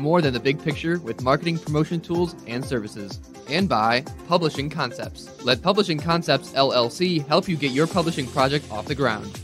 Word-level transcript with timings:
more 0.00 0.20
than 0.20 0.32
the 0.32 0.40
big 0.40 0.62
picture 0.62 0.98
with 0.98 1.22
marketing 1.22 1.58
promotion 1.58 2.00
tools 2.00 2.34
and 2.46 2.64
services. 2.64 3.20
And 3.48 3.68
by 3.68 4.02
Publishing 4.26 4.70
Concepts. 4.70 5.44
Let 5.44 5.62
Publishing 5.62 5.98
Concepts 5.98 6.52
LLC 6.52 7.26
help 7.26 7.48
you 7.48 7.56
get 7.56 7.72
your 7.72 7.86
publishing 7.86 8.26
project 8.26 8.70
off 8.72 8.86
the 8.86 8.94
ground. 8.94 9.40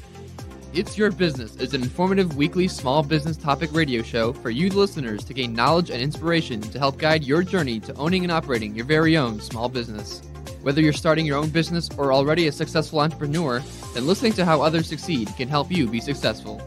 It's 0.72 0.98
Your 0.98 1.10
Business 1.10 1.56
is 1.56 1.72
an 1.72 1.82
informative 1.82 2.36
weekly 2.36 2.68
small 2.68 3.02
business 3.02 3.36
topic 3.36 3.70
radio 3.72 4.02
show 4.02 4.32
for 4.34 4.50
you 4.50 4.68
listeners 4.68 5.24
to 5.24 5.32
gain 5.32 5.54
knowledge 5.54 5.90
and 5.90 6.02
inspiration 6.02 6.60
to 6.60 6.78
help 6.78 6.98
guide 6.98 7.24
your 7.24 7.42
journey 7.42 7.80
to 7.80 7.94
owning 7.94 8.24
and 8.24 8.32
operating 8.32 8.74
your 8.74 8.84
very 8.84 9.16
own 9.16 9.40
small 9.40 9.70
business. 9.70 10.20
Whether 10.60 10.82
you're 10.82 10.92
starting 10.92 11.24
your 11.24 11.38
own 11.38 11.48
business 11.48 11.88
or 11.96 12.12
already 12.12 12.48
a 12.48 12.52
successful 12.52 13.00
entrepreneur, 13.00 13.62
then 13.94 14.06
listening 14.06 14.34
to 14.34 14.44
how 14.44 14.60
others 14.60 14.88
succeed 14.88 15.28
can 15.36 15.48
help 15.48 15.70
you 15.70 15.88
be 15.88 16.00
successful. 16.00 16.60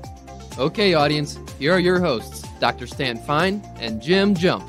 Okay, 0.58 0.94
audience, 0.94 1.38
here 1.60 1.74
are 1.74 1.80
your 1.80 2.00
hosts, 2.00 2.49
Dr. 2.60 2.88
Stan 2.88 3.18
Fine 3.18 3.64
and 3.80 4.02
Jim 4.02 4.36
Jump. 4.36 4.64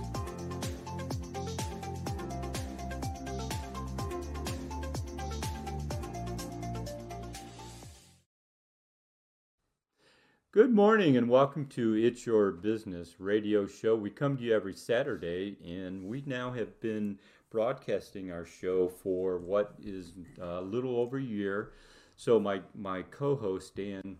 Good 10.52 10.74
morning 10.74 11.16
and 11.16 11.28
welcome 11.28 11.66
to 11.68 11.94
It's 11.94 12.26
Your 12.26 12.50
Business 12.52 13.16
radio 13.18 13.66
show. 13.66 13.96
We 13.96 14.10
come 14.10 14.36
to 14.36 14.42
you 14.42 14.54
every 14.54 14.74
Saturday 14.74 15.56
and 15.64 16.04
we 16.04 16.22
now 16.26 16.52
have 16.52 16.80
been 16.80 17.18
broadcasting 17.50 18.30
our 18.30 18.44
show 18.44 18.88
for 18.88 19.38
what 19.38 19.74
is 19.82 20.12
a 20.40 20.60
little 20.60 20.96
over 20.96 21.18
a 21.18 21.22
year. 21.22 21.72
So 22.16 22.38
my 22.38 22.60
my 22.74 23.02
co-host 23.02 23.74
Dan 23.74 24.16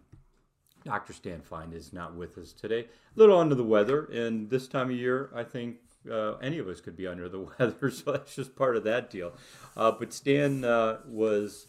Dr. 0.84 1.12
Stan 1.12 1.41
Fine 1.43 1.73
is 1.73 1.93
not 1.93 2.15
with 2.15 2.39
us 2.39 2.52
today. 2.52 2.80
A 2.80 3.19
little 3.19 3.38
under 3.38 3.55
the 3.55 3.65
weather, 3.65 4.05
and 4.07 4.48
this 4.48 4.66
time 4.66 4.91
of 4.91 4.97
year, 4.97 5.30
I 5.34 5.45
think 5.45 5.77
uh, 6.11 6.34
any 6.37 6.59
of 6.59 6.69
us 6.69 6.80
could 6.80 6.97
be 6.97 7.07
under 7.07 7.29
the 7.29 7.41
weather, 7.59 7.91
so 7.91 8.12
that's 8.12 8.34
just 8.34 8.57
part 8.57 8.77
of 8.77 8.85
that 8.85 9.10
deal. 9.10 9.32
Uh, 9.77 9.93
but 9.93 10.13
Stan 10.13 10.65
uh, 10.65 10.99
was 11.07 11.66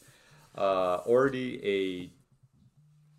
uh, 0.57 0.97
already 1.05 1.59
a 1.65 2.11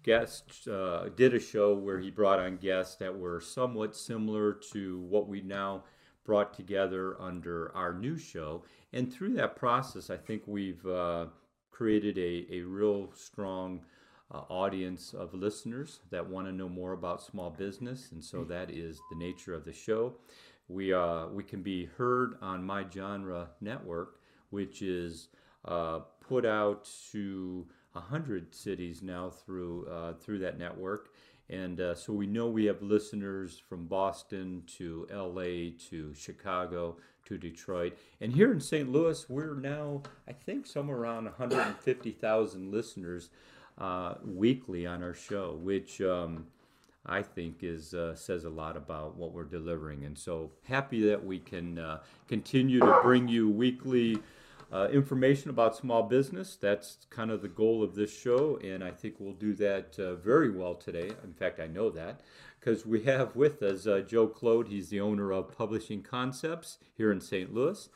guest, 0.02 0.66
uh, 0.68 1.08
did 1.10 1.34
a 1.34 1.40
show 1.40 1.74
where 1.74 2.00
he 2.00 2.10
brought 2.10 2.40
on 2.40 2.56
guests 2.56 2.96
that 2.96 3.16
were 3.16 3.40
somewhat 3.40 3.94
similar 3.94 4.52
to 4.72 5.00
what 5.00 5.28
we 5.28 5.40
now 5.40 5.84
brought 6.24 6.54
together 6.54 7.20
under 7.20 7.74
our 7.76 7.92
new 7.92 8.16
show. 8.16 8.64
And 8.92 9.12
through 9.12 9.34
that 9.34 9.56
process, 9.56 10.10
I 10.10 10.16
think 10.16 10.42
we've 10.46 10.84
uh, 10.86 11.26
created 11.70 12.18
a, 12.18 12.46
a 12.56 12.60
real 12.62 13.12
strong 13.14 13.80
uh, 14.32 14.38
audience 14.48 15.14
of 15.14 15.34
listeners 15.34 16.00
that 16.10 16.28
want 16.28 16.46
to 16.46 16.52
know 16.52 16.68
more 16.68 16.92
about 16.92 17.22
small 17.22 17.50
business. 17.50 18.10
And 18.12 18.24
so 18.24 18.44
that 18.44 18.70
is 18.70 19.00
the 19.10 19.16
nature 19.16 19.54
of 19.54 19.64
the 19.64 19.72
show. 19.72 20.14
We, 20.68 20.92
uh, 20.92 21.26
we 21.26 21.42
can 21.42 21.62
be 21.62 21.86
heard 21.86 22.36
on 22.40 22.64
My 22.64 22.84
Genre 22.88 23.50
Network, 23.60 24.20
which 24.50 24.80
is 24.80 25.28
uh, 25.64 26.00
put 26.20 26.46
out 26.46 26.88
to 27.12 27.66
100 27.92 28.54
cities 28.54 29.02
now 29.02 29.28
through, 29.28 29.86
uh, 29.86 30.14
through 30.14 30.38
that 30.40 30.58
network. 30.58 31.10
And 31.50 31.80
uh, 31.80 31.94
so 31.94 32.14
we 32.14 32.26
know 32.26 32.48
we 32.48 32.64
have 32.64 32.80
listeners 32.80 33.60
from 33.68 33.86
Boston 33.86 34.62
to 34.78 35.06
LA 35.12 35.76
to 35.90 36.14
Chicago 36.14 36.96
to 37.26 37.36
Detroit. 37.36 37.98
And 38.20 38.32
here 38.32 38.50
in 38.52 38.60
St. 38.60 38.90
Louis, 38.90 39.28
we're 39.28 39.54
now, 39.54 40.02
I 40.26 40.32
think, 40.32 40.66
somewhere 40.66 40.96
around 40.96 41.24
150,000 41.24 42.70
listeners 42.70 43.28
uh, 43.78 44.14
weekly 44.24 44.86
on 44.86 45.02
our 45.02 45.14
show, 45.14 45.58
which 45.62 46.00
um, 46.00 46.46
I 47.06 47.22
think 47.22 47.58
is 47.62 47.94
uh, 47.94 48.14
says 48.14 48.44
a 48.44 48.50
lot 48.50 48.76
about 48.76 49.16
what 49.16 49.32
we're 49.32 49.44
delivering. 49.44 50.04
And 50.04 50.16
so 50.16 50.50
happy 50.64 51.02
that 51.08 51.24
we 51.24 51.38
can 51.38 51.78
uh, 51.78 52.00
continue 52.28 52.80
to 52.80 53.00
bring 53.02 53.28
you 53.28 53.48
weekly 53.48 54.18
uh, 54.72 54.88
information 54.92 55.50
about 55.50 55.76
small 55.76 56.02
business. 56.02 56.56
That's 56.60 56.98
kind 57.10 57.30
of 57.30 57.42
the 57.42 57.48
goal 57.48 57.82
of 57.82 57.94
this 57.94 58.16
show, 58.16 58.58
and 58.62 58.82
I 58.82 58.90
think 58.90 59.16
we'll 59.18 59.34
do 59.34 59.52
that 59.54 59.98
uh, 59.98 60.14
very 60.14 60.50
well 60.50 60.74
today. 60.74 61.10
In 61.24 61.32
fact, 61.32 61.60
I 61.60 61.66
know 61.66 61.90
that 61.90 62.20
because 62.58 62.86
we 62.86 63.02
have 63.02 63.34
with 63.34 63.62
us 63.62 63.84
Joe 64.08 64.28
Clote. 64.28 64.68
He's 64.68 64.88
the 64.88 65.00
owner 65.00 65.32
of 65.32 65.56
Publishing 65.56 66.02
Concepts 66.02 66.78
here 66.96 67.10
in 67.10 67.20
St. 67.20 67.52
Louis. 67.52 67.88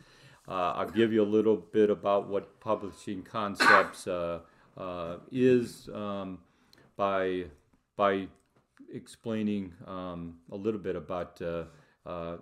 I'll 0.49 0.91
give 0.91 1.12
you 1.12 1.23
a 1.23 1.25
little 1.25 1.56
bit 1.56 1.91
about 1.91 2.29
what 2.29 2.61
Publishing 2.61 3.23
Concepts 3.23 4.06
uh, 4.76 5.16
is 5.31 5.88
um, 5.94 6.38
by 6.97 7.44
by 7.97 8.28
explaining 8.92 9.72
um, 9.87 10.37
a 10.53 10.56
little 10.56 10.81
bit 10.81 10.97
about 10.97 11.41
uh, 11.42 11.64
uh, 12.04 12.37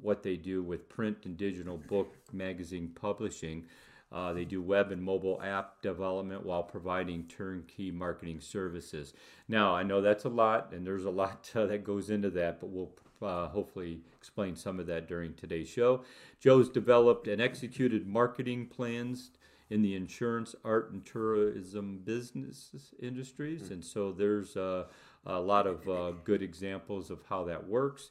what 0.00 0.22
they 0.22 0.36
do 0.36 0.62
with 0.62 0.88
print 0.88 1.18
and 1.24 1.36
digital 1.36 1.76
book 1.76 2.14
magazine 2.32 2.90
publishing. 2.94 3.66
Uh, 4.12 4.32
they 4.32 4.44
do 4.44 4.60
web 4.60 4.90
and 4.90 5.02
mobile 5.02 5.40
app 5.42 5.80
development 5.82 6.44
while 6.44 6.64
providing 6.64 7.22
turnkey 7.24 7.92
marketing 7.92 8.40
services. 8.40 9.14
Now, 9.46 9.74
I 9.74 9.84
know 9.84 10.00
that's 10.00 10.24
a 10.24 10.28
lot, 10.28 10.72
and 10.72 10.84
there's 10.84 11.04
a 11.04 11.10
lot 11.10 11.48
uh, 11.54 11.66
that 11.66 11.84
goes 11.84 12.10
into 12.10 12.30
that, 12.30 12.60
but 12.60 12.70
we'll 12.70 12.90
uh, 13.22 13.48
hopefully 13.48 14.00
explain 14.16 14.56
some 14.56 14.80
of 14.80 14.86
that 14.86 15.06
during 15.06 15.34
today's 15.34 15.68
show. 15.68 16.02
Joe's 16.40 16.68
developed 16.68 17.28
and 17.28 17.40
executed 17.40 18.06
marketing 18.06 18.66
plans 18.66 19.30
in 19.70 19.82
the 19.82 19.94
insurance, 19.94 20.54
art, 20.64 20.90
and 20.92 21.06
tourism 21.06 22.00
business 22.04 22.70
industries. 23.00 23.62
Mm-hmm. 23.62 23.74
And 23.74 23.84
so 23.84 24.12
there's 24.12 24.56
a 24.56 24.86
lot 25.26 25.66
of 25.66 25.88
uh, 25.88 26.12
good 26.24 26.42
examples 26.42 27.10
of 27.10 27.20
how 27.28 27.44
that 27.44 27.68
works. 27.68 28.10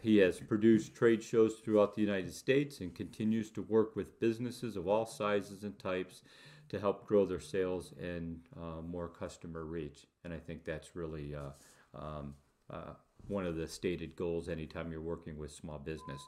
He 0.00 0.18
has 0.18 0.38
produced 0.38 0.94
trade 0.94 1.22
shows 1.22 1.56
throughout 1.56 1.94
the 1.94 2.02
United 2.02 2.32
States 2.32 2.80
and 2.80 2.94
continues 2.94 3.50
to 3.52 3.62
work 3.62 3.96
with 3.96 4.20
businesses 4.20 4.76
of 4.76 4.86
all 4.86 5.06
sizes 5.06 5.64
and 5.64 5.76
types 5.78 6.22
to 6.68 6.78
help 6.78 7.06
grow 7.06 7.24
their 7.24 7.40
sales 7.40 7.92
and 8.00 8.40
uh, 8.56 8.82
more 8.82 9.08
customer 9.08 9.64
reach. 9.64 10.06
And 10.24 10.32
I 10.32 10.38
think 10.38 10.64
that's 10.64 10.94
really 10.94 11.34
uh, 11.34 11.98
um, 11.98 12.34
uh, 12.70 12.92
one 13.26 13.46
of 13.46 13.56
the 13.56 13.66
stated 13.66 14.14
goals 14.14 14.48
anytime 14.48 14.92
you're 14.92 15.00
working 15.00 15.36
with 15.36 15.50
small 15.50 15.78
business. 15.78 16.22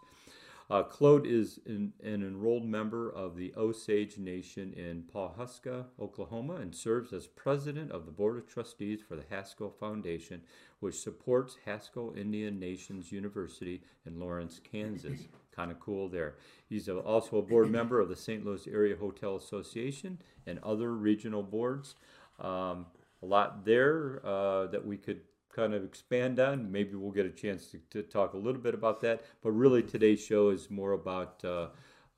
Uh, 0.71 0.85
Clote 0.85 1.27
is 1.27 1.59
an, 1.67 1.93
an, 2.01 2.23
enrolled 2.23 2.65
member 2.65 3.11
of 3.11 3.35
the 3.35 3.53
Osage 3.57 4.19
Nation 4.19 4.73
in 4.75 5.03
Pawhuska, 5.13 5.87
Oklahoma, 6.01 6.55
and 6.57 6.73
serves 6.73 7.13
as 7.13 7.27
president 7.27 7.91
of 7.91 8.07
the 8.07 8.13
Board 8.13 8.39
of 8.39 8.47
Trustees 8.47 9.01
for 9.07 9.17
the 9.17 9.25
Haskell 9.29 9.71
Foundation, 9.71 10.43
which 10.79 11.01
supports 11.01 11.57
Haskell 11.65 12.15
Indian 12.17 12.61
Nations 12.61 13.11
University 13.11 13.83
in 14.07 14.21
Lawrence, 14.21 14.61
Kansas. 14.63 15.27
kind 15.61 15.73
of 15.73 15.81
cool 15.81 16.09
there. 16.09 16.37
He's 16.69 16.87
a, 16.89 16.99
also 16.99 17.39
a 17.39 17.43
board 17.43 17.71
member 17.71 18.01
of 18.01 18.09
the 18.09 18.17
St. 18.17 18.45
Louis 18.45 18.67
Area 18.69 18.97
Hotel 18.97 19.37
Association 19.37 20.19
and 20.47 20.59
other 20.61 20.95
regional 20.95 21.43
boards. 21.43 21.97
Um, 22.39 22.87
a 23.23 23.27
lot 23.27 23.65
there 23.65 24.23
uh, 24.25 24.69
that 24.69 24.87
we 24.87 24.97
could 24.97 25.21
kind 25.55 25.75
of 25.75 25.85
expand 25.85 26.39
on. 26.41 26.71
Maybe 26.71 26.95
we'll 26.95 27.11
get 27.11 27.27
a 27.27 27.31
chance 27.31 27.67
to, 27.69 27.79
to 27.91 28.03
talk 28.03 28.35
a 28.35 28.39
little 28.39 28.61
bit 28.61 28.75
about 28.75 29.01
that. 29.03 29.23
But 29.43 29.53
really, 29.53 29.83
today's 29.83 30.23
show 30.23 30.51
is 30.51 30.71
more 30.71 30.93
about 30.93 31.45
uh, 31.45 31.69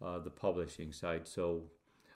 uh, 0.05 0.19
the 0.19 0.31
publishing 0.31 0.93
side. 0.93 1.27
So, 1.27 1.63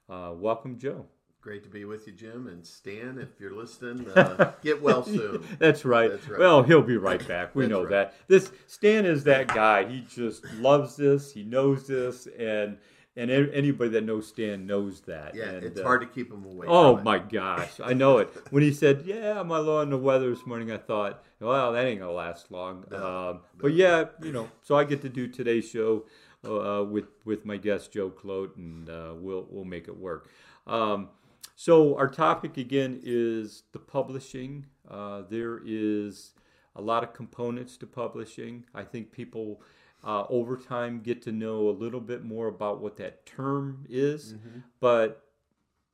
uh, 0.09 0.33
welcome, 0.35 0.79
Joe. 0.79 1.07
Great 1.41 1.63
to 1.63 1.71
be 1.71 1.85
with 1.85 2.09
you, 2.09 2.13
Jim. 2.13 2.49
And 2.49 2.67
Stan, 2.67 3.19
if 3.19 3.41
you're 3.41 3.55
listening, 3.55 4.11
uh, 4.11 4.53
get 4.63 4.83
well 4.83 5.05
soon. 5.05 5.45
That's, 5.61 5.85
right. 5.85 6.11
That's 6.11 6.29
right. 6.29 6.41
Well, 6.41 6.65
he'll 6.65 6.83
be 6.83 6.97
right 6.97 7.27
back. 7.29 7.55
We 7.55 7.69
know 7.69 7.83
right. 7.83 7.91
that. 7.91 8.15
This 8.27 8.51
Stan 8.67 9.07
is 9.07 9.23
that 9.25 9.49
guy. 9.49 9.85
He 9.85 10.01
just 10.01 10.45
loves 10.55 10.97
this. 10.97 11.33
He 11.33 11.45
knows 11.45 11.87
this, 11.87 12.27
and 12.39 12.79
and 13.17 13.31
anybody 13.31 13.91
that 13.91 14.05
knows 14.05 14.29
Stan 14.29 14.67
knows 14.67 15.01
that. 15.03 15.35
Yeah, 15.35 15.45
and, 15.45 15.65
it's 15.65 15.81
uh, 15.81 15.85
hard 15.85 16.03
to 16.03 16.07
keep 16.07 16.31
him 16.31 16.45
away. 16.45 16.67
Oh 16.69 16.99
my 16.99 17.19
gosh, 17.19 17.81
I 17.83 17.95
know 17.95 18.19
it. 18.19 18.31
When 18.51 18.63
he 18.63 18.73
said, 18.73 19.05
"Yeah, 19.07 19.41
I'm 19.41 19.49
low 19.49 19.81
on 19.81 19.91
the 19.91 19.99
weather 19.99 20.31
this 20.31 20.47
morning," 20.47 20.71
I 20.71 20.77
thought, 20.77 21.25
"Well, 21.41 21.73
that 21.73 21.85
ain't 21.85 22.01
gonna 22.01 22.13
last 22.13 22.51
long." 22.51 22.85
No, 22.91 22.97
um, 22.97 23.03
no. 23.03 23.41
But 23.59 23.73
yeah, 23.73 24.05
you 24.23 24.33
know, 24.33 24.51
so 24.63 24.77
I 24.77 24.85
get 24.85 25.03
to 25.03 25.09
do 25.09 25.29
today's 25.29 25.69
show 25.69 26.05
uh, 26.45 26.85
with 26.85 27.07
with 27.25 27.45
my 27.45 27.57
guest 27.57 27.93
Joe 27.93 28.11
Clote, 28.11 28.57
and 28.57 28.89
uh, 28.89 29.15
we'll 29.17 29.47
we'll 29.51 29.65
make 29.65 29.89
it 29.89 29.97
work. 29.97 30.29
Um, 30.67 31.09
so 31.55 31.97
our 31.97 32.09
topic 32.09 32.59
again 32.59 33.01
is 33.03 33.63
the 33.73 33.79
publishing. 33.79 34.67
Uh, 34.89 35.23
there 35.29 35.61
is 35.65 36.33
a 36.75 36.83
lot 36.83 37.03
of 37.03 37.15
components 37.15 37.79
to 37.79 37.87
publishing. 37.87 38.65
I 38.75 38.85
think 38.85 39.11
people 39.11 39.63
uh, 40.07 40.25
over 40.31 40.57
time 40.57 41.01
get 41.01 41.21
to 41.23 41.33
know 41.33 41.69
a 41.69 41.71
little 41.71 42.01
bit 42.01 42.25
more 42.25 42.47
about 42.47 42.81
what 42.81 42.97
that 42.97 43.27
term 43.27 43.85
is. 43.91 44.35
Mm-hmm. 44.35 44.61
but 44.81 45.23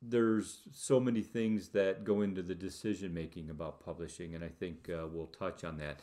there's 0.04 0.62
so 0.72 0.98
many 0.98 1.22
things 1.22 1.68
that 1.68 2.04
go 2.04 2.22
into 2.22 2.42
the 2.42 2.56
decision 2.56 3.14
making 3.14 3.48
about 3.50 3.78
publishing 3.84 4.34
and 4.34 4.42
i 4.44 4.48
think 4.48 4.90
uh, 4.90 5.06
we'll 5.06 5.26
touch 5.26 5.64
on 5.64 5.78
that. 5.78 6.00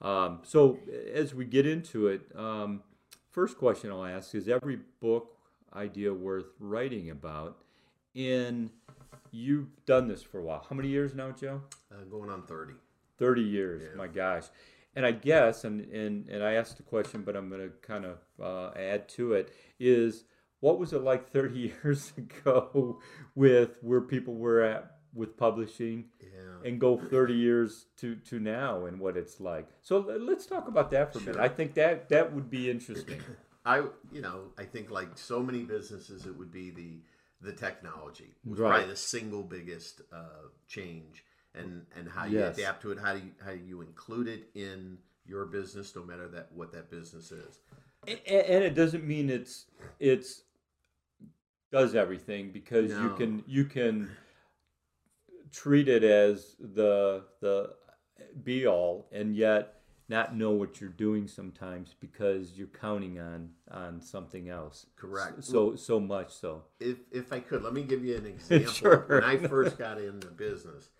Um, 0.00 0.40
so 0.44 0.78
as 1.12 1.34
we 1.34 1.44
get 1.44 1.66
into 1.66 2.06
it 2.06 2.22
um, 2.34 2.82
first 3.30 3.58
question 3.58 3.90
i'll 3.90 4.04
ask 4.04 4.34
is 4.34 4.48
every 4.48 4.78
book 5.00 5.36
idea 5.74 6.12
worth 6.12 6.46
writing 6.58 7.10
about? 7.10 7.58
And 8.16 8.70
you've 9.30 9.84
done 9.86 10.08
this 10.08 10.20
for 10.20 10.40
a 10.40 10.42
while. 10.42 10.66
How 10.68 10.74
many 10.74 10.88
years 10.88 11.14
now 11.14 11.30
joe? 11.30 11.62
Uh, 11.92 12.04
going 12.10 12.30
on 12.30 12.42
30 12.42 12.74
30 13.18 13.42
years 13.42 13.82
yeah. 13.82 13.96
my 13.96 14.06
gosh 14.06 14.44
and 14.94 15.06
I 15.06 15.12
guess, 15.12 15.64
and, 15.64 15.80
and, 15.92 16.28
and 16.28 16.42
I 16.42 16.52
asked 16.54 16.76
the 16.76 16.82
question, 16.82 17.22
but 17.22 17.36
I'm 17.36 17.48
going 17.48 17.60
to 17.62 17.70
kind 17.86 18.04
of 18.04 18.18
uh, 18.42 18.70
add 18.78 19.08
to 19.10 19.34
it 19.34 19.52
is 19.78 20.24
what 20.60 20.78
was 20.78 20.92
it 20.92 21.02
like 21.02 21.30
30 21.32 21.72
years 21.82 22.12
ago 22.18 23.00
with 23.34 23.70
where 23.82 24.00
people 24.00 24.34
were 24.34 24.62
at 24.62 24.96
with 25.14 25.36
publishing 25.36 26.04
Yeah. 26.20 26.68
and 26.68 26.80
go 26.80 26.96
30 26.96 27.34
years 27.34 27.86
to, 27.98 28.14
to 28.16 28.38
now 28.38 28.86
and 28.86 29.00
what 29.00 29.16
it's 29.16 29.40
like. 29.40 29.68
So 29.82 29.98
let's 30.20 30.46
talk 30.46 30.68
about 30.68 30.90
that 30.92 31.12
for 31.12 31.18
a 31.18 31.22
minute. 31.22 31.34
Sure. 31.34 31.42
I 31.42 31.48
think 31.48 31.74
that 31.74 32.08
that 32.10 32.32
would 32.34 32.48
be 32.50 32.70
interesting. 32.70 33.20
I 33.64 33.82
you 34.10 34.22
know 34.22 34.44
I 34.56 34.64
think 34.64 34.90
like 34.90 35.18
so 35.18 35.42
many 35.42 35.64
businesses, 35.64 36.24
it 36.24 36.34
would 36.38 36.50
be 36.50 36.70
the 36.70 37.02
the 37.42 37.52
technology 37.52 38.34
was 38.44 38.58
Right. 38.58 38.70
probably 38.70 38.88
the 38.88 38.96
single 38.96 39.42
biggest 39.42 40.00
uh, 40.12 40.48
change, 40.66 41.24
and 41.54 41.86
and 41.96 42.08
how 42.08 42.24
you 42.26 42.38
Yes. 42.38 42.58
adapt 42.58 42.82
to 42.82 42.92
it, 42.92 42.98
how 42.98 43.12
you 43.12 43.30
how 43.44 43.50
you 43.52 43.80
include 43.80 44.28
it 44.28 44.50
in 44.54 44.98
your 45.26 45.46
business, 45.46 45.94
no 45.94 46.02
matter 46.04 46.28
that 46.28 46.50
what 46.52 46.72
that 46.72 46.90
business 46.90 47.30
is. 47.32 47.58
A- 48.08 48.32
a- 48.32 48.50
and 48.56 48.64
it 48.64 48.74
doesn't 48.74 49.04
mean 49.06 49.28
it's 49.30 49.66
it's 49.98 50.42
does 51.70 51.94
everything 51.94 52.50
because 52.50 52.90
you 52.90 53.14
can 53.16 53.44
you 53.46 53.64
can 53.64 54.10
treat 55.52 55.88
it 55.88 56.02
as 56.04 56.56
the 56.58 57.24
the 57.40 57.74
be 58.44 58.66
all 58.66 59.08
and 59.12 59.34
yet 59.34 59.76
not 60.08 60.36
know 60.36 60.50
what 60.50 60.80
you're 60.80 60.90
doing 60.90 61.28
sometimes 61.28 61.94
because 62.00 62.52
you're 62.58 62.66
counting 62.68 63.18
on 63.20 63.50
on 63.70 64.00
something 64.00 64.48
else 64.48 64.86
Correct. 64.96 65.44
so 65.44 65.76
so 65.76 66.00
much 66.00 66.32
so 66.32 66.64
If 66.80 66.98
if 67.12 67.32
I 67.32 67.40
could, 67.40 67.62
let 67.62 67.72
me 67.72 67.82
give 67.82 68.04
you 68.04 68.16
an 68.16 68.26
example. 68.34 68.72
Sure. 68.72 69.04
When 69.08 69.24
I 69.24 69.36
first 69.36 69.78
got 69.78 69.98
in 70.00 70.18
the 70.20 70.26
business, 70.30 70.90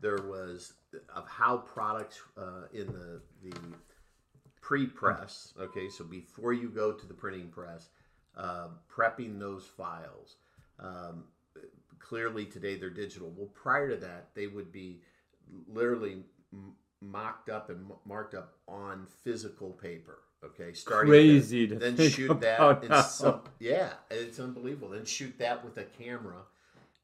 there 0.00 0.18
was 0.22 0.72
of 1.14 1.26
how 1.28 1.58
products 1.58 2.20
uh, 2.36 2.66
in 2.72 2.86
the 2.86 3.20
the 3.42 3.56
pre-press. 4.60 5.54
Okay, 5.60 5.88
so 5.88 6.04
before 6.04 6.52
you 6.52 6.68
go 6.68 6.92
to 6.92 7.06
the 7.06 7.14
printing 7.14 7.48
press, 7.48 7.88
uh, 8.36 8.68
prepping 8.90 9.38
those 9.38 9.64
files. 9.64 10.36
Um, 10.78 11.24
clearly 11.98 12.44
today 12.44 12.76
they're 12.76 12.90
digital. 12.90 13.32
Well, 13.36 13.48
prior 13.54 13.90
to 13.90 13.96
that, 13.96 14.28
they 14.34 14.46
would 14.46 14.72
be 14.72 15.00
literally 15.66 16.22
m- 16.52 16.74
mocked 17.00 17.48
up 17.48 17.70
and 17.70 17.90
m- 17.90 17.96
marked 18.04 18.34
up 18.34 18.54
on 18.66 19.06
physical 19.24 19.70
paper. 19.70 20.18
Okay, 20.44 20.72
starting 20.72 21.10
Crazy 21.10 21.66
there. 21.66 21.80
to 21.80 21.90
then 21.90 22.10
shoot 22.10 22.40
that 22.40 23.06
some, 23.10 23.40
yeah, 23.58 23.90
it's 24.08 24.38
unbelievable. 24.38 24.90
Then 24.90 25.04
shoot 25.04 25.36
that 25.38 25.64
with 25.64 25.78
a 25.78 25.84
camera, 25.84 26.42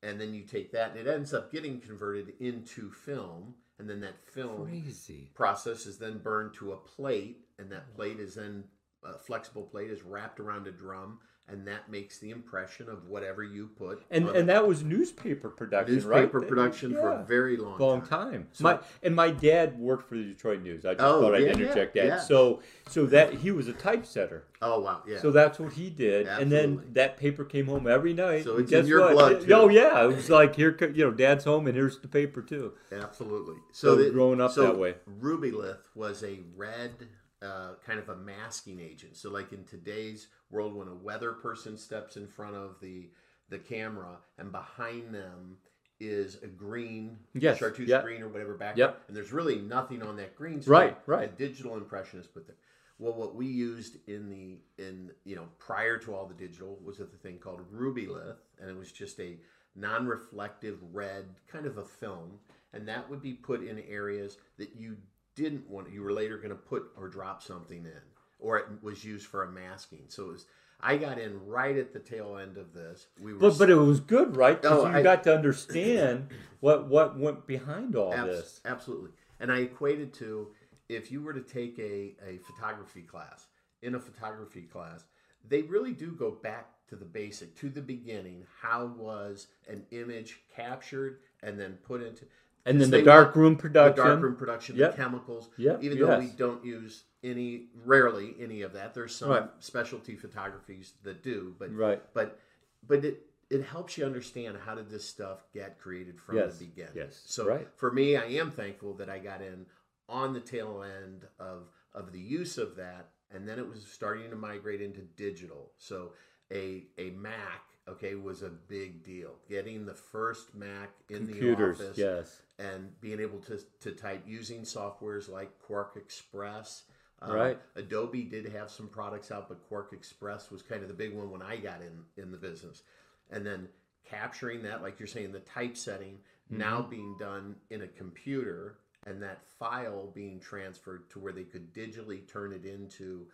and 0.05 0.21
then 0.21 0.35
you 0.35 0.43
take 0.43 0.71
that, 0.73 0.91
and 0.91 1.01
it 1.01 1.11
ends 1.11 1.33
up 1.33 1.51
getting 1.51 1.81
converted 1.81 2.35
into 2.41 2.91
film, 2.91 3.55
and 3.79 3.89
then 3.89 4.01
that 4.01 4.23
film 4.33 4.67
crazy. 4.67 5.31
process 5.35 5.87
is 5.87 5.99
then 5.99 6.19
burned 6.19 6.55
to 6.55 6.73
a 6.73 6.77
plate, 6.77 7.47
and 7.59 7.71
that 7.73 7.95
plate 7.97 8.21
is 8.21 8.35
then 8.35 8.65
a 9.05 9.19
flexible 9.19 9.63
plate 9.63 9.91
is 9.91 10.03
wrapped 10.03 10.41
around 10.41 10.67
a 10.67 10.73
drum, 10.73 11.19
and 11.47 11.67
that 11.67 11.91
makes 11.91 12.19
the 12.19 12.31
impression 12.31 12.89
of 12.89 13.07
whatever 13.07 13.43
you 13.43 13.69
put. 13.77 14.03
and 14.11 14.29
and 14.31 14.49
that 14.49 14.67
was 14.67 14.83
newspaper 14.83 15.49
production 15.51 15.97
right 16.09 16.21
newspaper 16.23 16.41
production 16.43 16.93
for 16.95 17.11
a 17.13 17.25
very 17.25 17.57
long, 17.57 17.79
long 17.79 18.01
time. 18.01 18.31
time. 18.33 18.49
So- 18.53 18.65
my 18.65 18.79
and 19.03 19.15
my 19.15 19.31
dad 19.31 19.79
worked 19.79 20.09
for 20.09 20.17
the 20.17 20.25
Detroit 20.25 20.63
News. 20.63 20.85
I 20.87 20.95
just 20.95 21.05
Oh, 21.05 21.21
thought 21.21 21.35
I'd 21.35 21.43
interject 21.43 21.95
yeah, 21.97 22.03
that. 22.05 22.09
yeah. 22.09 22.19
So 22.21 22.61
so 22.89 23.05
that 23.07 23.35
he 23.35 23.51
was 23.51 23.69
a 23.69 23.73
typesetter. 23.75 24.45
Oh 24.63 24.81
wow, 24.81 25.03
yeah. 25.07 25.19
So 25.19 25.31
that's 25.31 25.59
what 25.59 25.75
he 25.75 25.91
did, 25.91 26.27
and 26.27 26.51
then 26.51 26.83
that 26.93 27.19
paper 27.19 27.45
came 27.45 27.67
home 27.67 27.87
every 27.87 28.15
night. 28.15 28.45
So 28.45 28.57
it's 28.57 28.73
in 28.73 28.87
your 28.87 29.01
what? 29.01 29.13
blood, 29.13 29.41
too. 29.43 29.53
Oh 29.53 29.69
yeah, 29.69 30.05
it 30.05 30.17
was 30.17 30.31
like 30.31 30.57
here, 30.57 30.75
you 30.95 31.05
know, 31.05 31.11
Dad's 31.11 31.45
home, 31.45 31.67
and 31.67 31.77
here's 31.77 31.99
the 31.99 32.09
paper 32.09 32.41
too. 32.41 32.73
Absolutely. 32.91 33.57
So 33.73 33.95
the- 33.97 34.11
growing 34.11 34.41
up 34.41 34.53
so 34.53 34.63
that 34.63 34.79
way. 34.79 34.95
Rubylith 35.21 35.83
was 35.95 36.23
a 36.25 36.41
red 36.57 37.09
uh, 37.45 37.75
kind 37.87 37.99
of 37.99 38.09
a 38.09 38.17
masking 38.17 38.81
agent. 38.81 39.17
So 39.17 39.31
like 39.31 39.53
in 39.53 39.65
today's 39.65 40.29
world, 40.51 40.75
when 40.75 40.89
a 40.89 40.95
weather 40.95 41.33
person 41.33 41.77
steps 41.77 42.17
in 42.17 42.27
front 42.27 42.57
of 42.57 42.77
the 42.81 43.11
the 43.51 43.59
camera 43.59 44.17
and 44.39 44.51
behind 44.51 45.15
them 45.15 45.59
is 46.01 46.39
a 46.43 46.47
green 46.47 47.19
Yes, 47.35 47.59
chartreuse 47.59 47.89
yeah. 47.91 48.03
green 48.03 48.23
or 48.23 48.29
whatever 48.29 48.55
background, 48.55 48.79
Yep. 48.79 49.03
and 49.09 49.17
there's 49.17 49.33
really 49.33 49.57
nothing 49.59 50.03
on 50.03 50.17
that 50.17 50.35
green 50.35 50.61
screen. 50.63 50.73
Right, 50.81 50.99
right. 51.07 51.29
A 51.29 51.33
digital 51.33 51.77
impression 51.77 52.19
is 52.19 52.27
put 52.27 52.47
there. 52.47 52.57
Well, 52.99 53.13
what 53.15 53.35
we 53.35 53.47
used 53.47 53.97
in 54.09 54.31
the 54.31 54.59
in 54.83 55.11
you 55.25 55.37
know 55.37 55.47
prior 55.59 55.99
to 55.99 56.15
all 56.15 56.27
the 56.27 56.35
digital 56.35 56.79
was 56.85 57.01
a 57.01 57.05
thing 57.07 57.39
called 57.39 57.61
Rubylith, 57.73 58.37
and 58.61 58.71
it 58.71 58.77
was 58.77 58.91
just 58.93 59.21
a 59.21 59.37
non-reflective 59.77 60.79
red 60.93 61.27
kind 61.49 61.67
of 61.67 61.79
a 61.79 61.85
film, 61.85 62.39
and 62.73 62.89
that 62.89 63.09
would 63.11 63.21
be 63.23 63.33
put 63.33 63.63
in 63.67 63.79
areas 63.81 64.37
that 64.59 64.75
you 64.77 64.97
didn't 65.35 65.69
want. 65.69 65.93
You 65.93 66.03
were 66.03 66.13
later 66.13 66.37
going 66.37 66.51
to 66.51 66.55
put 66.55 66.85
or 66.97 67.09
drop 67.09 67.43
something 67.43 67.85
in, 67.85 68.01
or 68.39 68.59
it 68.59 68.67
was 68.83 69.05
used 69.05 69.27
for 69.27 69.45
a 69.45 69.51
masking. 69.51 70.05
So 70.09 70.25
it 70.25 70.33
was. 70.33 70.47
I 70.81 70.97
got 70.99 71.19
in 71.19 71.47
right 71.47 71.77
at 71.79 71.93
the 71.95 71.99
tail 71.99 72.37
end 72.37 72.59
of 72.59 72.75
this. 72.75 73.07
We 73.23 73.33
were 73.33 73.39
But 73.39 73.59
but 73.59 73.71
it 73.71 73.77
was 73.77 74.01
good, 74.01 74.37
right? 74.37 74.61
Because 74.61 74.85
Oh, 74.85 74.89
you 74.89 74.97
I- 74.97 75.03
got 75.03 75.23
to 75.25 75.35
understand 75.35 76.29
what 76.61 76.89
what 76.89 77.19
went 77.19 77.47
behind 77.47 77.97
all 77.97 78.13
Abs- 78.13 78.27
this. 78.31 78.61
Absolutely. 78.65 79.11
And 79.41 79.51
I 79.51 79.59
equated 79.59 80.13
to 80.15 80.49
if 80.89 81.11
you 81.11 81.23
were 81.23 81.33
to 81.33 81.41
take 81.41 81.79
a, 81.79 82.15
a 82.27 82.39
photography 82.39 83.03
class, 83.03 83.47
in 83.83 83.95
a 83.95 84.01
photography 84.01 84.63
class, 84.63 85.05
they 85.49 85.63
really 85.63 85.93
do 85.93 86.13
go 86.13 86.31
back 86.31 86.69
to 86.89 86.97
the 86.97 87.05
basic, 87.07 87.55
to 87.57 87.71
the 87.71 87.81
beginning. 87.81 88.45
How 88.61 88.85
was 88.87 89.47
an 89.69 89.87
image 89.91 90.41
captured 90.55 91.21
and 91.43 91.59
then 91.59 91.79
put 91.87 92.03
into 92.03 92.27
And 92.67 92.81
then 92.81 92.91
the 92.91 93.03
dark 93.03 93.29
want 93.29 93.37
room 93.37 93.55
the 93.57 93.61
production. 93.63 94.05
darkroom 94.07 94.37
production, 94.37 94.77
Yep. 94.77 94.91
the 94.93 94.97
chemicals. 94.97 95.51
Yep, 95.59 95.83
Even 95.83 95.99
though 95.99 96.19
we 96.19 96.29
don't 96.29 96.65
use 96.65 97.05
any, 97.23 97.69
rarely 97.85 98.35
any 98.41 98.63
of 98.63 98.73
that. 98.73 98.95
There's 98.95 99.15
some 99.15 99.31
Right. 99.31 99.51
specialty 99.59 100.17
photographies 100.17 100.95
that 101.03 101.23
do, 101.23 101.55
but 101.59 101.73
Right. 101.75 102.03
but 102.15 102.39
but 102.87 103.05
it 103.05 103.27
it 103.51 103.63
helps 103.63 103.99
you 103.99 104.05
understand 104.07 104.57
how 104.57 104.75
did 104.75 104.89
this 104.89 105.05
stuff 105.05 105.45
get 105.53 105.79
created 105.79 106.19
from 106.19 106.37
Yes, 106.37 106.59
the 106.59 106.65
beginning. 106.65 106.97
yes, 106.97 107.23
So 107.27 107.47
right. 107.47 107.69
for 107.77 107.93
me, 107.93 108.17
I 108.17 108.25
am 108.25 108.51
thankful 108.51 108.95
that 108.95 109.11
I 109.11 109.19
got 109.19 109.43
in 109.43 109.67
on 110.09 110.33
the 110.33 110.41
tail 110.41 110.83
end 110.83 111.27
of 111.39 111.69
of 111.93 112.11
the 112.13 112.19
use 112.21 112.57
of 112.59 112.75
that, 112.77 113.11
and 113.31 113.47
then 113.47 113.59
it 113.59 113.69
was 113.69 113.87
starting 113.87 114.31
to 114.31 114.37
migrate 114.37 114.81
into 114.81 115.03
digital. 115.03 115.73
So 115.77 116.15
a 116.51 116.87
a 116.99 117.11
Mac, 117.11 117.63
okay, 117.89 118.15
was 118.15 118.43
a 118.43 118.51
big 118.51 119.03
deal. 119.05 119.35
Getting 119.49 119.87
the 119.87 119.95
first 119.95 120.55
Mac 120.55 120.91
in 121.11 121.27
Computers, 121.27 121.79
the 121.79 121.85
office 121.85 121.99
yes. 121.99 122.43
and 122.59 122.99
being 123.01 123.21
able 123.21 123.39
to, 123.41 123.61
to 123.81 123.93
type 123.93 124.23
using 124.27 124.63
softwares 124.63 125.29
like 125.29 125.51
QuarkXPress. 125.69 126.83
Um, 127.23 127.33
Right. 127.33 127.59
Adobe 127.77 128.25
did 128.25 128.47
have 128.53 128.71
some 128.71 128.89
products 128.89 129.31
out, 129.31 129.49
but 129.49 129.69
QuarkXPress 129.71 130.51
was 130.51 130.63
kind 130.63 130.83
of 130.83 130.89
the 130.89 130.95
big 130.95 131.15
one 131.15 131.31
when 131.31 131.43
I 131.43 131.57
got 131.57 131.81
in 131.81 132.23
in 132.23 132.31
the 132.31 132.39
business. 132.39 132.83
And 133.31 133.45
then 133.47 133.69
capturing 134.05 134.63
that, 134.63 134.83
like 134.83 134.99
you're 134.99 135.07
saying, 135.07 135.33
the 135.33 135.41
typesetting 135.41 136.19
now 136.51 136.81
Mm-hmm. 136.81 136.91
being 136.91 137.17
done 137.19 137.57
in 137.71 137.83
a 137.83 137.89
computer, 137.89 138.79
and 139.07 139.23
that 139.23 139.47
file 139.59 140.11
being 140.15 140.41
transferred 140.41 141.09
to 141.11 141.19
where 141.19 141.33
they 141.33 141.45
could 141.45 141.73
digitally 141.73 142.27
turn 142.31 142.53
it 142.53 142.65
into 142.67 143.27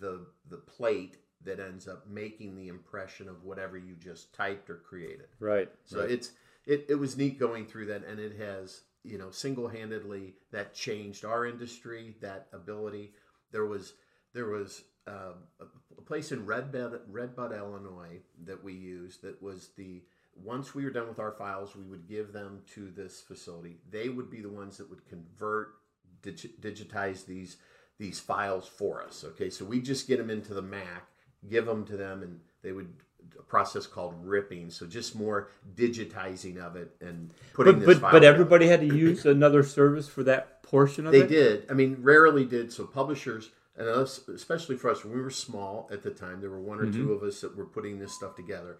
the 0.00 0.26
the 0.50 0.58
plate 0.58 1.16
that 1.44 1.60
ends 1.60 1.86
up 1.86 2.06
making 2.08 2.56
the 2.56 2.68
impression 2.68 3.28
of 3.28 3.44
whatever 3.44 3.76
you 3.76 3.94
just 3.94 4.34
typed 4.34 4.70
or 4.70 4.76
created. 4.76 5.28
Right. 5.40 5.70
So 5.84 6.00
right. 6.00 6.10
it's 6.10 6.32
it, 6.66 6.86
it 6.88 6.96
was 6.96 7.16
neat 7.16 7.38
going 7.38 7.66
through 7.66 7.86
that, 7.86 8.04
and 8.04 8.18
it 8.18 8.36
has 8.38 8.82
you 9.04 9.18
know 9.18 9.30
single 9.30 9.68
handedly 9.68 10.34
that 10.52 10.74
changed 10.74 11.24
our 11.24 11.46
industry. 11.46 12.16
That 12.20 12.48
ability. 12.52 13.12
There 13.52 13.66
was 13.66 13.94
there 14.34 14.46
was 14.46 14.82
uh, 15.06 15.32
a, 15.60 16.02
place 16.02 16.32
in 16.32 16.46
Red 16.46 16.72
Bud 16.72 17.00
Redbud 17.08 17.52
Illinois 17.52 18.20
that 18.44 18.62
we 18.62 18.72
used 18.72 19.22
that 19.22 19.42
was 19.42 19.70
the 19.76 20.02
once 20.34 20.74
we 20.74 20.84
were 20.84 20.90
done 20.90 21.08
with 21.08 21.18
our 21.18 21.32
files, 21.32 21.74
we 21.74 21.84
would 21.84 22.08
give 22.08 22.32
them 22.32 22.60
to 22.74 22.90
this 22.90 23.20
facility. 23.20 23.78
They 23.90 24.08
would 24.08 24.30
be 24.30 24.40
the 24.40 24.48
ones 24.48 24.76
that 24.76 24.88
would 24.88 25.06
convert, 25.08 25.74
dig- 26.22 26.60
digitize 26.60 27.26
these 27.26 27.56
these 27.98 28.20
files 28.20 28.68
for 28.68 29.02
us. 29.02 29.24
Okay, 29.24 29.50
so 29.50 29.64
we 29.64 29.80
just 29.80 30.06
get 30.06 30.18
them 30.18 30.30
into 30.30 30.54
the 30.54 30.62
Mac, 30.62 31.08
give 31.48 31.66
them 31.66 31.84
to 31.86 31.96
them, 31.96 32.22
and 32.22 32.40
they 32.62 32.72
would 32.72 32.92
a 33.38 33.42
process 33.42 33.86
called 33.86 34.14
ripping. 34.22 34.70
So 34.70 34.86
just 34.86 35.14
more 35.14 35.48
digitizing 35.74 36.58
of 36.58 36.76
it 36.76 36.94
and 37.00 37.32
putting 37.52 37.80
but 37.80 37.86
this 37.86 37.98
but 37.98 38.00
file 38.00 38.12
but 38.12 38.24
everybody 38.24 38.66
had 38.66 38.80
to 38.80 38.86
use 38.86 39.26
another 39.26 39.62
service 39.62 40.08
for 40.08 40.22
that 40.24 40.62
portion 40.62 41.06
of 41.06 41.14
it? 41.14 41.28
They 41.28 41.34
did. 41.34 41.66
I 41.70 41.74
mean, 41.74 41.98
rarely 42.00 42.44
did. 42.44 42.72
So 42.72 42.84
publishers 42.84 43.50
and 43.76 43.88
us, 43.88 44.26
especially 44.28 44.76
for 44.76 44.90
us, 44.90 45.04
when 45.04 45.14
we 45.14 45.20
were 45.20 45.30
small 45.30 45.88
at 45.92 46.02
the 46.02 46.10
time, 46.10 46.40
there 46.40 46.50
were 46.50 46.60
one 46.60 46.80
or 46.80 46.86
Mm-hmm. 46.86 47.00
two 47.06 47.12
of 47.12 47.22
us 47.22 47.40
that 47.40 47.56
were 47.56 47.66
putting 47.66 47.98
this 47.98 48.12
stuff 48.12 48.34
together. 48.34 48.78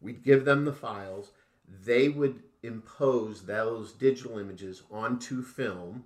We'd 0.00 0.24
give 0.24 0.44
them 0.44 0.64
the 0.64 0.72
files. 0.72 1.30
They 1.84 2.08
would 2.08 2.42
impose 2.62 3.42
those 3.42 3.92
digital 3.92 4.38
images 4.38 4.82
onto 4.90 5.42
film. 5.42 6.04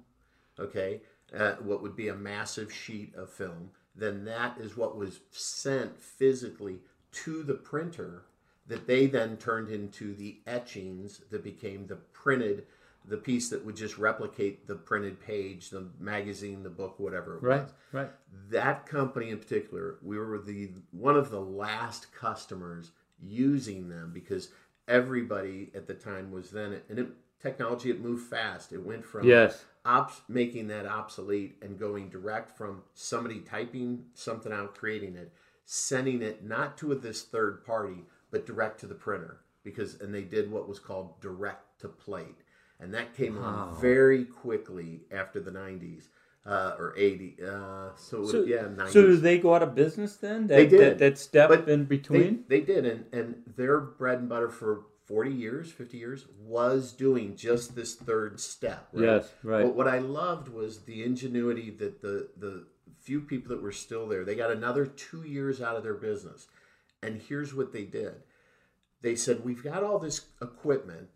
Okay, 0.58 1.00
uh, 1.36 1.52
what 1.54 1.82
would 1.82 1.96
be 1.96 2.08
a 2.08 2.14
massive 2.14 2.72
sheet 2.72 3.14
of 3.14 3.30
film. 3.30 3.70
Then 3.94 4.24
that 4.24 4.58
is 4.58 4.76
what 4.76 4.96
was 4.96 5.20
sent 5.30 6.00
physically 6.00 6.80
to 7.12 7.42
the 7.42 7.54
printer. 7.54 8.22
That 8.66 8.86
they 8.86 9.06
then 9.06 9.36
turned 9.36 9.68
into 9.68 10.14
the 10.14 10.38
etchings 10.46 11.20
that 11.30 11.44
became 11.44 11.86
the 11.86 11.96
printed 11.96 12.64
the 13.06 13.16
piece 13.16 13.50
that 13.50 13.64
would 13.64 13.76
just 13.76 13.98
replicate 13.98 14.66
the 14.66 14.74
printed 14.74 15.20
page, 15.20 15.70
the 15.70 15.86
magazine, 16.00 16.62
the 16.62 16.70
book, 16.70 16.98
whatever 16.98 17.36
it 17.36 17.42
Right, 17.42 17.62
was. 17.62 17.72
right. 17.92 18.10
That 18.50 18.86
company 18.86 19.30
in 19.30 19.38
particular, 19.38 19.96
we 20.02 20.18
were 20.18 20.38
the 20.38 20.70
one 20.90 21.16
of 21.16 21.30
the 21.30 21.40
last 21.40 22.12
customers 22.14 22.92
using 23.22 23.88
them 23.88 24.10
because 24.14 24.48
everybody 24.88 25.70
at 25.74 25.86
the 25.86 25.94
time 25.94 26.30
was 26.30 26.50
then 26.50 26.80
and 26.88 26.98
it, 26.98 27.08
technology 27.44 27.90
it 27.90 28.00
moved 28.00 28.26
fast. 28.26 28.72
It 28.72 28.82
went 28.84 29.04
from 29.04 29.28
Yes. 29.28 29.64
ops 29.84 30.22
making 30.28 30.68
that 30.68 30.86
obsolete 30.86 31.56
and 31.60 31.78
going 31.78 32.08
direct 32.08 32.56
from 32.56 32.82
somebody 32.94 33.40
typing 33.40 34.06
something 34.14 34.50
out, 34.52 34.74
creating 34.74 35.14
it, 35.16 35.30
sending 35.66 36.22
it 36.22 36.42
not 36.42 36.78
to 36.78 36.94
this 36.94 37.22
third 37.22 37.62
party, 37.64 38.06
but 38.30 38.46
direct 38.46 38.80
to 38.80 38.86
the 38.86 38.94
printer. 38.94 39.40
Because 39.62 40.00
and 40.00 40.14
they 40.14 40.22
did 40.22 40.50
what 40.50 40.68
was 40.68 40.78
called 40.78 41.20
direct 41.20 41.80
to 41.80 41.88
plate. 41.88 42.40
And 42.80 42.92
that 42.94 43.14
came 43.14 43.38
on 43.38 43.78
very 43.80 44.24
quickly 44.24 45.02
after 45.12 45.38
the 45.40 45.50
nineties. 45.50 46.08
Uh, 46.46 46.76
or 46.78 46.92
80 46.98 47.38
uh, 47.42 47.88
so, 47.96 48.22
So, 48.26 48.40
would- 48.40 48.48
yeah 48.48 48.64
90s. 48.64 48.90
so 48.92 49.06
did 49.06 49.22
they 49.22 49.38
go 49.38 49.54
out 49.54 49.62
of 49.62 49.74
business 49.74 50.16
then? 50.16 50.46
That, 50.48 50.56
They 50.56 50.66
did. 50.66 50.80
That, 50.80 50.98
that 50.98 51.18
step 51.18 51.48
But 51.48 51.66
in 51.70 51.80
they, 51.80 51.86
between? 51.96 52.44
they 52.48 52.60
did 52.60 52.84
and, 52.84 53.06
and 53.14 53.42
their 53.56 53.80
bread 53.80 54.18
and 54.18 54.28
butter 54.28 54.50
for 54.50 54.82
40 55.06 55.30
years 55.30 55.70
50 55.70 55.98
years 55.98 56.26
was 56.40 56.92
doing 56.92 57.36
just 57.36 57.76
this 57.76 57.94
third 57.94 58.40
step 58.40 58.88
right? 58.92 59.04
Yes, 59.04 59.32
right. 59.42 59.64
But 59.64 59.74
what 59.74 59.88
I 59.88 59.98
loved 59.98 60.48
was 60.48 60.84
the 60.84 61.04
ingenuity 61.04 61.70
that 61.70 62.00
the 62.00 62.28
the 62.36 62.66
few 63.04 63.20
people 63.20 63.54
that 63.54 63.62
were 63.62 63.72
still 63.72 64.08
there, 64.08 64.24
they 64.24 64.34
got 64.34 64.50
another 64.50 64.86
two 64.86 65.22
years 65.22 65.60
out 65.60 65.76
of 65.76 65.82
their 65.82 65.94
business. 65.94 66.48
And 67.02 67.20
here's 67.20 67.54
what 67.54 67.72
they 67.72 67.84
did. 67.84 68.22
They 69.02 69.14
said, 69.14 69.44
We've 69.44 69.62
got 69.62 69.84
all 69.84 69.98
this 69.98 70.22
equipment. 70.40 71.08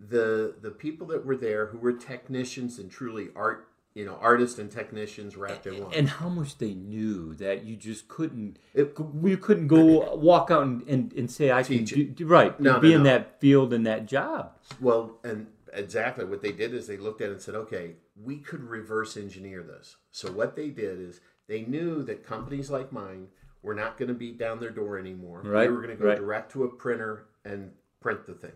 The 0.00 0.56
the 0.60 0.70
people 0.70 1.06
that 1.08 1.24
were 1.24 1.36
there 1.36 1.66
who 1.66 1.78
were 1.78 1.92
technicians 1.92 2.78
and 2.78 2.90
truly 2.90 3.28
art, 3.36 3.68
you 3.94 4.04
know, 4.04 4.18
artists 4.20 4.58
and 4.58 4.70
technicians 4.70 5.36
wrapped 5.36 5.66
in 5.66 5.82
one. 5.84 5.94
and 5.94 6.08
how 6.08 6.28
much 6.28 6.58
they 6.58 6.74
knew 6.74 7.32
that 7.34 7.64
you 7.64 7.76
just 7.76 8.08
couldn't 8.08 8.58
It- 8.74 8.96
you 9.22 9.36
couldn't 9.38 9.68
go 9.68 10.14
walk 10.16 10.50
out 10.50 10.64
and, 10.64 10.82
and, 10.88 11.12
and 11.12 11.30
say 11.30 11.52
I 11.52 11.62
can 11.62 11.84
do, 11.84 12.26
right 12.26 12.58
No, 12.60 12.80
be 12.80 12.90
no, 12.90 12.96
in 12.96 13.02
no. 13.04 13.10
that 13.10 13.40
field 13.40 13.72
and 13.72 13.86
that 13.86 14.06
job 14.06 14.52
Well, 14.80 15.18
and 15.22 15.46
exactly 15.72 16.24
what 16.24 16.42
they 16.42 16.52
did 16.52 16.74
is 16.74 16.86
they 16.86 16.96
looked 16.96 17.20
at 17.20 17.28
it 17.28 17.32
and 17.34 17.40
said, 17.42 17.54
okay, 17.54 17.92
we 18.20 18.38
could 18.38 18.62
reverse 18.62 19.16
engineer 19.16 19.62
this. 19.62 19.96
So 20.10 20.30
what 20.30 20.54
they 20.56 20.68
did 20.70 21.00
is 21.00 21.20
they 21.46 21.62
knew 21.62 22.02
that 22.04 22.24
companies 22.26 22.70
like 22.70 22.92
mine 22.92 23.28
were 23.62 23.74
not 23.74 23.96
going 23.96 24.08
to 24.08 24.14
be 24.14 24.30
down 24.32 24.60
their 24.60 24.70
door 24.70 24.98
anymore. 24.98 25.40
Right, 25.44 25.62
They 25.64 25.68
were 25.68 25.80
going 25.82 25.96
to 25.96 26.02
go 26.02 26.08
right. 26.08 26.18
direct 26.18 26.52
to 26.52 26.64
a 26.64 26.68
printer 26.68 27.26
and 27.44 27.72
print 28.00 28.26
the 28.26 28.34
thing. 28.34 28.52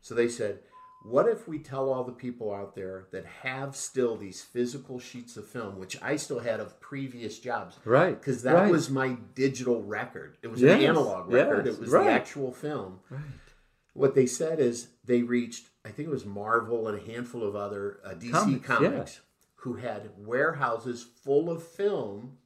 So 0.00 0.14
they 0.14 0.28
said, 0.28 0.60
what 1.08 1.28
if 1.28 1.46
we 1.46 1.58
tell 1.58 1.92
all 1.92 2.04
the 2.04 2.12
people 2.12 2.52
out 2.52 2.74
there 2.74 3.06
that 3.12 3.24
have 3.42 3.76
still 3.76 4.16
these 4.16 4.42
physical 4.42 4.98
sheets 4.98 5.36
of 5.36 5.46
film, 5.46 5.78
which 5.78 6.00
I 6.02 6.16
still 6.16 6.40
had 6.40 6.58
of 6.60 6.80
previous 6.80 7.38
jobs, 7.38 7.76
Right, 7.84 8.18
Because 8.20 8.42
that 8.42 8.54
right. 8.54 8.70
was 8.70 8.90
my 8.90 9.16
digital 9.34 9.82
record. 9.82 10.36
It 10.42 10.48
was 10.48 10.60
Yes, 10.60 10.78
an 10.80 10.86
analog 10.86 11.30
record. 11.32 11.66
yes, 11.66 11.74
it 11.76 11.80
was 11.80 11.90
right. 11.90 12.04
the 12.04 12.10
actual 12.10 12.52
film 12.52 13.00
Right. 13.10 13.20
what 13.94 14.14
they 14.14 14.26
said 14.26 14.58
is 14.60 14.88
they 15.04 15.22
reached 15.22 15.68
i 15.84 15.88
think 15.90 16.08
it 16.08 16.12
was 16.12 16.24
marvel 16.26 16.88
and 16.88 16.98
a 17.00 17.12
handful 17.12 17.42
of 17.44 17.54
other 17.56 17.98
uh, 18.04 18.10
dc 18.10 18.32
Comics, 18.32 18.66
comics, 18.66 19.14
yeah. 19.14 19.20
who 19.62 19.74
had 19.74 20.10
warehouses 20.18 21.02
full 21.24 21.48
of 21.50 21.62
film 21.62 22.36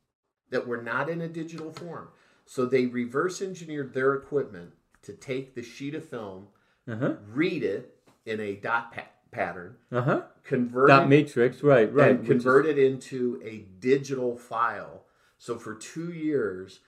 that 0.51 0.67
were 0.67 0.83
not 0.83 1.09
in 1.09 1.21
a 1.21 1.29
digital 1.29 1.73
form 1.73 2.09
so 2.45 2.65
they 2.67 2.87
reverse 2.87 3.41
engineered 3.43 3.95
their 3.95 4.15
equipment 4.15 4.73
to 5.03 5.13
take 5.13 5.55
the 5.55 5.63
sheet 5.63 5.95
of 5.95 6.05
film 6.05 6.47
uh-huh 6.87 7.15
read 7.33 7.63
it 7.65 7.97
in 8.27 8.41
a 8.41 8.55
dot 8.57 8.93
pa- 8.95 9.09
pattern 9.33 9.77
uh-huh 9.93 10.23
convert 10.45 10.89
dot 10.89 11.09
matrix 11.09 11.63
right 11.63 11.93
right 11.93 12.11
and 12.11 12.21
which 12.21 12.29
is- 12.29 12.43
convert 12.43 12.67
it 12.67 12.79
into 12.79 13.41
a 13.45 13.65
digital 13.81 14.37
file. 14.37 15.05
So 15.39 15.57
for 15.59 15.75
two 15.75 16.13
years, 16.13 16.81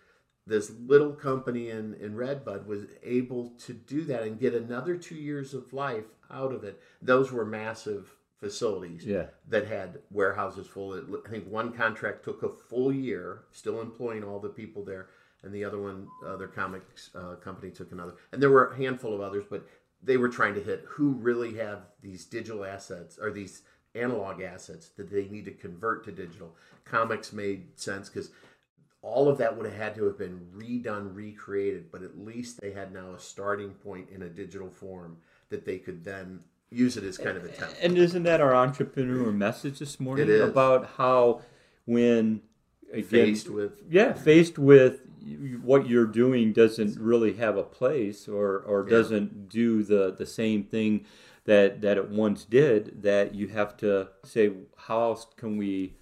this 0.46 0.70
little 0.86 1.12
company 1.12 1.70
in, 1.70 1.94
in 1.94 2.16
Red 2.16 2.44
Bud 2.44 2.66
was 2.66 2.82
able 3.02 3.50
to 3.64 3.72
do 3.72 4.04
that 4.04 4.24
and 4.24 4.38
get 4.38 4.54
another 4.54 4.96
two 4.96 5.14
years 5.14 5.54
of 5.54 5.72
life 5.72 6.04
out 6.30 6.52
of 6.52 6.62
it. 6.64 6.78
Those 7.00 7.32
were 7.32 7.46
massive 7.46 8.14
facilities 8.40 9.06
Yeah. 9.06 9.26
that 9.48 9.68
had 9.68 10.00
warehouses 10.10 10.66
full. 10.66 11.00
I 11.24 11.28
think 11.30 11.46
one 11.48 11.72
contract 11.72 12.24
took 12.24 12.42
a 12.42 12.48
full 12.50 12.92
year, 12.92 13.44
still 13.52 13.80
employing 13.80 14.22
all 14.24 14.40
the 14.40 14.48
people 14.50 14.84
there, 14.84 15.08
and 15.42 15.52
the 15.54 15.64
other 15.64 15.78
one, 15.80 16.08
other 16.26 16.48
comics 16.48 17.08
uh, 17.14 17.36
company 17.36 17.70
took 17.70 17.90
another. 17.92 18.14
And 18.32 18.42
there 18.42 18.50
were 18.50 18.66
a 18.72 18.76
handful 18.76 19.14
of 19.14 19.20
others, 19.22 19.44
but 19.48 19.66
they 20.02 20.16
were 20.16 20.28
trying 20.28 20.54
to 20.54 20.60
hit 20.60 20.84
who 20.88 21.12
really 21.12 21.54
have 21.54 21.80
these 22.02 22.24
digital 22.24 22.64
assets 22.64 23.18
or 23.20 23.30
these 23.30 23.62
analog 23.94 24.40
assets 24.42 24.88
that 24.96 25.10
they 25.10 25.28
need 25.28 25.44
to 25.44 25.50
convert 25.50 26.04
to 26.04 26.12
digital. 26.12 26.54
Comics 26.84 27.32
made 27.32 27.78
sense 27.78 28.08
because 28.08 28.30
all 29.02 29.28
of 29.28 29.38
that 29.38 29.56
would 29.56 29.66
have 29.66 29.76
had 29.76 29.94
to 29.96 30.04
have 30.04 30.16
been 30.16 30.40
redone, 30.56 31.14
recreated, 31.14 31.90
but 31.90 32.02
at 32.02 32.18
least 32.18 32.60
they 32.60 32.72
had 32.72 32.92
now 32.92 33.12
a 33.14 33.18
starting 33.18 33.70
point 33.70 34.08
in 34.10 34.22
a 34.22 34.28
digital 34.28 34.70
form 34.70 35.18
that 35.50 35.64
they 35.64 35.78
could 35.78 36.04
then 36.04 36.40
use 36.70 36.96
it 36.96 37.04
as 37.04 37.18
kind 37.18 37.36
of 37.36 37.44
a 37.44 37.48
template. 37.48 37.76
and 37.82 37.98
isn't 37.98 38.22
that 38.22 38.40
our 38.40 38.54
entrepreneur 38.54 39.30
message 39.30 39.78
this 39.78 40.00
morning 40.00 40.40
about 40.40 40.88
how 40.96 41.42
when 41.84 42.40
again, 42.90 43.04
Faced 43.04 43.50
with 43.50 43.82
yeah 43.90 44.14
faced 44.14 44.58
with 44.58 45.00
what 45.62 45.88
you're 45.88 46.06
doing 46.06 46.52
doesn't 46.52 46.98
really 46.98 47.34
have 47.34 47.56
a 47.56 47.62
place 47.62 48.26
or 48.28 48.58
or 48.60 48.84
Yeah. 48.84 48.96
doesn't 48.96 49.48
do 49.48 49.82
the 49.82 50.14
the 50.16 50.26
same 50.26 50.64
thing 50.64 51.04
that 51.44 51.80
that 51.82 51.96
it 51.96 52.08
once 52.08 52.44
did 52.44 53.02
that 53.02 53.34
you 53.34 53.48
have 53.48 53.76
to 53.78 54.08
say 54.24 54.52
how 54.76 55.00
else 55.10 55.26
can 55.36 55.56
we 55.56 55.94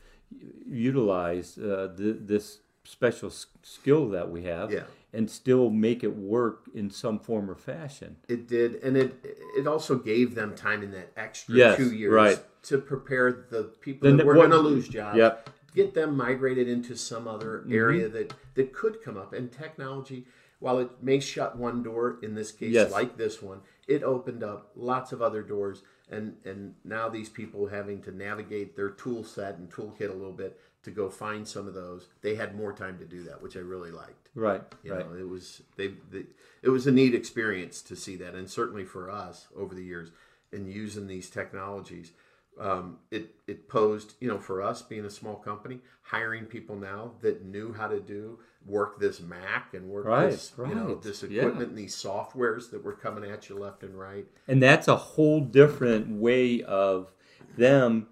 utilize 0.66 1.58
uh, 1.58 1.92
th- 1.96 2.16
this 2.20 2.58
special 2.84 3.28
s- 3.28 3.46
skill 3.62 4.08
that 4.10 4.30
we 4.30 4.42
have 4.44 4.72
Yeah. 4.72 4.84
and 5.12 5.30
still 5.30 5.70
make 5.70 6.02
it 6.04 6.14
work 6.16 6.64
in 6.74 6.90
some 6.90 7.18
form 7.18 7.50
or 7.50 7.54
fashion 7.54 8.16
It 8.28 8.48
did, 8.48 8.76
and 8.82 8.96
it 8.96 9.12
it 9.58 9.66
also 9.66 9.96
gave 9.96 10.34
them 10.34 10.54
time 10.54 10.82
in 10.82 10.90
that 10.92 11.12
extra 11.16 11.54
Yes, 11.54 11.76
two 11.76 11.92
years 11.92 12.12
right. 12.12 12.38
to 12.64 12.78
prepare 12.78 13.46
the 13.50 13.64
people 13.80 14.08
Then 14.08 14.16
that 14.16 14.22
the- 14.22 14.26
were 14.28 14.34
going 14.34 14.50
to 14.50 14.58
lose 14.58 14.88
jobs. 14.88 15.16
Yep. 15.18 15.50
Get 15.74 15.94
them 15.94 16.16
migrated 16.16 16.68
into 16.68 16.96
some 16.96 17.28
other 17.28 17.60
Mm-hmm. 17.60 17.72
area 17.74 18.08
that 18.08 18.34
that 18.54 18.72
could 18.72 19.02
come 19.02 19.16
up. 19.16 19.32
And 19.32 19.50
technology, 19.52 20.26
while 20.58 20.78
it 20.78 20.90
may 21.02 21.20
shut 21.20 21.56
one 21.56 21.82
door 21.82 22.18
in 22.22 22.34
this 22.34 22.52
case, 22.52 22.72
Yes. 22.72 22.90
like 22.90 23.16
this 23.16 23.40
one, 23.42 23.60
it 23.86 24.02
opened 24.02 24.42
up 24.42 24.70
lots 24.74 25.12
of 25.12 25.22
other 25.22 25.42
doors. 25.42 25.82
And 26.10 26.36
and 26.44 26.74
now 26.84 27.08
these 27.08 27.28
people 27.28 27.66
having 27.68 28.02
to 28.02 28.10
navigate 28.12 28.74
their 28.76 28.90
tool 28.90 29.22
set 29.24 29.58
and 29.58 29.70
toolkit 29.70 30.10
a 30.10 30.14
little 30.14 30.32
bit 30.32 30.58
to 30.82 30.90
go 30.90 31.08
find 31.10 31.46
some 31.46 31.68
of 31.68 31.74
those. 31.74 32.08
They 32.22 32.34
had 32.34 32.56
more 32.56 32.72
time 32.72 32.98
to 32.98 33.04
do 33.04 33.22
that, 33.24 33.40
which 33.42 33.56
I 33.56 33.60
really 33.60 33.90
liked. 33.90 34.28
right 34.34 34.62
You 34.82 34.94
right 34.94 35.06
know, 35.08 35.16
it 35.16 35.28
was 35.28 35.62
they, 35.76 35.88
they 36.10 36.24
it 36.62 36.70
was 36.70 36.86
a 36.86 36.92
neat 36.92 37.14
experience 37.14 37.80
to 37.82 37.94
see 37.96 38.16
that, 38.16 38.34
and 38.34 38.50
certainly 38.50 38.84
for 38.84 39.08
us 39.10 39.46
over 39.56 39.74
the 39.74 39.84
years 39.84 40.10
in 40.52 40.66
using 40.66 41.06
these 41.06 41.30
technologies, 41.30 42.12
um, 42.59 42.99
it 43.11 43.35
it 43.47 43.69
posed 43.69 44.14
you 44.21 44.28
know 44.28 44.38
for 44.38 44.62
us 44.62 44.83
being 44.83 45.04
a 45.04 45.11
small 45.11 45.37
company, 45.37 45.80
hiring 46.02 46.45
people 46.45 46.76
now 46.76 47.12
that 47.23 47.45
knew 47.45 47.73
how 47.73 47.88
to 47.88 48.00
do 48.00 48.38
work 48.66 49.00
this 49.00 49.21
Mac 49.21 49.73
and 49.73 49.88
work 49.88 50.04
Right, 50.04 50.30
this 50.30 50.52
you 50.59 50.75
know 50.75 50.87
right, 50.88 51.02
this 51.02 51.23
yeah. 51.23 51.40
equipment 51.42 51.71
and 51.71 51.78
these 51.78 51.97
softwares 51.97 52.71
that 52.71 52.85
were 52.85 52.92
coming 52.92 53.28
at 53.30 53.49
you 53.49 53.59
left 53.59 53.83
and 53.83 53.99
right. 53.99 54.26
and 54.47 54.62
that's 54.62 54.87
a 54.88 54.97
whole 54.97 55.40
different 55.40 56.09
way 56.21 56.62
of 56.62 57.12
them 57.57 58.09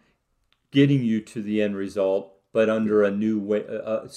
getting 0.71 1.03
you 1.03 1.21
to 1.21 1.43
the 1.43 1.61
end 1.63 1.77
result 1.77 2.33
but 2.53 2.71
under 2.71 3.03
a 3.03 3.11
new 3.11 3.39
way 3.39 3.63
uh, 3.69 3.73
uh, 3.73 4.09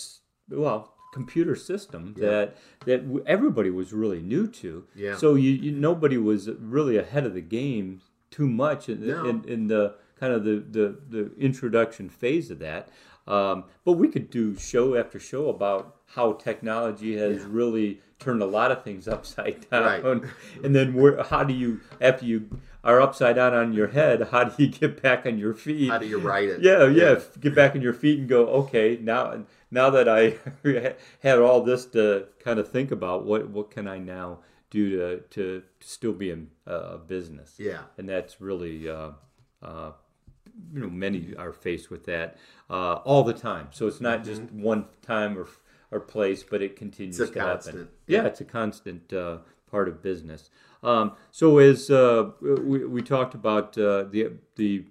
well 0.50 0.94
computer 1.14 1.56
system 1.56 2.16
Yeah. 2.18 2.30
that 2.30 2.58
that 2.86 3.24
everybody 3.26 3.70
was 3.70 3.92
really 3.92 4.22
new 4.22 4.48
to 4.48 4.86
Yeah. 4.96 5.18
so 5.18 5.36
you, 5.36 5.52
you 5.52 5.72
nobody 5.74 6.18
was 6.18 6.50
really 6.50 6.96
ahead 6.98 7.26
of 7.26 7.34
the 7.34 7.42
game 7.42 8.02
too 8.30 8.48
much 8.48 8.88
in, 8.88 9.06
No. 9.06 9.26
in, 9.26 9.44
in 9.44 9.68
the 9.68 9.96
kind 10.22 10.32
of 10.34 10.44
the, 10.46 10.64
the, 10.78 10.86
the 11.10 11.32
introduction 11.38 12.08
phase 12.08 12.50
of 12.52 12.60
that 12.60 12.88
um, 13.28 13.66
but 13.86 13.94
we 13.94 14.08
could 14.08 14.30
do 14.30 14.56
show 14.58 14.96
after 14.96 15.20
show 15.20 15.50
about 15.50 15.96
how 16.16 16.34
technology 16.34 17.18
has 17.18 17.38
Yeah. 17.42 17.48
really 17.50 18.00
turned 18.20 18.42
a 18.42 18.46
lot 18.60 18.72
of 18.72 18.84
things 18.84 19.08
upside 19.16 19.68
down 19.70 19.84
Right. 20.04 20.24
and 20.64 20.74
then 20.76 20.94
where, 20.94 21.22
how 21.24 21.44
do 21.44 21.54
you 21.54 21.80
after 22.00 22.26
you 22.26 22.38
are 22.84 23.00
upside 23.00 23.36
down 23.36 23.54
on 23.54 23.74
your 23.74 23.90
head 24.00 24.28
how 24.32 24.44
do 24.46 24.54
you 24.64 24.70
get 24.70 25.02
back 25.04 25.26
on 25.26 25.38
your 25.38 25.54
feet 25.54 25.90
How 25.92 26.00
do 26.00 26.08
you 26.08 26.20
write 26.20 26.50
it? 26.50 26.62
yeah, 26.62 26.86
yeah, 26.88 27.12
f- 27.24 27.40
get 27.40 27.54
back 27.56 27.76
on 27.76 27.82
your 27.82 27.94
feet 27.94 28.18
and 28.20 28.28
go. 28.30 28.48
Okay, 28.62 28.98
now, 29.02 29.44
now 29.70 29.90
that 29.92 30.08
I 30.10 30.22
had 31.28 31.38
all 31.40 31.62
this 31.62 31.86
to 31.98 32.26
kind 32.44 32.58
of 32.60 32.68
think 32.76 32.90
about, 32.92 33.24
what 33.26 33.50
what 33.56 33.70
can 33.76 33.88
I 33.88 34.00
now 34.00 34.40
do 34.72 34.84
to 34.98 35.18
to 35.36 35.62
still 35.80 36.14
be 36.14 36.32
in 36.32 36.50
uh, 36.66 36.98
business? 36.98 37.50
Yeah. 37.60 37.82
and 38.00 38.10
that's 38.10 38.42
really, 38.42 38.90
uh, 38.90 39.12
uh, 39.62 39.92
you 40.74 40.80
know, 40.80 40.90
many 40.90 41.36
are 41.38 41.54
faced 41.54 41.90
with 41.90 42.06
that 42.06 42.38
uh, 42.70 42.96
all 43.04 43.24
the 43.24 43.34
time. 43.34 43.70
So 43.72 43.88
it's 43.88 44.02
not 44.02 44.24
just 44.24 44.44
one 44.52 44.86
time 45.02 45.38
or 45.38 45.48
or 45.92 46.00
place, 46.00 46.42
but 46.44 46.62
it 46.62 46.76
continues 46.76 47.16
Mm-hmm. 47.16 47.24
It's 47.24 47.32
a 47.32 47.34
to 47.34 47.40
happen. 47.40 47.54
constant. 47.56 47.90
Yeah, 48.08 48.26
it's 48.26 48.42
a 48.42 48.46
constant 48.46 49.14
uh, 49.14 49.38
part 49.70 49.88
of 49.88 50.02
business. 50.02 50.50
Um, 50.84 51.14
so 51.32 51.58
as 51.58 51.90
uh, 51.90 52.32
we, 52.42 52.86
we 52.86 53.02
talked 53.02 53.34
about 53.34 53.78
uh, 53.78 54.04
the 54.04 54.34
the 54.56 54.86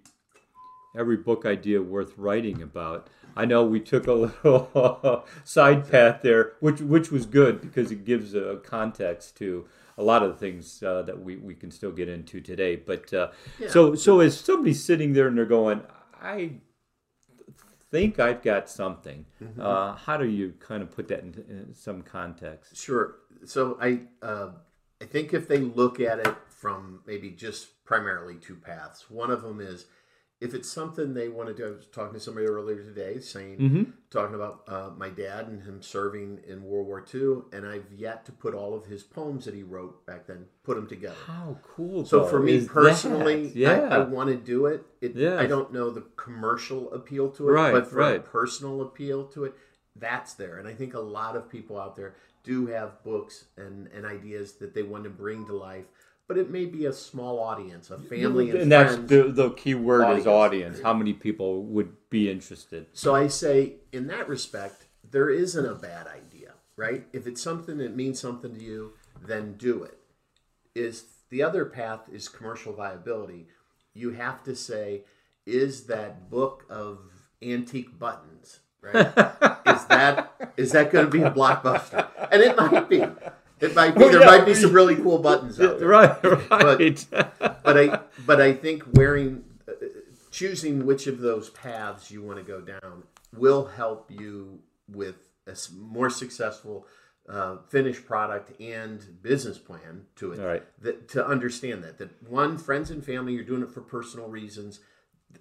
every 0.97 1.17
book 1.17 1.45
idea 1.47 1.83
worth 1.83 2.17
writing 2.17 2.62
about. 2.62 3.09
I 3.37 3.45
know 3.45 3.64
we 3.64 3.81
took 3.81 4.07
a 4.07 4.12
little 4.45 5.25
side 5.45 5.90
path 5.90 6.21
there, 6.23 6.52
which 6.61 6.81
which 6.81 7.11
was 7.11 7.26
good 7.26 7.61
because 7.61 7.90
it 7.90 8.05
gives 8.05 8.35
a 8.35 8.61
context 8.64 9.37
to 9.38 9.67
a 9.99 10.03
lot 10.03 10.23
of 10.23 10.31
the 10.31 10.37
things 10.39 10.83
uh, 10.83 11.03
that 11.03 11.23
we, 11.23 11.37
we 11.37 11.55
can 11.55 11.71
still 11.71 11.93
get 11.93 12.09
into 12.09 12.41
today. 12.41 12.77
But 12.77 13.13
uh, 13.13 13.29
Yeah. 13.59 13.69
so 13.69 13.95
so 13.95 14.21
as 14.21 14.39
somebody's 14.39 14.83
sitting 14.83 15.13
there 15.13 15.29
and 15.29 15.37
they're 15.37 15.45
going, 15.47 15.83
I 16.21 16.53
think 17.91 18.19
I've 18.21 18.43
got 18.43 18.69
something. 18.69 19.27
Uh, 19.59 19.95
how 19.97 20.17
do 20.17 20.27
you 20.27 20.55
kind 20.61 20.83
of 20.83 20.91
put 20.91 21.09
that 21.09 21.21
in, 21.21 21.35
in 21.49 21.75
some 21.75 22.03
context? 22.03 22.77
Sure. 22.77 23.17
So 23.45 23.79
I 23.81 24.01
uh, 24.23 24.51
I 25.01 25.05
think 25.07 25.33
if 25.35 25.49
they 25.49 25.59
look 25.59 25.99
at 26.01 26.19
it 26.21 26.35
from 26.49 27.01
maybe 27.07 27.31
just 27.31 27.83
primarily 27.85 28.35
two 28.37 28.55
paths. 28.55 29.11
One 29.11 29.31
of 29.31 29.43
them 29.43 29.61
is 29.61 29.87
if 30.41 30.55
it's 30.55 30.71
something 30.71 31.13
they 31.13 31.29
want 31.29 31.49
to 31.49 31.55
do. 31.55 31.67
I 31.67 31.71
was 31.73 31.87
talking 31.93 32.15
to 32.15 32.21
somebody 32.21 32.47
earlier 32.47 32.83
today, 32.83 33.21
saying 33.21 33.59
Mm-hmm. 33.59 33.83
talking 34.11 34.35
about 34.35 34.63
uh, 34.67 34.91
my 34.97 35.09
dad 35.11 35.49
and 35.49 35.63
him 35.63 35.83
serving 35.83 36.41
in 36.49 36.63
World 36.65 36.87
War 36.87 37.05
II, 37.15 37.43
and 37.53 37.67
I've 37.67 37.93
yet 37.93 38.25
to 38.27 38.33
put 38.33 38.55
all 38.55 38.75
of 38.75 38.87
his 38.87 39.03
poems 39.03 39.45
that 39.45 39.55
he 39.55 39.63
wrote 39.63 40.07
back 40.07 40.27
then 40.27 40.47
put 40.65 40.77
them 40.77 40.87
together. 40.87 41.17
How 41.27 41.59
cool! 41.63 42.05
So 42.07 42.25
for 42.25 42.41
me 42.41 42.67
personally, 42.67 43.49
that? 43.49 43.57
yeah, 43.57 43.71
I, 43.91 43.97
I 43.97 43.99
want 43.99 44.31
to 44.31 44.37
do 44.37 44.67
it. 44.67 44.85
it 45.01 45.15
Yes. 45.15 45.39
I 45.39 45.47
don't 45.47 45.73
know 45.73 45.91
the 45.91 46.07
commercial 46.17 46.93
appeal 46.93 47.31
to 47.33 47.49
it, 47.49 47.53
Right, 47.53 47.73
but 47.73 47.87
for 47.89 48.01
a 48.01 48.11
right. 48.13 48.25
personal 48.25 48.81
appeal 48.83 49.27
to 49.29 49.45
it, 49.45 49.55
that's 49.97 50.35
there. 50.35 50.59
And 50.59 50.67
I 50.67 50.73
think 50.73 50.95
a 50.95 51.01
lot 51.01 51.37
of 51.37 51.51
people 51.51 51.79
out 51.79 51.97
there 51.97 52.15
do 52.43 52.67
have 52.69 53.03
books 53.05 53.45
and, 53.59 53.89
and 53.89 54.07
ideas 54.07 54.55
that 54.55 54.73
they 54.75 54.83
want 54.83 55.05
to 55.05 55.11
bring 55.11 55.45
to 55.47 55.53
life, 55.55 55.85
but 56.31 56.39
it 56.39 56.49
may 56.49 56.65
be 56.65 56.87
a 56.87 56.93
small 56.93 57.41
audience, 57.41 57.91
a 57.91 57.99
family 57.99 58.51
and, 58.51 58.61
and 58.61 58.71
that's 58.71 58.95
the, 58.95 59.33
the 59.33 59.51
key 59.51 59.75
word 59.75 60.03
is 60.03 60.05
Audience. 60.05 60.27
audience. 60.29 60.81
How 60.81 60.95
many 60.95 61.13
people 61.13 61.65
would 61.65 62.09
be 62.09 62.31
interested? 62.31 62.87
So 62.93 63.17
I 63.17 63.27
say, 63.27 63.73
in 63.91 64.07
that 64.07 64.29
respect, 64.29 64.85
there 65.11 65.29
isn't 65.29 65.67
a 65.67 65.75
bad 65.75 66.07
idea, 66.07 66.53
right? 66.77 67.05
If 67.13 67.27
it's 67.27 67.43
something 67.43 67.79
that 67.79 67.97
means 67.97 68.21
something 68.21 68.55
to 68.55 68.63
you, 68.63 68.93
then 69.27 69.55
do 69.55 69.83
it. 69.83 69.99
Is 70.73 71.03
the 71.31 71.43
other 71.43 71.65
path 71.65 72.03
is 72.13 72.29
commercial 72.29 72.75
viability. 72.75 73.49
You 73.93 74.11
have 74.13 74.45
to 74.45 74.55
say, 74.55 75.03
is 75.47 75.89
that 75.89 76.31
book 76.31 76.65
of 76.71 77.01
antique 77.43 77.99
buttons, 77.99 78.61
right? 78.81 78.95
is 79.67 79.85
that 79.87 80.53
is 80.57 80.71
that 80.71 80.93
going 80.93 81.07
to 81.07 81.11
be 81.11 81.23
a 81.23 81.31
blockbuster? 81.33 82.07
And 82.31 82.41
it 82.41 82.57
might 82.57 82.89
be. 82.89 83.05
It 83.61 83.75
might 83.75 83.95
be. 83.95 84.05
Oh, 84.05 84.09
there 84.11 84.21
yeah. 84.21 84.26
might 84.26 84.47
be 84.47 84.55
some 84.55 84.73
really 84.73 84.97
cool 84.97 85.19
buttons 85.19 85.61
out 85.61 85.79
there 85.79 85.88
Right, 85.88 86.23
right. 86.50 87.07
but 87.62 87.76
I 87.79 88.00
but 88.26 88.40
I 88.40 88.52
think 88.52 88.85
wearing 88.95 89.45
uh, 89.69 89.73
choosing 90.31 90.87
which 90.87 91.07
of 91.07 91.19
those 91.19 91.50
paths 91.50 92.11
you 92.11 92.23
want 92.23 92.38
to 92.38 92.45
go 92.45 92.61
down 92.61 93.02
will 93.37 93.67
help 93.67 94.11
you 94.11 94.61
with 94.88 95.17
a 95.47 95.57
more 95.75 96.11
successful 96.11 96.87
uh, 97.29 97.59
finished 97.69 98.07
product 98.07 98.61
and 98.61 99.23
business 99.23 99.59
plan 99.59 100.07
to 100.17 100.33
it. 100.33 100.40
All 100.40 100.47
right. 100.47 100.64
That 100.83 101.09
to 101.11 101.26
understand 101.26 101.85
that 101.85 101.99
that 101.99 102.29
one 102.29 102.57
friends 102.59 102.90
and 102.90 103.05
family 103.05 103.35
you're 103.35 103.45
doing 103.45 103.62
it 103.62 103.71
for 103.71 103.83
personal 103.83 104.29
reasons. 104.29 104.81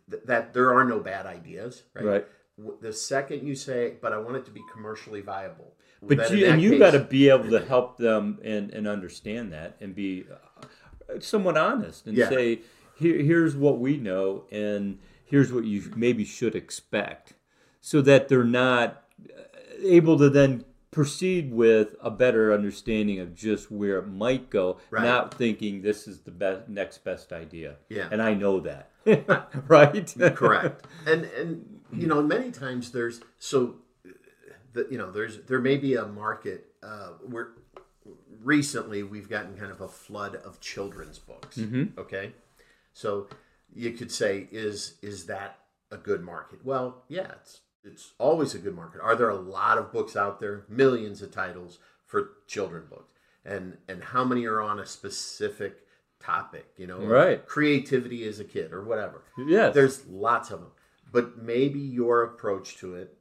Th- 0.09 0.21
that 0.25 0.53
there 0.53 0.71
are 0.71 0.83
no 0.85 0.99
bad 0.99 1.25
ideas, 1.25 1.81
right? 1.95 2.05
Right. 2.05 2.27
The 2.81 2.93
second 2.93 3.47
you 3.47 3.55
say, 3.55 3.93
but 4.01 4.11
I 4.13 4.17
want 4.17 4.37
it 4.37 4.45
to 4.45 4.51
be 4.51 4.61
commercially 4.73 5.21
viable. 5.21 5.73
But 6.01 6.31
you, 6.31 6.45
and 6.45 6.61
you 6.61 6.79
got 6.79 6.91
to 6.91 6.99
be 6.99 7.29
able 7.29 7.49
to 7.49 7.59
help 7.59 7.97
them 7.97 8.39
and, 8.43 8.71
and 8.71 8.87
understand 8.87 9.51
that 9.53 9.75
and 9.81 9.93
be 9.93 10.25
uh, 10.31 11.19
somewhat 11.19 11.57
honest 11.57 12.07
and 12.07 12.17
Yeah. 12.17 12.29
say, 12.29 12.61
Here, 12.95 13.17
here's 13.21 13.55
what 13.55 13.79
we 13.79 13.97
know, 13.97 14.45
and 14.51 14.99
here's 15.25 15.51
what 15.53 15.63
you 15.65 15.91
maybe 15.95 16.25
should 16.25 16.55
expect, 16.55 17.33
so 17.81 18.01
that 18.01 18.27
they're 18.27 18.43
not 18.43 19.03
uh, 19.29 19.41
able 19.83 20.17
to 20.17 20.29
then 20.29 20.65
proceed 20.91 21.53
with 21.53 21.95
a 22.01 22.09
better 22.09 22.51
understanding 22.53 23.19
of 23.19 23.35
just 23.35 23.69
where 23.71 23.99
it 23.99 24.07
might 24.07 24.49
go, 24.49 24.77
Right. 24.89 25.03
not 25.03 25.33
thinking 25.33 25.81
this 25.81 26.07
is 26.07 26.21
the 26.21 26.31
best 26.31 26.67
next 26.69 27.03
best 27.03 27.31
idea. 27.31 27.75
Yeah. 27.89 28.07
And 28.11 28.21
I 28.21 28.33
know 28.33 28.59
that, 28.61 28.91
right? 29.67 30.13
correct 30.35 30.85
and 31.05 31.25
and 31.25 31.79
you 31.93 32.07
know 32.07 32.21
many 32.21 32.51
times 32.51 32.91
there's 32.91 33.21
so 33.39 33.75
the, 34.73 34.87
you 34.91 34.97
know 34.97 35.11
there's 35.11 35.41
there 35.43 35.59
may 35.59 35.77
be 35.77 35.95
a 35.95 36.05
market 36.05 36.67
uh, 36.83 37.09
where 37.25 37.49
recently 38.43 39.03
we've 39.03 39.29
gotten 39.29 39.55
kind 39.57 39.71
of 39.71 39.81
a 39.81 39.87
flood 39.87 40.35
of 40.37 40.59
children's 40.59 41.19
books 41.19 41.59
okay 41.97 42.31
so 42.93 43.27
you 43.73 43.91
could 43.91 44.11
say 44.11 44.47
is 44.51 44.95
is 45.01 45.25
that 45.25 45.59
a 45.91 45.97
good 45.97 46.21
market 46.23 46.63
well 46.63 47.03
yeah 47.07 47.31
it's 47.41 47.61
it's 47.83 48.11
always 48.17 48.53
a 48.55 48.59
good 48.59 48.75
market. 48.75 49.01
Are 49.01 49.15
there 49.15 49.29
a 49.29 49.35
lot 49.35 49.77
of 49.77 49.91
books 49.91 50.15
out 50.15 50.39
there 50.39 50.65
millions 50.69 51.21
of 51.21 51.31
titles 51.31 51.79
for 52.05 52.31
children 52.47 52.83
books? 52.89 53.13
And 53.45 53.77
and 53.87 54.03
how 54.03 54.23
many 54.23 54.45
are 54.45 54.61
on 54.61 54.79
a 54.79 54.85
specific 54.85 55.85
topic 56.19 56.65
you 56.75 56.85
know 56.85 56.99
Right. 56.99 57.45
creativity 57.45 58.27
as 58.27 58.39
a 58.41 58.43
kid 58.43 58.73
or 58.73 58.83
whatever? 58.83 59.23
Yeah. 59.37 59.69
there's 59.69 60.05
lots 60.07 60.51
of 60.51 60.59
them 60.59 60.71
but 61.11 61.41
maybe 61.41 61.79
your 61.79 62.23
approach 62.23 62.75
to 62.79 62.95
it 62.95 63.17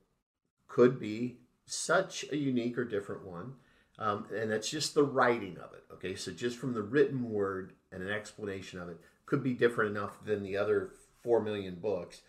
could 0.66 0.98
be 0.98 1.38
such 1.64 2.24
a 2.32 2.36
unique 2.36 2.76
or 2.76 2.84
different 2.84 3.24
one 3.24 3.54
um, 4.00 4.26
and 4.34 4.50
that's 4.50 4.68
just 4.68 4.94
the 4.94 5.04
writing 5.04 5.56
of 5.58 5.72
it 5.74 5.84
okay? 5.94 6.16
So 6.16 6.32
just 6.32 6.58
from 6.58 6.74
the 6.74 6.82
written 6.82 7.30
word 7.30 7.72
and 7.92 8.02
an 8.02 8.10
explanation 8.10 8.80
of 8.80 8.88
it 8.88 8.98
could 9.26 9.44
be 9.44 9.54
different 9.54 9.96
enough 9.96 10.24
than 10.24 10.42
the 10.42 10.56
other 10.56 10.90
four 11.22 11.40
million 11.40 11.76
books 11.76 12.22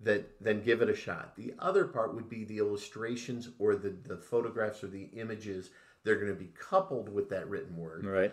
that 0.00 0.28
then 0.40 0.60
give 0.62 0.80
it 0.82 0.88
a 0.88 0.94
shot 0.94 1.34
the 1.36 1.54
other 1.58 1.84
part 1.84 2.14
would 2.14 2.28
be 2.28 2.44
the 2.44 2.58
illustrations 2.58 3.50
or 3.58 3.74
the, 3.74 3.90
the 4.04 4.16
photographs 4.16 4.82
or 4.84 4.88
the 4.88 5.08
images 5.14 5.70
they're 6.04 6.16
going 6.16 6.28
to 6.28 6.34
be 6.34 6.50
coupled 6.58 7.08
with 7.08 7.28
that 7.30 7.48
written 7.48 7.76
word 7.76 8.04
right. 8.06 8.32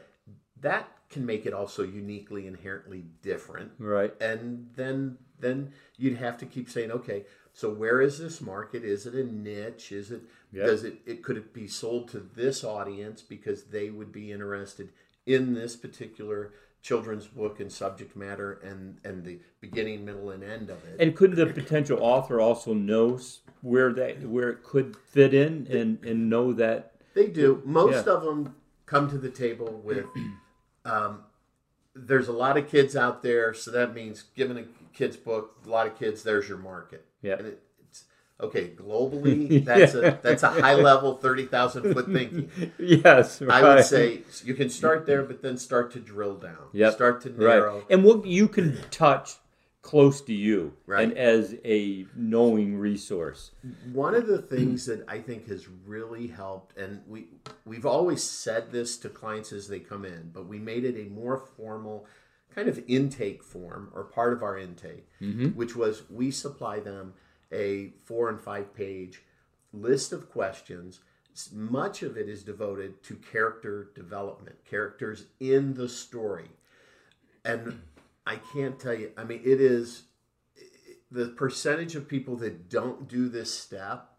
that 0.62 0.90
can 1.10 1.26
make 1.26 1.46
it 1.46 1.54
also 1.54 1.84
uniquely 1.84 2.48
inherently 2.48 3.04
different 3.22 3.72
Right. 3.80 4.14
and 4.22 4.70
then 4.76 5.18
then 5.40 5.72
you'd 5.98 6.18
have 6.18 6.38
to 6.40 6.46
keep 6.46 6.70
saying 6.70 6.92
okay 6.92 7.26
so 7.54 7.70
where 7.72 8.02
is 8.02 8.20
this 8.20 8.42
market 8.42 8.84
is 8.84 9.06
it 9.06 9.14
a 9.16 9.24
niche 9.24 9.92
is 9.92 10.12
it 10.12 10.22
Yep. 10.52 10.66
does 10.68 10.84
it 10.84 11.00
it 11.06 11.24
could 11.24 11.36
it 11.38 11.54
be 11.54 11.68
sold 11.68 12.08
to 12.10 12.20
this 12.36 12.64
audience 12.64 13.22
because 13.22 13.66
they 13.66 13.90
would 13.90 14.12
be 14.12 14.32
interested 14.32 14.90
in 15.26 15.54
this 15.56 15.76
particular 15.76 16.54
children's 16.86 17.26
book 17.26 17.60
and 17.60 17.72
subject 17.72 18.16
matter 18.16 18.60
and 18.64 19.00
and 19.04 19.24
the 19.26 19.40
beginning 19.60 20.06
middle 20.06 20.30
and 20.30 20.44
end 20.44 20.70
of 20.70 20.78
it 20.86 20.96
And 21.02 21.16
could 21.16 21.36
the 21.36 21.48
potential 21.48 21.98
author 22.00 22.40
also 22.40 22.74
know 22.76 23.20
where 23.62 23.92
that 23.94 24.22
where 24.22 24.50
it 24.50 24.62
could 24.64 24.96
fit 24.96 25.34
in 25.34 25.66
and 25.78 26.04
and 26.06 26.30
know 26.30 26.54
that 26.54 26.92
They 27.16 27.28
do. 27.28 27.64
Most 27.66 28.06
Yeah. 28.06 28.14
of 28.14 28.22
them 28.24 28.56
come 28.86 29.10
to 29.10 29.18
the 29.18 29.32
table 29.32 29.82
with. 29.84 30.06
Um, 30.84 31.24
there's 31.96 32.28
a 32.28 32.34
lot 32.34 32.56
of 32.58 32.68
kids 32.68 32.96
out 32.96 33.24
there, 33.24 33.54
so 33.56 33.72
that 33.72 33.96
means 33.96 34.26
giving 34.36 34.58
a 34.58 34.66
kid's 34.94 35.18
book, 35.18 35.56
a 35.66 35.70
lot 35.70 35.88
of 35.88 35.98
kids. 35.98 36.22
There's 36.22 36.48
your 36.48 36.58
market. 36.60 37.06
Yeah. 37.24 37.38
And 37.40 37.48
it, 37.48 37.64
okay 38.40 38.70
globally. 38.76 39.64
That's 39.66 39.94
a 39.94 40.20
that's 40.22 40.44
a 40.44 40.50
high 40.50 40.76
level, 40.76 41.16
thirty 41.18 41.46
thousand 41.46 41.94
foot 41.94 42.08
thinking. 42.12 42.50
yes 42.78 43.42
right. 43.42 43.64
I 43.64 43.76
would 43.76 43.86
say 43.86 44.22
you 44.44 44.54
can 44.54 44.70
start 44.70 45.06
there, 45.06 45.24
but 45.24 45.42
then 45.42 45.58
start 45.58 45.92
to 45.94 46.00
drill 46.00 46.36
down. 46.36 46.68
Yep. 46.74 46.94
Start 46.94 47.22
to 47.22 47.30
narrow. 47.30 47.76
right 47.76 47.84
and 47.90 48.04
what 48.04 48.26
you 48.26 48.48
can 48.48 48.78
touch 48.92 49.38
close 49.82 50.20
to 50.22 50.34
you 50.34 50.74
Right. 50.88 51.10
and 51.10 51.16
as 51.18 51.56
a 51.64 52.08
knowing 52.16 52.76
resource 52.76 53.52
One 53.94 54.16
of 54.16 54.26
the 54.26 54.42
things 54.42 54.88
that 54.88 55.06
I 55.08 55.20
think 55.20 55.48
has 55.48 55.68
really 55.86 56.26
helped, 56.26 56.76
and 56.76 57.02
we 57.08 57.28
we've 57.66 57.86
always 57.86 58.24
said 58.24 58.72
this 58.72 58.98
to 58.98 59.10
clients 59.10 59.54
as 59.54 59.68
they 59.68 59.80
come 59.80 60.04
in, 60.04 60.32
but 60.34 60.48
we 60.48 60.58
made 60.58 60.86
it 60.86 60.98
a 60.98 61.10
more 61.10 61.38
formal 61.38 62.08
kind 62.54 62.68
of 62.68 62.84
intake 62.88 63.44
form 63.44 63.92
or 63.94 64.04
part 64.06 64.34
of 64.34 64.42
our 64.42 64.58
intake, 64.58 65.08
mm-hmm. 65.22 65.50
which 65.50 65.76
was 65.76 66.04
we 66.10 66.32
supply 66.32 66.80
them 66.80 67.14
a 67.52 67.94
four 68.04 68.30
and 68.30 68.40
five 68.40 68.74
page 68.74 69.22
list 69.74 70.12
of 70.12 70.30
questions. 70.30 71.00
Much 71.52 72.02
of 72.02 72.18
it 72.18 72.30
is 72.30 72.44
devoted 72.44 73.04
to 73.04 73.16
character 73.16 73.92
development, 73.94 74.56
characters 74.64 75.26
in 75.40 75.74
the 75.74 75.90
story. 75.90 76.50
And 77.44 77.82
I 78.26 78.38
can't 78.54 78.80
tell 78.80 78.94
you, 78.94 79.12
I 79.18 79.26
mean, 79.26 79.42
it 79.44 79.60
is 79.60 80.04
the 81.12 81.28
percentage 81.28 81.96
of 81.96 82.08
people 82.08 82.36
that 82.38 82.70
don't 82.70 83.08
do 83.08 83.30
this 83.30 83.54
step, 83.54 84.10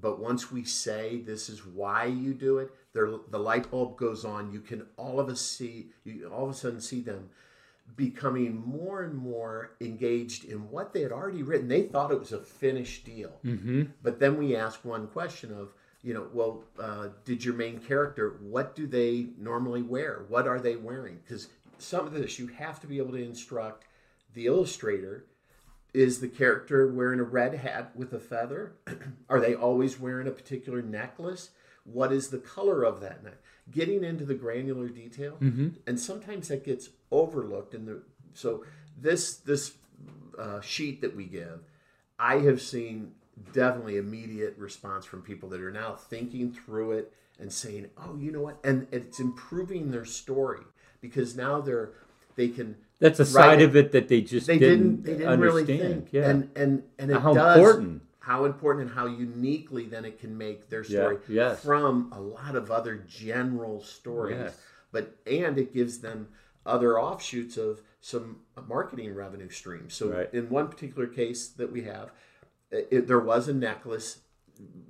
but 0.00 0.18
once 0.18 0.50
we 0.50 0.64
say 0.64 1.20
this 1.20 1.48
is 1.48 1.64
why 1.64 2.06
you 2.06 2.34
do 2.34 2.58
it, 2.58 2.70
the 2.92 3.38
light 3.38 3.70
bulb 3.70 3.96
goes 3.96 4.24
on. 4.24 4.52
You 4.52 4.60
can 4.60 4.86
all 4.96 5.20
of 5.20 5.28
us 5.28 5.40
see, 5.40 5.90
you 6.04 6.28
all 6.28 6.44
of 6.44 6.50
a 6.50 6.54
sudden 6.54 6.80
see 6.80 7.00
them 7.00 7.30
becoming 7.96 8.62
more 8.64 9.02
and 9.02 9.14
more 9.14 9.72
engaged 9.80 10.44
in 10.44 10.70
what 10.70 10.92
they 10.92 11.02
had 11.02 11.12
already 11.12 11.42
written. 11.42 11.68
They 11.68 11.82
thought 11.82 12.10
it 12.10 12.18
was 12.20 12.32
a 12.32 12.38
finished 12.38 13.04
deal, 13.04 13.32
mm-hmm. 13.44 13.82
but 14.02 14.18
then 14.20 14.36
we 14.38 14.56
ask 14.56 14.84
one 14.84 15.06
question 15.08 15.52
of, 15.52 15.72
you 16.02 16.14
know, 16.14 16.26
well, 16.32 16.64
uh, 16.80 17.08
did 17.24 17.44
your 17.44 17.54
main 17.54 17.78
character, 17.78 18.36
what 18.40 18.74
do 18.74 18.86
they 18.86 19.28
normally 19.38 19.82
wear? 19.82 20.24
What 20.28 20.48
are 20.48 20.58
they 20.58 20.76
wearing? 20.76 21.20
Because 21.24 21.48
some 21.78 22.06
of 22.06 22.12
this 22.12 22.38
you 22.38 22.48
have 22.48 22.80
to 22.80 22.86
be 22.86 22.98
able 22.98 23.12
to 23.12 23.22
instruct 23.22 23.84
the 24.34 24.46
illustrator. 24.46 25.26
Is 25.94 26.20
the 26.20 26.28
character 26.28 26.90
wearing 26.90 27.20
a 27.20 27.24
red 27.24 27.54
hat 27.54 27.94
with 27.94 28.14
a 28.14 28.18
feather? 28.18 28.72
are 29.28 29.40
they 29.40 29.54
always 29.54 30.00
wearing 30.00 30.26
a 30.26 30.30
particular 30.30 30.80
necklace? 30.80 31.50
What 31.84 32.12
is 32.12 32.28
the 32.28 32.38
color 32.38 32.82
of 32.82 33.00
that 33.00 33.22
neck? 33.22 33.42
Getting 33.70 34.02
into 34.02 34.24
the 34.24 34.34
granular 34.34 34.88
detail, 34.88 35.36
Mm-hmm. 35.40 35.68
and 35.86 36.00
sometimes 36.00 36.48
that 36.48 36.64
gets 36.64 36.88
overlooked. 37.12 37.74
In 37.74 37.86
the 37.86 38.02
so 38.34 38.64
this 39.00 39.36
this 39.36 39.74
uh, 40.38 40.60
sheet 40.60 41.00
that 41.02 41.14
we 41.14 41.24
give, 41.26 41.60
I 42.18 42.38
have 42.38 42.60
seen 42.60 43.12
definitely 43.52 43.96
immediate 43.98 44.56
response 44.58 45.04
from 45.04 45.22
people 45.22 45.48
that 45.50 45.60
are 45.60 45.70
now 45.70 45.94
thinking 45.94 46.52
through 46.52 46.92
it 46.92 47.12
and 47.38 47.52
saying, 47.52 47.90
"Oh, 47.96 48.16
you 48.16 48.32
know 48.32 48.40
what?" 48.40 48.58
And 48.64 48.88
it's 48.90 49.20
improving 49.20 49.90
their 49.90 50.04
story 50.04 50.64
because 51.00 51.36
now 51.36 51.60
they're 51.60 51.90
they 52.34 52.48
can 52.48 52.76
That's 52.98 53.20
a 53.20 53.26
side 53.26 53.60
it. 53.60 53.64
of 53.66 53.76
it 53.76 53.92
that 53.92 54.08
they 54.08 54.22
just 54.22 54.46
they 54.46 54.58
didn't, 54.58 55.02
didn't 55.02 55.04
they 55.04 55.12
didn't 55.18 55.40
really 55.40 55.62
understand. 55.62 55.94
think 56.08 56.12
Yeah. 56.12 56.30
and 56.30 56.50
and 56.56 56.82
and 56.98 57.10
it 57.10 57.20
How 57.20 57.34
does 57.34 57.56
important. 57.58 58.02
how 58.20 58.44
important 58.46 58.86
and 58.86 58.94
how 58.96 59.06
uniquely 59.06 59.84
then 59.86 60.04
it 60.06 60.18
can 60.18 60.38
make 60.38 60.70
their 60.70 60.82
Yeah, 60.82 60.88
story 61.00 61.18
yes. 61.28 61.62
from 61.62 62.10
a 62.12 62.20
lot 62.20 62.56
of 62.56 62.70
other 62.70 63.04
general 63.06 63.82
stories 63.82 64.36
Yes. 64.38 64.56
but 64.92 65.14
and 65.26 65.58
it 65.58 65.74
gives 65.74 65.98
them 65.98 66.28
other 66.64 66.98
offshoots 67.00 67.56
of 67.56 67.80
some 68.00 68.40
marketing 68.66 69.14
revenue 69.14 69.48
streams 69.50 69.94
so 69.94 70.08
Right. 70.10 70.32
in 70.34 70.48
one 70.48 70.68
particular 70.68 71.06
case 71.06 71.48
that 71.48 71.70
we 71.72 71.82
have 71.82 72.12
it, 72.70 73.06
there 73.06 73.20
was 73.20 73.48
a 73.48 73.54
necklace 73.54 74.20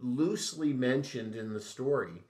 loosely 0.00 0.72
mentioned 0.72 1.34
in 1.34 1.52
the 1.52 1.60
story 1.60 2.24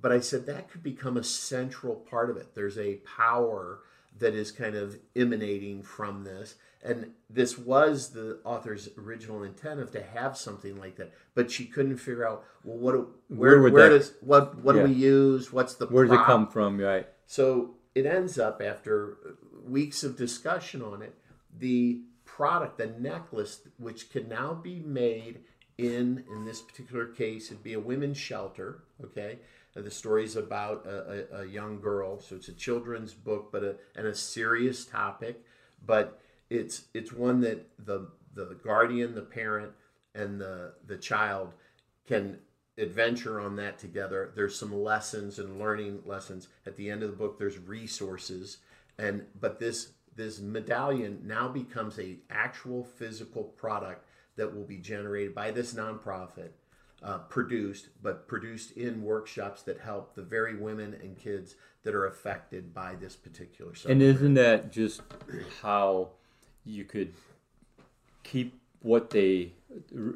but 0.00 0.12
I 0.12 0.20
said 0.20 0.46
that 0.46 0.70
could 0.70 0.82
become 0.82 1.16
a 1.16 1.24
central 1.24 1.96
part 1.96 2.30
of 2.30 2.36
it. 2.36 2.54
There's 2.54 2.78
a 2.78 3.00
power 3.16 3.80
that 4.20 4.32
is 4.32 4.52
kind 4.52 4.76
of 4.76 4.96
emanating 5.16 5.82
from 5.82 6.22
this. 6.22 6.54
And 6.84 7.14
this 7.28 7.58
was 7.58 8.10
the 8.10 8.38
author's 8.44 8.88
original 8.96 9.42
intent 9.42 9.80
of 9.80 9.90
to 9.90 10.00
have 10.00 10.36
something 10.36 10.78
like 10.78 10.94
that, 10.98 11.12
but 11.34 11.50
she 11.50 11.64
couldn't 11.64 11.96
figure 11.96 12.24
out 12.24 12.44
well, 12.62 12.78
what 12.78 12.92
do- 12.92 13.12
Where 13.26 13.50
where 13.54 13.62
would 13.62 13.72
where, 13.72 13.88
that- 13.90 13.98
does 13.98 14.12
what 14.20 14.56
what 14.58 14.76
Yeah. 14.76 14.82
do 14.82 14.88
we 14.88 14.94
use? 14.94 15.52
What's 15.52 15.74
the 15.74 15.86
Where 15.88 16.04
does 16.04 16.14
it 16.14 16.24
come 16.24 16.46
from? 16.46 16.78
Right. 16.78 17.08
So 17.26 17.74
it 17.94 18.06
ends 18.06 18.38
up 18.38 18.60
after 18.62 19.18
weeks 19.64 20.04
of 20.04 20.16
discussion 20.16 20.82
on 20.82 21.02
it, 21.02 21.14
the 21.56 22.00
product, 22.24 22.78
the 22.78 22.86
necklace, 22.86 23.60
which 23.78 24.10
can 24.10 24.28
now 24.28 24.54
be 24.54 24.80
made 24.80 25.40
in 25.76 26.24
in 26.28 26.44
this 26.44 26.60
particular 26.60 27.06
case, 27.06 27.46
it'd 27.46 27.62
be 27.62 27.74
a 27.74 27.80
women's 27.80 28.18
shelter. 28.18 28.82
Okay, 29.02 29.38
Uh, 29.76 29.82
the 29.82 29.90
story 29.90 30.24
is 30.24 30.34
about 30.36 30.84
a, 30.86 31.36
a, 31.36 31.40
a 31.42 31.46
young 31.46 31.80
girl, 31.80 32.18
so 32.18 32.34
it's 32.34 32.48
a 32.48 32.52
children's 32.52 33.14
book, 33.14 33.50
but 33.52 33.62
a, 33.62 33.76
and 33.94 34.06
a 34.06 34.14
serious 34.14 34.84
topic, 34.84 35.44
but 35.86 36.20
it's 36.50 36.84
it's 36.94 37.12
one 37.12 37.40
that 37.40 37.68
the 37.78 38.08
the 38.34 38.56
guardian, 38.64 39.14
the 39.14 39.22
parent, 39.22 39.72
and 40.14 40.40
the 40.40 40.74
the 40.86 40.96
child 40.96 41.54
can 42.06 42.38
adventure 42.78 43.40
on 43.40 43.56
that 43.56 43.78
together. 43.78 44.32
There's 44.34 44.56
some 44.56 44.74
lessons 44.74 45.38
and 45.38 45.58
learning 45.58 46.00
lessons 46.06 46.48
at 46.66 46.76
the 46.76 46.90
end 46.90 47.02
of 47.02 47.10
the 47.10 47.16
book. 47.16 47.38
There's 47.38 47.58
resources, 47.58 48.58
and 48.98 49.26
but 49.40 49.58
this 49.58 49.92
this 50.16 50.40
medallion 50.40 51.20
now 51.24 51.48
becomes 51.48 51.98
a 51.98 52.16
actual 52.30 52.84
physical 52.84 53.44
product 53.44 54.04
that 54.36 54.54
will 54.54 54.64
be 54.64 54.78
generated 54.78 55.34
by 55.34 55.50
this 55.50 55.74
nonprofit, 55.74 56.50
uh, 57.02 57.18
produced 57.18 57.88
but 58.02 58.26
produced 58.28 58.72
in 58.72 59.02
workshops 59.02 59.62
that 59.62 59.80
help 59.80 60.14
the 60.14 60.22
very 60.22 60.56
women 60.56 60.96
and 61.02 61.18
kids 61.18 61.56
that 61.82 61.94
are 61.94 62.06
affected 62.06 62.74
by 62.74 62.94
this 62.94 63.16
particular 63.16 63.74
subject. 63.74 63.90
And 63.90 64.02
isn't 64.02 64.34
that 64.34 64.72
just 64.72 65.02
how 65.62 66.10
you 66.64 66.84
could 66.84 67.12
keep 68.22 68.60
what 68.80 69.10
they, 69.10 69.52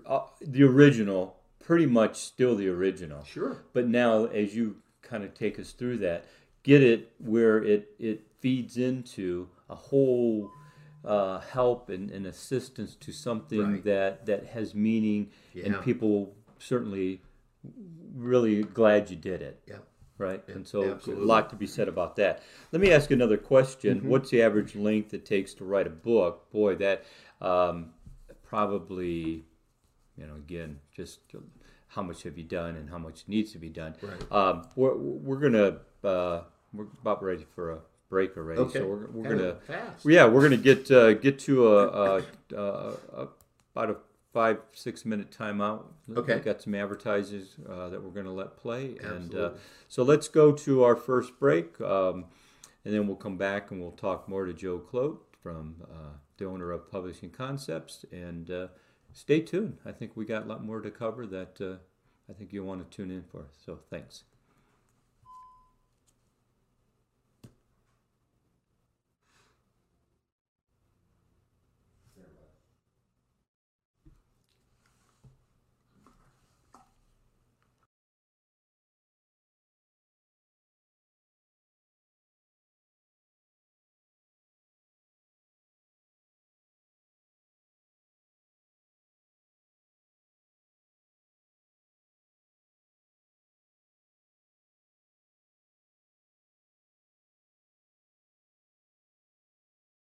uh, 0.07 0.21
the 0.41 0.63
original, 0.63 1.37
pretty 1.63 1.87
much 1.87 2.17
still 2.17 2.57
the 2.57 2.69
original. 2.69 3.25
Sure. 3.25 3.57
But 3.73 3.87
now, 3.89 4.27
as 4.27 4.55
you 4.55 4.77
kind 5.03 5.25
of 5.25 5.35
take 5.35 5.59
us 5.59 5.73
through 5.73 5.99
that, 5.99 6.25
get 6.63 6.83
it 6.83 7.13
where 7.19 7.63
it, 7.63 7.91
it 7.99 8.27
feeds 8.41 8.77
into 8.77 9.49
a 9.71 9.75
whole 9.75 10.51
uh, 11.05 11.41
help 11.41 11.89
and, 11.89 12.11
and 12.11 12.27
assistance 12.27 12.95
to 12.97 13.13
something 13.13 13.73
Right. 13.75 13.85
that, 13.85 14.27
that 14.27 14.47
has 14.47 14.75
meaning, 14.75 15.31
Yeah. 15.55 15.67
and 15.67 15.83
people 15.83 16.35
certainly 16.59 17.21
really 18.15 18.63
glad 18.63 19.11
you 19.11 19.17
did 19.17 19.41
it 19.43 19.61
Yeah. 19.67 19.77
right? 20.19 20.43
and 20.49 20.67
so 20.67 20.99
a 21.07 21.11
lot 21.11 21.51
to 21.51 21.57
be 21.57 21.67
said 21.67 21.89
about 21.89 22.17
that. 22.17 22.43
Let 22.73 22.81
me 22.83 22.91
ask 22.93 23.11
another 23.11 23.37
question. 23.37 23.99
Mm-hmm. 23.99 24.09
What's 24.09 24.31
the 24.31 24.43
average 24.43 24.75
length 24.77 25.13
it 25.15 25.25
takes 25.25 25.55
to 25.55 25.65
write 25.65 25.87
a 25.87 25.91
book? 25.91 26.51
Boy, 26.53 26.77
that 26.77 27.05
um, 27.41 27.91
probably, 28.43 29.45
you 30.17 30.27
know, 30.27 30.35
again, 30.35 30.79
just 30.95 31.21
how 31.89 32.03
much 32.03 32.23
have 32.23 32.37
you 32.39 32.45
done 32.45 32.77
and 32.77 32.89
how 32.91 32.99
much 32.99 33.25
needs 33.29 33.53
to 33.53 33.59
be 33.59 33.69
done. 33.69 33.95
Right. 34.03 34.33
Um, 34.33 34.63
we're 34.77 34.97
we're 34.97 35.37
gonna 35.37 35.79
uh, 36.05 36.43
we're 36.73 36.87
about 37.03 37.23
ready 37.23 37.47
for 37.55 37.73
a 37.73 37.79
break 38.09 38.37
already, 38.37 38.61
Okay. 38.61 38.79
so 38.81 38.87
we're, 38.87 39.07
we're 39.11 39.25
Kind 39.25 39.39
gonna 39.39 39.55
fast. 39.67 40.05
yeah, 40.07 40.27
we're 40.27 40.43
gonna 40.43 40.57
get 40.57 40.91
uh, 40.91 41.15
get 41.15 41.39
to 41.41 41.69
a, 41.69 41.87
a, 41.89 42.23
a, 42.55 42.63
a 43.23 43.29
about 43.75 43.91
a 43.91 43.97
five 44.33 44.59
six 44.73 45.05
minute 45.05 45.31
timeout. 45.31 45.85
Okay. 46.15 46.35
We've 46.37 46.45
got 46.45 46.63
some 46.63 46.75
advertisers 46.75 47.57
uh, 47.69 47.89
that 47.91 48.03
we're 48.03 48.11
gonna 48.11 48.33
let 48.35 48.57
play, 48.57 48.97
and 49.03 49.35
uh, 49.35 49.51
so 49.89 50.03
let's 50.03 50.29
go 50.29 50.53
to 50.53 50.83
our 50.85 50.97
first 50.97 51.39
break, 51.39 51.81
um, 51.81 52.27
and 52.85 52.93
then 52.95 53.07
we'll 53.07 53.17
come 53.17 53.37
back 53.39 53.71
and 53.71 53.81
we'll 53.81 53.93
talk 53.93 54.29
more 54.29 54.45
to 54.47 54.53
Joe 54.55 54.79
Clote 54.79 55.23
from 55.43 55.77
uh, 55.85 56.17
the 56.39 56.47
owner 56.47 56.71
of 56.71 56.91
Publishing 56.91 57.31
Concepts, 57.31 58.05
and 58.13 58.51
uh, 58.51 58.67
stay 59.13 59.41
tuned. 59.41 59.79
I 59.85 59.93
think 59.93 60.13
we 60.17 60.25
got 60.25 60.45
a 60.45 60.47
lot 60.47 60.65
more 60.65 60.81
to 60.81 60.91
cover 60.91 61.27
that 61.27 61.61
uh, 61.61 61.77
I 62.29 62.33
think 62.33 62.53
you'll 62.53 62.67
want 62.67 62.89
to 62.89 62.97
tune 62.97 63.11
in 63.11 63.25
for. 63.31 63.47
So 63.65 63.79
thanks. 63.91 64.25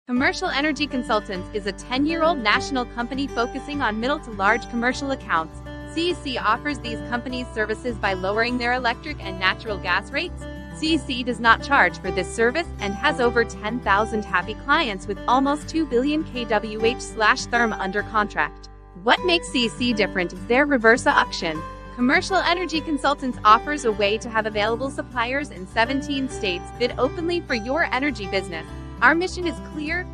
Commercial 0.08 0.48
Energy 0.48 0.86
Consultants 0.86 1.50
is 1.52 1.66
a 1.66 1.72
10 1.72 2.06
year 2.06 2.22
old 2.22 2.38
national 2.38 2.86
company 2.86 3.26
focusing 3.26 3.82
on 3.82 4.00
middle 4.00 4.18
to 4.18 4.30
large 4.30 4.66
commercial 4.70 5.10
accounts. 5.10 5.60
CEC 5.94 6.40
offers 6.40 6.78
these 6.78 6.98
companies 7.10 7.46
services 7.52 7.94
by 7.98 8.14
lowering 8.14 8.56
their 8.56 8.72
electric 8.72 9.22
and 9.22 9.38
natural 9.38 9.76
gas 9.76 10.10
rates. 10.10 10.44
CEC 10.76 11.26
does 11.26 11.40
not 11.40 11.62
charge 11.62 11.98
for 11.98 12.10
this 12.10 12.34
service 12.34 12.66
and 12.78 12.94
has 12.94 13.20
over 13.20 13.44
10,000 13.44 14.24
happy 14.24 14.54
clients 14.54 15.06
with 15.06 15.18
almost 15.28 15.68
2 15.68 15.84
billion 15.84 16.24
kWh 16.24 17.02
slash 17.02 17.44
therm 17.44 17.78
under 17.78 18.02
contract. 18.04 18.70
What 19.02 19.22
makes 19.26 19.50
CEC 19.50 19.94
different 19.94 20.32
is 20.32 20.46
their 20.46 20.64
reverse 20.64 21.06
auction. 21.06 21.60
Commercial 21.96 22.36
Energy 22.36 22.80
Consultants 22.80 23.38
offers 23.44 23.84
a 23.84 23.92
way 23.92 24.16
to 24.16 24.30
have 24.30 24.46
available 24.46 24.88
suppliers 24.88 25.50
in 25.50 25.66
17 25.66 26.30
states 26.30 26.64
bid 26.78 26.94
openly 26.96 27.40
for 27.42 27.54
your 27.54 27.84
energy 27.92 28.26
business. 28.28 28.64
Our 29.00 29.14
mission 29.14 29.46
is 29.46 29.54
clear 29.72 30.06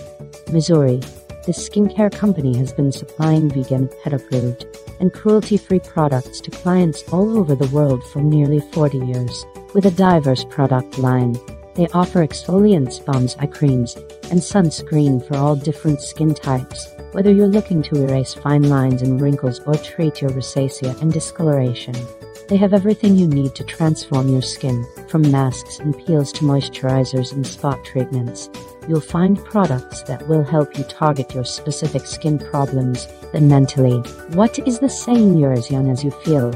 Missouri, 0.53 1.01
this 1.47 1.69
skincare 1.69 2.13
company 2.13 2.57
has 2.59 2.73
been 2.73 2.93
supplying 2.93 3.51
vegan, 3.51 3.89
pet 4.03 4.13
approved, 4.13 4.67
and 4.99 5.13
cruelty 5.13 5.57
free 5.57 5.81
products 5.81 6.41
to 6.41 6.51
clients 6.51 7.03
all 7.13 7.39
over 7.39 7.55
the 7.55 7.69
world 7.69 8.03
for 8.13 8.21
nearly 8.21 8.61
40 8.73 8.99
years. 8.99 9.47
With 9.73 9.87
a 9.87 9.93
diverse 9.93 10.45
product 10.45 10.99
line, 10.99 11.37
they 11.77 11.87
offer 11.95 12.27
exfoliants, 12.27 13.05
balms, 13.05 13.37
eye 13.39 13.47
creams, 13.47 13.95
and 14.31 14.41
sunscreen 14.41 15.25
for 15.25 15.37
all 15.37 15.55
different 15.55 16.01
skin 16.01 16.35
types. 16.35 16.89
Whether 17.13 17.33
you're 17.33 17.47
looking 17.47 17.81
to 17.83 18.03
erase 18.03 18.35
fine 18.35 18.65
lines 18.65 19.03
and 19.03 19.21
wrinkles 19.21 19.61
or 19.61 19.77
treat 19.77 20.21
your 20.21 20.31
rosacea 20.31 21.01
and 21.01 21.13
discoloration, 21.13 21.95
they 22.49 22.57
have 22.57 22.75
everything 22.75 23.15
you 23.15 23.29
need 23.29 23.55
to 23.55 23.63
transform 23.63 24.29
your 24.29 24.43
skin, 24.43 24.85
from 25.09 25.31
masks 25.31 25.79
and 25.79 25.97
peels 25.97 26.33
to 26.33 26.45
moisturizers 26.45 27.31
and 27.31 27.47
spot 27.47 27.85
treatments. 27.85 28.51
You'll 28.89 29.01
find 29.01 29.39
products 29.45 30.03
that 30.03 30.27
will 30.27 30.43
help 30.43 30.77
you 30.77 30.83
target 30.83 31.33
your 31.33 31.45
specific 31.45 32.07
skin 32.07 32.41
problems. 32.41 33.07
Then 33.33 33.47
mentally, 33.47 33.99
what 34.35 34.59
is 34.59 34.81
the 34.81 34.89
saying 34.89 35.39
you're 35.39 35.53
as 35.53 35.71
young 35.71 35.91
as 35.91 36.03
you 36.03 36.11
feel? 36.11 36.53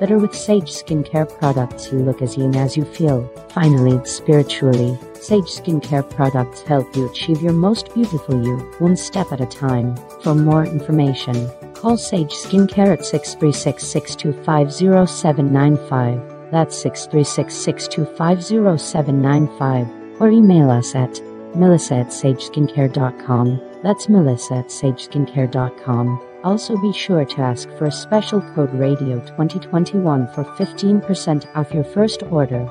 Better 0.00 0.18
with 0.18 0.34
Sage 0.34 0.70
skincare 0.70 1.28
products, 1.38 1.90
you 1.90 1.98
look 1.98 2.22
as 2.22 2.36
young 2.36 2.54
as 2.54 2.76
you 2.76 2.84
feel. 2.84 3.28
Finally, 3.48 4.00
spiritually, 4.04 4.96
Sage 5.14 5.46
skincare 5.46 6.08
products 6.08 6.62
help 6.62 6.94
you 6.94 7.10
achieve 7.10 7.42
your 7.42 7.52
most 7.52 7.92
beautiful 7.94 8.40
you, 8.44 8.58
one 8.78 8.96
step 8.96 9.32
at 9.32 9.40
a 9.40 9.46
time. 9.46 9.96
For 10.22 10.36
more 10.36 10.64
information, 10.64 11.50
call 11.74 11.96
Sage 11.96 12.32
Skincare 12.32 12.92
at 12.92 13.04
636 13.04 13.84
625 13.84 15.08
0795. 15.08 16.50
That's 16.52 16.78
636 16.78 17.54
625 17.54 18.80
0795. 18.80 20.20
Or 20.20 20.30
email 20.30 20.70
us 20.70 20.94
at 20.94 21.20
melissa 21.56 21.94
at 21.96 22.08
sageskincare.com. 22.08 23.60
That's 23.82 24.08
melissa 24.08 24.54
at 24.54 24.68
sageskincare.com. 24.68 26.27
Also 26.44 26.76
be 26.76 26.92
sure 26.92 27.24
to 27.24 27.40
ask 27.40 27.68
for 27.76 27.86
a 27.86 27.92
special 27.92 28.40
code 28.54 28.72
radio 28.72 29.18
2021 29.20 30.28
for 30.28 30.44
15% 30.44 31.56
off 31.56 31.74
your 31.74 31.82
first 31.82 32.22
order. 32.24 32.70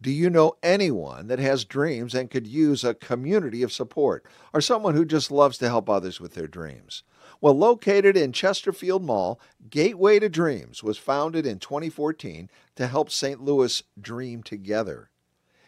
Do 0.00 0.10
you 0.10 0.30
know 0.30 0.56
anyone 0.64 1.28
that 1.28 1.38
has 1.38 1.64
dreams 1.64 2.12
and 2.12 2.28
could 2.28 2.48
use 2.48 2.82
a 2.82 2.92
community 2.92 3.62
of 3.62 3.72
support 3.72 4.26
or 4.52 4.60
someone 4.60 4.96
who 4.96 5.04
just 5.04 5.30
loves 5.30 5.58
to 5.58 5.68
help 5.68 5.88
others 5.88 6.20
with 6.20 6.34
their 6.34 6.48
dreams? 6.48 7.04
Well, 7.40 7.56
located 7.56 8.16
in 8.16 8.32
Chesterfield 8.32 9.04
Mall, 9.04 9.40
Gateway 9.70 10.18
to 10.18 10.28
Dreams 10.28 10.82
was 10.82 10.98
founded 10.98 11.46
in 11.46 11.60
2014 11.60 12.50
to 12.74 12.86
help 12.88 13.12
St. 13.12 13.40
Louis 13.40 13.80
dream 14.00 14.42
together. 14.42 15.11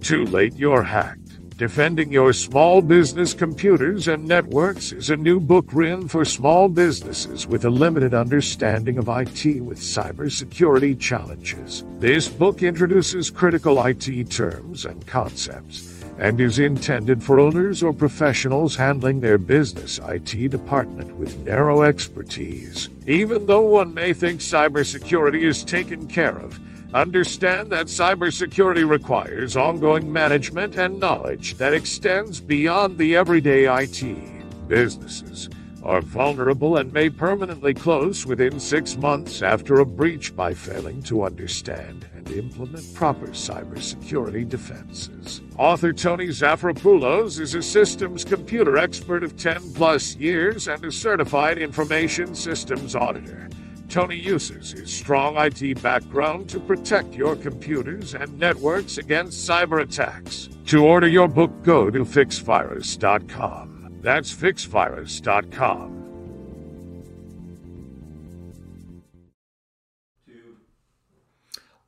Too 0.00 0.24
late, 0.26 0.54
you're 0.54 0.82
hacked. 0.82 1.23
Defending 1.56 2.10
Your 2.10 2.32
Small 2.32 2.82
Business 2.82 3.32
Computers 3.32 4.08
and 4.08 4.26
Networks 4.26 4.90
is 4.90 5.10
a 5.10 5.16
new 5.16 5.38
book 5.38 5.66
written 5.72 6.08
for 6.08 6.24
small 6.24 6.68
businesses 6.68 7.46
with 7.46 7.64
a 7.64 7.70
limited 7.70 8.12
understanding 8.12 8.98
of 8.98 9.08
IT 9.08 9.60
with 9.62 9.78
cybersecurity 9.78 10.98
challenges. 10.98 11.84
This 12.00 12.28
book 12.28 12.64
introduces 12.64 13.30
critical 13.30 13.80
IT 13.86 14.30
terms 14.30 14.84
and 14.84 15.06
concepts 15.06 16.02
and 16.18 16.40
is 16.40 16.58
intended 16.58 17.22
for 17.22 17.38
owners 17.38 17.84
or 17.84 17.92
professionals 17.92 18.74
handling 18.74 19.20
their 19.20 19.38
business 19.38 20.00
IT 20.08 20.50
department 20.50 21.14
with 21.14 21.38
narrow 21.46 21.82
expertise. 21.82 22.88
Even 23.06 23.46
though 23.46 23.60
one 23.60 23.94
may 23.94 24.12
think 24.12 24.40
cybersecurity 24.40 25.42
is 25.42 25.62
taken 25.62 26.08
care 26.08 26.36
of, 26.36 26.58
Understand 26.94 27.70
that 27.70 27.86
cybersecurity 27.86 28.88
requires 28.88 29.56
ongoing 29.56 30.12
management 30.12 30.76
and 30.76 31.00
knowledge 31.00 31.56
that 31.56 31.74
extends 31.74 32.40
beyond 32.40 32.98
the 32.98 33.16
everyday 33.16 33.64
IT. 33.64 34.68
Businesses 34.68 35.50
are 35.82 36.00
vulnerable 36.00 36.76
and 36.76 36.92
may 36.92 37.10
permanently 37.10 37.74
close 37.74 38.24
within 38.24 38.60
six 38.60 38.96
months 38.96 39.42
after 39.42 39.80
a 39.80 39.84
breach 39.84 40.36
by 40.36 40.54
failing 40.54 41.02
to 41.02 41.24
understand 41.24 42.06
and 42.14 42.30
implement 42.30 42.94
proper 42.94 43.26
cybersecurity 43.26 44.48
defenses. 44.48 45.42
Author 45.58 45.92
Tony 45.92 46.28
Zafropoulos 46.28 47.40
is 47.40 47.56
a 47.56 47.62
systems 47.62 48.24
computer 48.24 48.78
expert 48.78 49.24
of 49.24 49.36
10 49.36 49.72
plus 49.74 50.14
years 50.14 50.68
and 50.68 50.84
a 50.84 50.92
certified 50.92 51.58
information 51.58 52.36
systems 52.36 52.94
auditor. 52.94 53.48
Tony 53.94 54.16
uses 54.16 54.72
his 54.72 54.92
strong 54.92 55.36
IT 55.36 55.80
background 55.80 56.50
to 56.50 56.58
protect 56.58 57.14
your 57.14 57.36
computers 57.36 58.14
and 58.14 58.36
networks 58.40 58.98
against 58.98 59.48
cyber 59.48 59.82
attacks. 59.82 60.48
To 60.66 60.84
order 60.84 61.06
your 61.06 61.28
book, 61.28 61.52
go 61.62 61.90
to 61.90 62.00
fixvirus.com. 62.00 63.98
That's 64.00 64.34
fixvirus.com. 64.34 65.92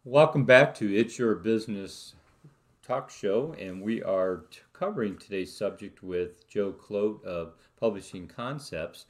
Welcome 0.04 0.44
back 0.44 0.76
to 0.76 0.94
It's 0.96 1.18
Your 1.18 1.34
Business 1.34 2.14
Talk 2.86 3.10
Show, 3.10 3.56
and 3.58 3.82
we 3.82 4.00
are 4.04 4.44
covering 4.72 5.18
today's 5.18 5.52
subject 5.52 6.04
with 6.04 6.48
Joe 6.48 6.70
Clote 6.70 7.24
of 7.24 7.54
Publishing 7.80 8.28
Concepts 8.28 9.06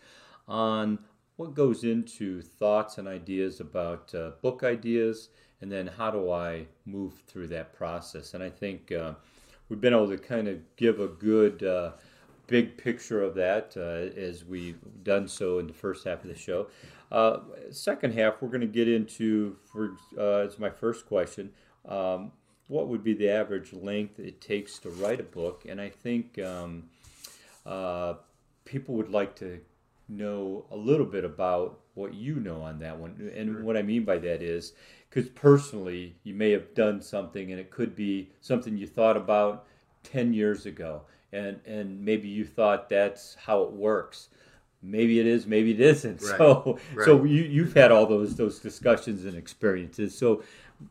on 0.48 0.98
what 1.36 1.54
goes 1.54 1.84
into 1.84 2.40
thoughts 2.40 2.98
and 2.98 3.06
ideas 3.06 3.60
about 3.60 4.14
uh, 4.14 4.30
book 4.42 4.62
ideas, 4.62 5.28
and 5.60 5.70
then 5.70 5.86
how 5.86 6.10
do 6.10 6.30
I 6.30 6.66
move 6.84 7.14
through 7.26 7.48
that 7.48 7.74
process? 7.74 8.34
And 8.34 8.42
I 8.42 8.50
think 8.50 8.92
uh, 8.92 9.14
we've 9.68 9.80
been 9.80 9.92
able 9.92 10.08
to 10.08 10.18
kind 10.18 10.48
of 10.48 10.58
give 10.76 11.00
a 11.00 11.08
good 11.08 11.62
uh, 11.62 11.92
big 12.46 12.76
picture 12.78 13.22
of 13.22 13.34
that 13.34 13.74
uh, 13.76 14.18
as 14.18 14.44
we've 14.44 14.78
done 15.02 15.28
so 15.28 15.58
in 15.58 15.66
the 15.66 15.72
first 15.72 16.04
half 16.04 16.22
of 16.22 16.28
the 16.28 16.38
show. 16.38 16.68
Uh, 17.12 17.38
second 17.70 18.14
half, 18.14 18.40
we're 18.40 18.48
going 18.48 18.60
to 18.60 18.66
get 18.66 18.88
into, 18.88 19.56
for 19.64 19.96
uh, 20.18 20.46
as 20.46 20.58
my 20.58 20.70
first 20.70 21.06
question, 21.06 21.50
um, 21.86 22.32
what 22.68 22.88
would 22.88 23.04
be 23.04 23.14
the 23.14 23.28
average 23.28 23.72
length 23.72 24.18
it 24.18 24.40
takes 24.40 24.78
to 24.78 24.90
write 24.90 25.20
a 25.20 25.24
book? 25.24 25.64
And 25.68 25.80
I 25.80 25.90
think 25.90 26.38
um, 26.38 26.84
people 28.64 28.94
would 28.96 29.10
like 29.10 29.36
to 29.36 29.60
know 30.08 30.66
a 30.70 30.76
little 30.76 31.06
bit 31.06 31.24
about 31.24 31.80
what 31.94 32.14
you 32.14 32.36
know 32.36 32.62
on 32.62 32.78
that 32.80 32.98
one. 32.98 33.30
And 33.34 33.50
sure. 33.56 33.62
what 33.62 33.76
I 33.76 33.82
mean 33.82 34.04
by 34.04 34.18
that 34.18 34.42
is 34.42 34.72
because 35.08 35.28
personally, 35.30 36.16
you 36.24 36.34
may 36.34 36.50
have 36.50 36.74
done 36.74 37.00
something 37.00 37.50
and 37.50 37.60
it 37.60 37.70
could 37.70 37.94
be 37.96 38.30
something 38.40 38.76
you 38.76 38.86
thought 38.86 39.16
about 39.16 39.66
10 40.04 40.32
years 40.34 40.66
ago. 40.66 41.02
And, 41.32 41.60
and 41.66 42.00
maybe 42.04 42.28
you 42.28 42.44
thought 42.44 42.88
that's 42.88 43.34
how 43.34 43.62
it 43.62 43.72
works. 43.72 44.28
maybe 44.82 45.18
it 45.20 45.26
is, 45.26 45.46
maybe 45.46 45.72
it 45.72 45.80
isn't. 45.80 46.22
Right, 46.22 46.38
So, 46.38 46.78
so 47.04 47.24
you 47.24 47.42
you've 47.42 47.74
had 47.74 47.90
all 47.90 48.06
those 48.06 48.36
those 48.36 48.60
discussions 48.60 49.24
and 49.24 49.34
experiences. 49.36 50.16
So, 50.16 50.42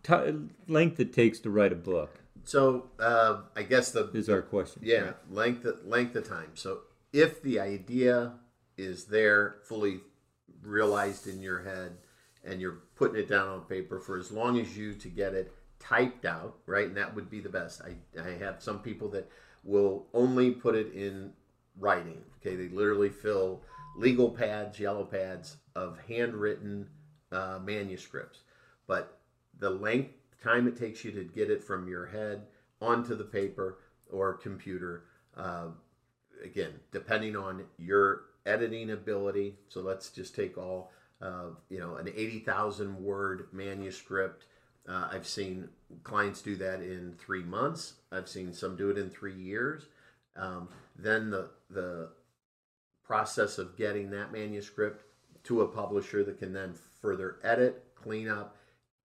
t- 0.04 0.34
length 0.67 0.99
it 0.99 1.13
takes 1.13 1.39
to 1.39 1.49
write 1.49 1.71
a 1.71 1.75
book 1.75 2.19
So 2.43 2.89
uh, 2.99 3.41
I 3.56 3.63
guess 3.63 3.91
the 3.91 4.10
is 4.13 4.30
our 4.30 4.41
question. 4.41 4.82
yeah 4.84 5.13
length 5.30 5.65
length 5.86 6.15
of 6.15 6.28
time. 6.28 6.51
So 6.56 6.80
if 7.13 7.41
the 7.41 7.60
idea 7.60 8.34
is 8.78 9.06
there 9.06 9.58
fully 9.64 10.00
realized 10.62 11.28
in 11.28 11.42
your 11.42 11.62
head 11.62 11.98
and 12.44 12.62
you're 12.62 12.80
putting 12.96 13.18
it 13.18 13.28
down 13.28 13.48
on 13.48 13.62
paper 13.62 14.00
for 14.00 14.18
as 14.18 14.32
long 14.32 14.60
as 14.60 14.78
you 14.78 14.94
to 14.94 15.08
get 15.08 15.34
it 15.34 15.54
typed 15.80 16.26
out, 16.26 16.58
right? 16.66 16.88
And 16.88 16.98
that 16.98 17.14
would 17.14 17.30
be 17.30 17.40
the 17.40 17.50
best. 17.50 17.82
I, 17.82 18.22
I 18.22 18.34
have 18.38 18.62
some 18.62 18.80
people 18.80 19.10
that 19.10 19.30
will 19.64 20.06
only 20.14 20.52
put 20.52 20.76
it 20.76 20.94
in 20.94 21.32
writing. 21.78 22.22
Okay, 22.40 22.56
they 22.56 22.70
literally 22.70 23.10
fill 23.10 23.62
legal 23.98 24.30
pads, 24.30 24.80
yellow 24.80 25.04
pads 25.04 25.58
of 25.76 26.00
handwritten 26.08 26.88
uh, 27.32 27.60
manuscripts. 27.64 28.40
But 28.88 29.20
the 29.60 29.70
length 29.70 30.14
time 30.44 30.68
it 30.68 30.78
takes 30.78 31.04
you 31.04 31.12
to 31.12 31.24
get 31.24 31.50
it 31.50 31.64
from 31.64 31.88
your 31.88 32.06
head 32.06 32.44
onto 32.82 33.16
the 33.16 33.24
paper 33.24 33.80
or 34.12 34.34
computer, 34.34 35.06
uh, 35.36 35.68
again, 36.44 36.74
depending 36.92 37.36
on 37.36 37.64
your 37.78 38.26
editing 38.46 38.92
ability. 38.92 39.56
So 39.70 39.82
let's 39.82 40.10
just 40.10 40.36
take 40.36 40.58
all, 40.58 40.92
uh, 41.22 41.50
you 41.70 41.80
know, 41.80 41.96
an 41.96 42.08
80,000 42.08 43.04
word 43.04 43.48
manuscript. 43.52 44.46
Uh, 44.88 45.10
I've 45.12 45.28
seen 45.28 45.70
clients 46.04 46.42
do 46.42 46.56
that 46.58 46.82
in 46.82 47.16
three 47.18 47.44
months. 47.44 47.94
I've 48.12 48.30
seen 48.30 48.54
some 48.54 48.76
do 48.76 48.90
it 48.90 48.98
in 48.98 49.10
three 49.10 49.34
years. 49.34 49.88
Um, 50.36 50.70
then 50.98 51.30
the 51.30 51.50
the 51.70 52.10
process 53.06 53.58
of 53.58 53.78
getting 53.78 54.10
that 54.12 54.32
manuscript 54.32 55.04
to 55.44 55.62
a 55.62 55.68
publisher 55.68 56.24
that 56.24 56.40
can 56.40 56.54
then 56.54 56.74
further 57.02 57.38
edit, 57.44 57.84
clean 57.96 58.28
up. 58.28 58.58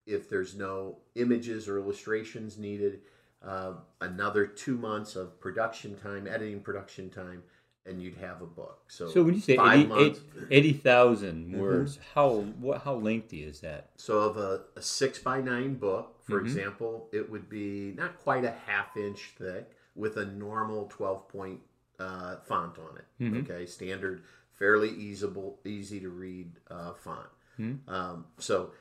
If 0.06 0.30
there's 0.30 0.56
no 0.56 0.97
images 1.15 1.67
or 1.67 1.78
illustrations 1.78 2.58
needed, 2.58 3.02
uh, 3.45 3.73
another 4.02 4.47
two 4.47 4.78
months 4.78 5.15
of 5.15 5.39
production 5.39 5.95
time, 5.97 6.28
editing 6.28 6.62
production 6.62 7.10
time, 7.10 7.43
and 7.89 8.02
you'd 8.02 8.17
have 8.17 8.41
a 8.41 8.45
book. 8.45 8.84
So, 8.88 9.08
So 9.10 9.23
when 9.23 9.34
you 9.34 9.41
say 9.41 9.56
five 9.56 9.80
80 9.80 9.88
months, 9.88 10.19
80,000 10.52 11.52
words, 11.60 11.99
how 12.13 12.30
what 12.60 12.82
how 12.82 12.95
lengthy 12.95 13.43
is 13.43 13.60
that? 13.62 13.89
So 13.97 14.19
of 14.19 14.38
a, 14.38 14.62
a 14.75 14.82
six 14.82 15.19
by 15.19 15.41
nine 15.41 15.75
book, 15.75 16.17
for 16.23 16.39
Mhm. 16.39 16.45
example, 16.45 17.10
it 17.12 17.30
would 17.30 17.49
be 17.49 17.93
not 17.97 18.17
quite 18.19 18.45
a 18.45 18.52
half 18.52 18.95
inch 18.95 19.32
thick 19.38 19.71
with 19.95 20.17
a 20.17 20.25
normal 20.25 20.88
12 20.88 21.28
point 21.28 21.62
uh, 21.99 22.38
font 22.38 22.78
on 22.80 22.97
it. 22.97 23.06
Mhm. 23.21 23.41
Okay, 23.41 23.65
standard, 23.65 24.23
fairly 24.54 24.89
easyable, 24.91 25.58
easy 25.65 25.99
to 25.99 26.10
read 26.10 26.54
uh, 26.69 26.93
font. 26.93 27.28
Mhm. 27.60 27.80
Um, 27.89 28.25
so 28.38 28.71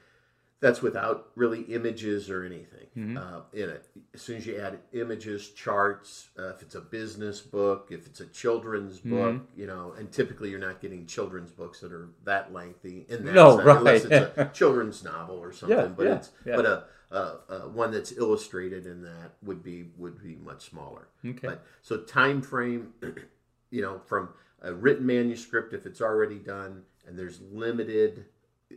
that's 0.61 0.83
without 0.83 1.29
really 1.37 1.61
images 1.63 2.29
or 2.31 2.43
anything 2.45 2.87
Mhm. 2.97 3.17
uh, 3.17 3.43
in 3.53 3.69
it. 3.71 3.87
As 4.13 4.23
soon 4.23 4.39
as 4.39 4.47
you 4.47 4.57
add 4.57 4.81
images, 4.93 5.51
charts, 5.51 6.31
uh, 6.39 6.49
if 6.49 6.63
it's 6.63 6.75
a 6.75 6.81
business 6.81 7.41
book, 7.41 7.89
if 7.91 8.07
it's 8.07 8.21
a 8.21 8.27
children's 8.27 8.99
book, 8.99 9.35
Mm-hmm. 9.35 9.61
you 9.61 9.67
know, 9.69 9.93
and 9.97 10.11
typically 10.11 10.51
you're 10.51 10.59
not 10.59 10.81
getting 10.81 11.07
children's 11.07 11.53
books 11.53 11.79
that 11.81 11.93
are 11.93 12.09
that 12.25 12.53
lengthy 12.53 13.07
in 13.09 13.25
that 13.27 13.35
No, 13.35 13.53
sense, 13.57 13.67
right. 13.67 13.77
unless 13.79 14.05
it's 14.05 14.37
a 14.39 14.51
children's 14.55 15.05
novel 15.05 15.37
or 15.37 15.53
something. 15.53 15.79
Yeah, 15.79 15.87
but 15.87 16.07
yeah, 16.07 16.17
it's 16.17 16.31
yeah. 16.45 16.57
but 16.57 16.67
a, 16.67 16.85
a, 17.13 17.55
a 17.55 17.69
one 17.69 17.93
that's 17.93 18.11
illustrated 18.13 18.85
in 18.87 19.03
that 19.03 19.35
would 19.43 19.63
be 19.63 19.93
would 19.97 20.21
be 20.21 20.35
much 20.37 20.69
smaller. 20.71 21.07
Okay. 21.25 21.47
But 21.47 21.65
so 21.83 21.99
time 21.99 22.43
frame, 22.43 22.95
you 23.71 23.83
know, 23.83 24.01
from 24.07 24.31
a 24.63 24.73
written 24.75 25.07
manuscript 25.07 25.73
if 25.73 25.87
it's 25.87 26.01
already 26.01 26.41
done, 26.41 26.83
and 27.07 27.17
there's 27.17 27.41
limited, 27.43 28.25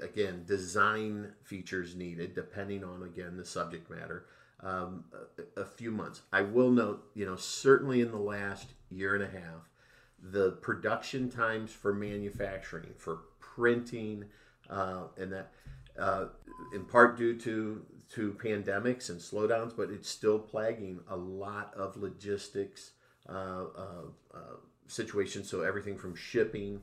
again, 0.02 0.44
design 0.46 1.34
features 1.44 1.96
needed 1.96 2.34
depending 2.34 2.84
on 2.84 3.04
again 3.04 3.38
the 3.38 3.46
subject 3.46 3.90
matter. 3.90 4.26
Um, 4.64 5.06
a, 5.56 5.62
a 5.62 5.66
few 5.66 5.90
months. 5.90 6.22
I 6.32 6.44
will 6.44 6.70
note, 6.70 7.10
you 7.16 7.26
know, 7.26 7.36
certainly 7.36 8.02
in 8.02 8.12
the 8.12 8.20
last 8.20 8.68
year 8.92 9.16
and 9.16 9.24
a 9.24 9.28
half, 9.28 9.72
the 10.22 10.52
production 10.52 11.30
times 11.30 11.72
for 11.72 11.94
manufacturing, 11.94 12.94
for 12.96 13.22
printing, 13.40 14.26
uh, 14.70 15.06
and 15.18 15.34
that, 15.34 15.52
uh, 15.98 16.26
in 16.76 16.86
part 16.86 17.18
due 17.18 17.36
to 17.40 17.84
to 18.14 18.34
pandemics 18.34 19.10
and 19.10 19.20
slowdowns, 19.20 19.76
but 19.76 19.90
it's 19.90 20.10
still 20.10 20.38
plaguing 20.38 21.00
a 21.10 21.16
lot 21.16 21.74
of 21.76 21.96
logistics 21.96 22.92
uh, 23.30 23.66
uh, 23.76 24.04
uh, 24.34 24.58
situations. 24.88 25.50
So 25.50 25.62
everything 25.62 25.98
from 25.98 26.14
shipping, 26.16 26.82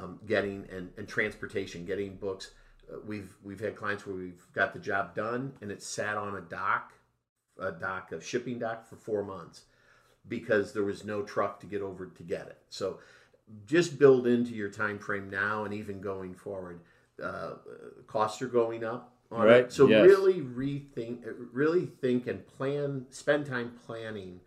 um, 0.00 0.18
getting 0.26 0.66
and, 0.70 0.90
and 0.96 1.08
transportation, 1.08 1.84
getting 1.84 2.16
books. 2.16 2.52
Uh, 2.90 2.96
we've 3.06 3.34
we've 3.42 3.60
had 3.60 3.76
clients 3.76 4.06
where 4.06 4.16
we've 4.16 4.46
got 4.52 4.72
the 4.72 4.78
job 4.78 5.14
done 5.14 5.52
and 5.60 5.70
it 5.70 5.82
sat 5.82 6.16
on 6.16 6.36
a 6.36 6.40
dock, 6.40 6.92
a 7.58 7.72
dock, 7.72 8.12
a 8.12 8.20
shipping 8.20 8.58
dock 8.58 8.86
for 8.86 8.96
four 8.96 9.22
months 9.24 9.62
because 10.28 10.72
there 10.72 10.84
was 10.84 11.04
no 11.04 11.22
truck 11.22 11.60
to 11.60 11.66
get 11.66 11.82
over 11.82 12.06
to 12.06 12.22
get 12.22 12.46
it. 12.46 12.58
So 12.68 12.98
just 13.66 13.98
build 13.98 14.26
into 14.26 14.52
your 14.52 14.70
time 14.70 14.98
frame 14.98 15.30
now 15.30 15.64
and 15.64 15.74
even 15.74 16.00
going 16.00 16.34
forward. 16.34 16.80
Uh, 17.22 17.54
costs 18.06 18.40
are 18.42 18.48
going 18.48 18.84
up. 18.84 19.14
On 19.32 19.46
Right, 19.46 19.60
It. 19.60 19.72
So 19.72 19.86
yes. 19.86 20.04
really 20.04 20.40
rethink, 20.40 21.20
really 21.52 21.86
think 21.86 22.26
and 22.26 22.44
plan. 22.46 23.06
Spend 23.10 23.46
time 23.46 23.78
planning 23.86 24.40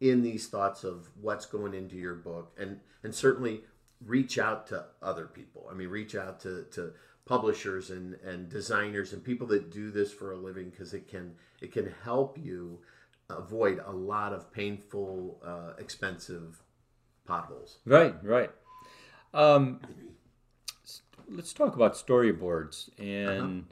in 0.00 0.22
these 0.22 0.48
thoughts 0.48 0.82
of 0.82 1.08
what's 1.20 1.44
going 1.44 1.74
into 1.74 1.96
your 1.96 2.14
book, 2.14 2.50
and 2.58 2.80
and 3.02 3.14
certainly 3.14 3.64
reach 4.06 4.38
out 4.38 4.66
to 4.68 4.84
other 5.02 5.26
people. 5.26 5.68
I 5.70 5.74
mean, 5.74 5.88
reach 5.88 6.14
out 6.14 6.40
to 6.40 6.64
to 6.72 6.92
publishers 7.24 7.90
and 7.90 8.14
and 8.24 8.48
designers 8.48 9.12
and 9.12 9.22
people 9.24 9.46
that 9.48 9.70
do 9.70 9.90
this 9.90 10.12
for 10.12 10.32
a 10.32 10.36
living 10.36 10.70
because 10.70 10.94
it 10.94 11.08
can 11.08 11.34
it 11.60 11.72
can 11.72 11.92
help 12.04 12.38
you 12.38 12.78
avoid 13.30 13.82
a 13.86 13.92
lot 13.92 14.32
of 14.32 14.52
painful, 14.52 15.40
uh, 15.44 15.72
expensive 15.78 16.62
potholes. 17.24 17.78
Right, 17.86 18.14
right. 18.22 18.50
Um, 19.32 19.80
let's 21.28 21.52
talk 21.52 21.74
about 21.74 21.94
storyboards 21.94 22.90
and 22.98 23.66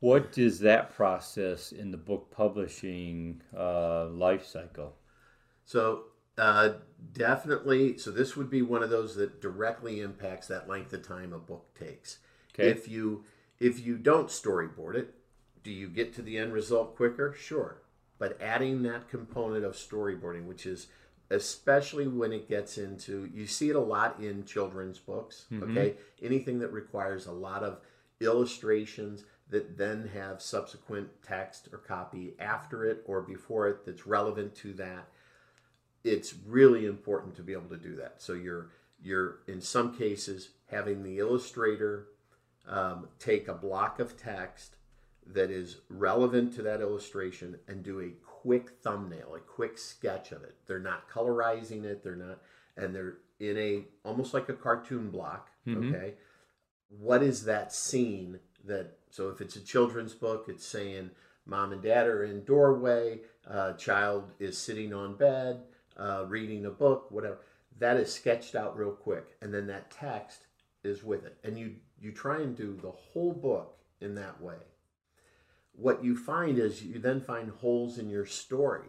what 0.00 0.38
is 0.38 0.60
that 0.60 0.94
process 0.94 1.72
in 1.72 1.90
the 1.90 1.96
book 1.96 2.30
publishing 2.30 3.42
uh, 3.56 4.06
life 4.06 4.46
cycle? 4.46 4.96
So 5.64 6.04
uh, 6.38 6.70
definitely, 7.12 7.98
so 7.98 8.10
this 8.10 8.36
would 8.36 8.50
be 8.50 8.62
one 8.62 8.82
of 8.82 8.90
those 8.90 9.16
that 9.16 9.40
directly 9.40 10.00
impacts 10.00 10.46
that 10.48 10.68
length 10.68 10.92
of 10.92 11.06
time 11.06 11.32
a 11.32 11.38
book 11.38 11.74
takes. 11.78 12.18
Okay. 12.54 12.68
If 12.68 12.88
you 12.88 13.24
if 13.58 13.84
you 13.84 13.96
don't 13.96 14.28
storyboard 14.28 14.94
it, 14.94 15.14
do 15.62 15.70
you 15.70 15.88
get 15.88 16.14
to 16.14 16.22
the 16.22 16.38
end 16.38 16.52
result 16.52 16.96
quicker? 16.96 17.34
Sure, 17.38 17.82
but 18.18 18.40
adding 18.40 18.82
that 18.82 19.08
component 19.08 19.64
of 19.64 19.74
storyboarding, 19.74 20.46
which 20.46 20.66
is 20.66 20.88
especially 21.30 22.08
when 22.08 22.32
it 22.32 22.48
gets 22.48 22.76
into 22.76 23.30
you 23.32 23.46
see 23.46 23.70
it 23.70 23.76
a 23.76 23.80
lot 23.80 24.18
in 24.20 24.44
children's 24.44 24.98
books 24.98 25.46
mm-hmm. 25.50 25.70
okay 25.70 25.94
anything 26.22 26.58
that 26.58 26.72
requires 26.72 27.26
a 27.26 27.32
lot 27.32 27.62
of 27.62 27.78
illustrations 28.20 29.24
that 29.48 29.78
then 29.78 30.10
have 30.12 30.42
subsequent 30.42 31.08
text 31.22 31.68
or 31.72 31.78
copy 31.78 32.34
after 32.38 32.84
it 32.84 33.02
or 33.06 33.22
before 33.22 33.68
it 33.68 33.86
that's 33.86 34.06
relevant 34.06 34.54
to 34.54 34.72
that 34.72 35.08
it's 36.04 36.34
really 36.46 36.86
important 36.86 37.34
to 37.36 37.42
be 37.42 37.52
able 37.52 37.68
to 37.68 37.76
do 37.76 37.96
that 37.96 38.14
so 38.18 38.32
you're 38.32 38.70
you're 39.02 39.38
in 39.46 39.60
some 39.60 39.96
cases 39.96 40.50
having 40.70 41.02
the 41.02 41.18
illustrator 41.18 42.08
um, 42.68 43.08
take 43.18 43.48
a 43.48 43.54
block 43.54 43.98
of 43.98 44.16
text 44.16 44.76
that 45.26 45.50
is 45.50 45.78
relevant 45.88 46.54
to 46.54 46.62
that 46.62 46.80
illustration 46.80 47.56
and 47.68 47.82
do 47.82 48.00
a 48.00 48.10
quick 48.24 48.70
thumbnail, 48.82 49.34
a 49.34 49.40
quick 49.40 49.78
sketch 49.78 50.32
of 50.32 50.42
it. 50.42 50.56
They're 50.66 50.78
not 50.78 51.08
colorizing 51.08 51.84
it, 51.84 52.02
they're 52.02 52.16
not, 52.16 52.38
and 52.76 52.94
they're 52.94 53.18
in 53.38 53.56
a 53.58 53.84
almost 54.04 54.34
like 54.34 54.48
a 54.48 54.54
cartoon 54.54 55.10
block. 55.10 55.50
Okay. 55.68 56.14
What 56.88 57.22
is 57.22 57.44
that 57.44 57.72
scene 57.72 58.40
that, 58.64 58.98
so 59.10 59.28
if 59.28 59.40
it's 59.40 59.56
a 59.56 59.60
children's 59.60 60.14
book, 60.14 60.46
it's 60.48 60.66
saying 60.66 61.10
mom 61.46 61.72
and 61.72 61.82
dad 61.82 62.06
are 62.06 62.24
in 62.24 62.44
doorway, 62.44 63.20
uh, 63.48 63.74
child 63.74 64.32
is 64.38 64.58
sitting 64.58 64.92
on 64.92 65.16
bed, 65.16 65.62
uh, 65.96 66.24
reading 66.28 66.66
a 66.66 66.70
book, 66.70 67.10
whatever. 67.10 67.38
That 67.78 67.96
is 67.96 68.12
sketched 68.12 68.54
out 68.54 68.76
real 68.76 68.92
quick. 68.92 69.36
And 69.40 69.52
then 69.54 69.66
that 69.68 69.90
text 69.90 70.46
is 70.84 71.02
with 71.02 71.24
it. 71.24 71.36
And 71.44 71.58
you, 71.58 71.76
you 72.00 72.12
try 72.12 72.40
and 72.40 72.56
do 72.56 72.78
the 72.80 72.90
whole 72.90 73.32
book 73.32 73.76
in 74.00 74.14
that 74.16 74.40
way 74.40 74.56
what 75.72 76.04
you 76.04 76.16
find 76.16 76.58
is 76.58 76.82
you 76.82 76.98
then 76.98 77.20
find 77.20 77.50
holes 77.60 77.98
in 77.98 78.10
your 78.10 78.26
story 78.26 78.88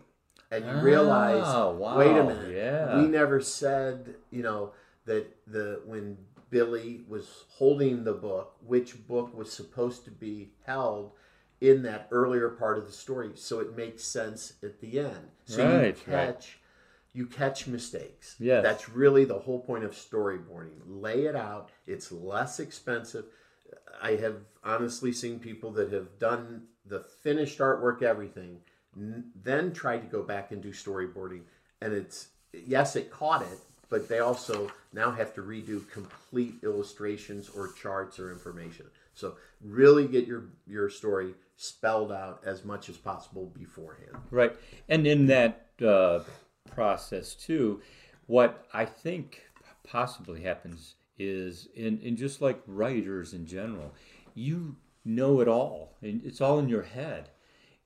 and 0.52 0.66
you 0.66 0.72
realize 0.82 1.44
Ah, 1.46 1.70
wow, 1.70 1.98
wait 1.98 2.12
a 2.18 2.24
minute 2.24 2.54
yeah. 2.56 3.00
we 3.02 3.08
never 3.08 3.40
said 3.40 4.16
you 4.30 4.44
know 4.44 4.72
that 5.06 5.26
the 5.48 5.82
when 5.86 6.18
billy 6.50 7.02
was 7.08 7.46
holding 7.50 8.04
the 8.04 8.14
book 8.14 8.56
which 8.66 9.08
book 9.08 9.36
was 9.38 9.52
supposed 9.52 10.04
to 10.06 10.12
be 10.12 10.50
held 10.66 11.12
in 11.62 11.84
that 11.84 12.08
earlier 12.12 12.50
part 12.50 12.78
of 12.78 12.86
the 12.86 12.92
story 12.92 13.32
so 13.36 13.60
it 13.60 13.78
makes 13.78 14.04
sense 14.04 14.54
at 14.64 14.82
the 14.82 15.00
end 15.00 15.30
so 15.46 15.66
Right, 15.80 15.96
you 15.96 16.12
catch 16.12 16.60
you 17.14 17.26
catch 17.26 17.68
mistakes. 17.68 18.36
Yes. 18.40 18.64
That's 18.64 18.90
really 18.90 19.26
the 19.26 19.40
whole 19.40 19.60
point 19.60 19.84
of 19.84 19.92
storyboarding. 19.92 20.80
Lay 20.86 21.26
it 21.26 21.36
out. 21.36 21.70
It's 21.86 22.12
less 22.12 22.60
expensive. 22.60 23.26
I 24.02 24.12
have 24.16 24.38
honestly 24.64 25.12
seen 25.12 25.40
people 25.40 25.72
that 25.72 25.92
have 25.92 26.20
done 26.20 26.64
the 26.86 27.00
finished 27.00 27.60
artwork, 27.60 28.02
everything, 28.02 28.60
n- 28.96 29.32
then 29.44 29.74
tried 29.74 30.00
to 30.00 30.08
go 30.08 30.24
back 30.24 30.52
and 30.52 30.62
do 30.62 30.72
storyboarding. 30.72 31.42
And 31.82 31.94
it's, 31.94 32.30
yes, 32.54 32.96
it 32.96 33.12
caught 33.12 33.42
it, 33.42 33.60
but 33.90 34.08
they 34.08 34.20
also 34.20 34.72
now 34.94 35.12
have 35.12 35.34
to 35.36 35.42
redo 35.42 35.90
complete 35.92 36.56
illustrations 36.64 37.50
or 37.50 37.74
charts 37.74 38.20
or 38.20 38.32
information. 38.32 38.86
So 39.14 39.36
really 39.62 40.08
get 40.08 40.28
your, 40.28 40.46
your 40.66 40.90
story 40.90 41.34
spelled 41.58 42.12
out 42.12 42.42
as 42.46 42.64
much 42.64 42.90
as 42.90 42.98
possible 42.98 43.52
beforehand. 43.58 44.16
Right. 44.32 44.56
And 44.90 45.06
in 45.06 45.28
that 45.28 45.68
uh, 45.86 46.22
process, 46.70 47.36
too, 47.36 47.82
what 48.28 48.66
I 48.74 48.86
think 48.86 49.42
possibly 49.84 50.42
happens 50.42 50.96
is, 51.18 51.68
in, 51.76 52.00
in 52.00 52.16
just 52.16 52.42
like 52.42 52.62
writers 52.68 53.34
in 53.34 53.46
general, 53.46 53.94
you 54.34 54.76
know 55.04 55.42
it 55.42 55.48
all, 55.48 55.98
and 56.02 56.22
it's 56.24 56.42
all 56.42 56.60
in 56.60 56.70
your 56.70 56.84
head. 56.84 57.30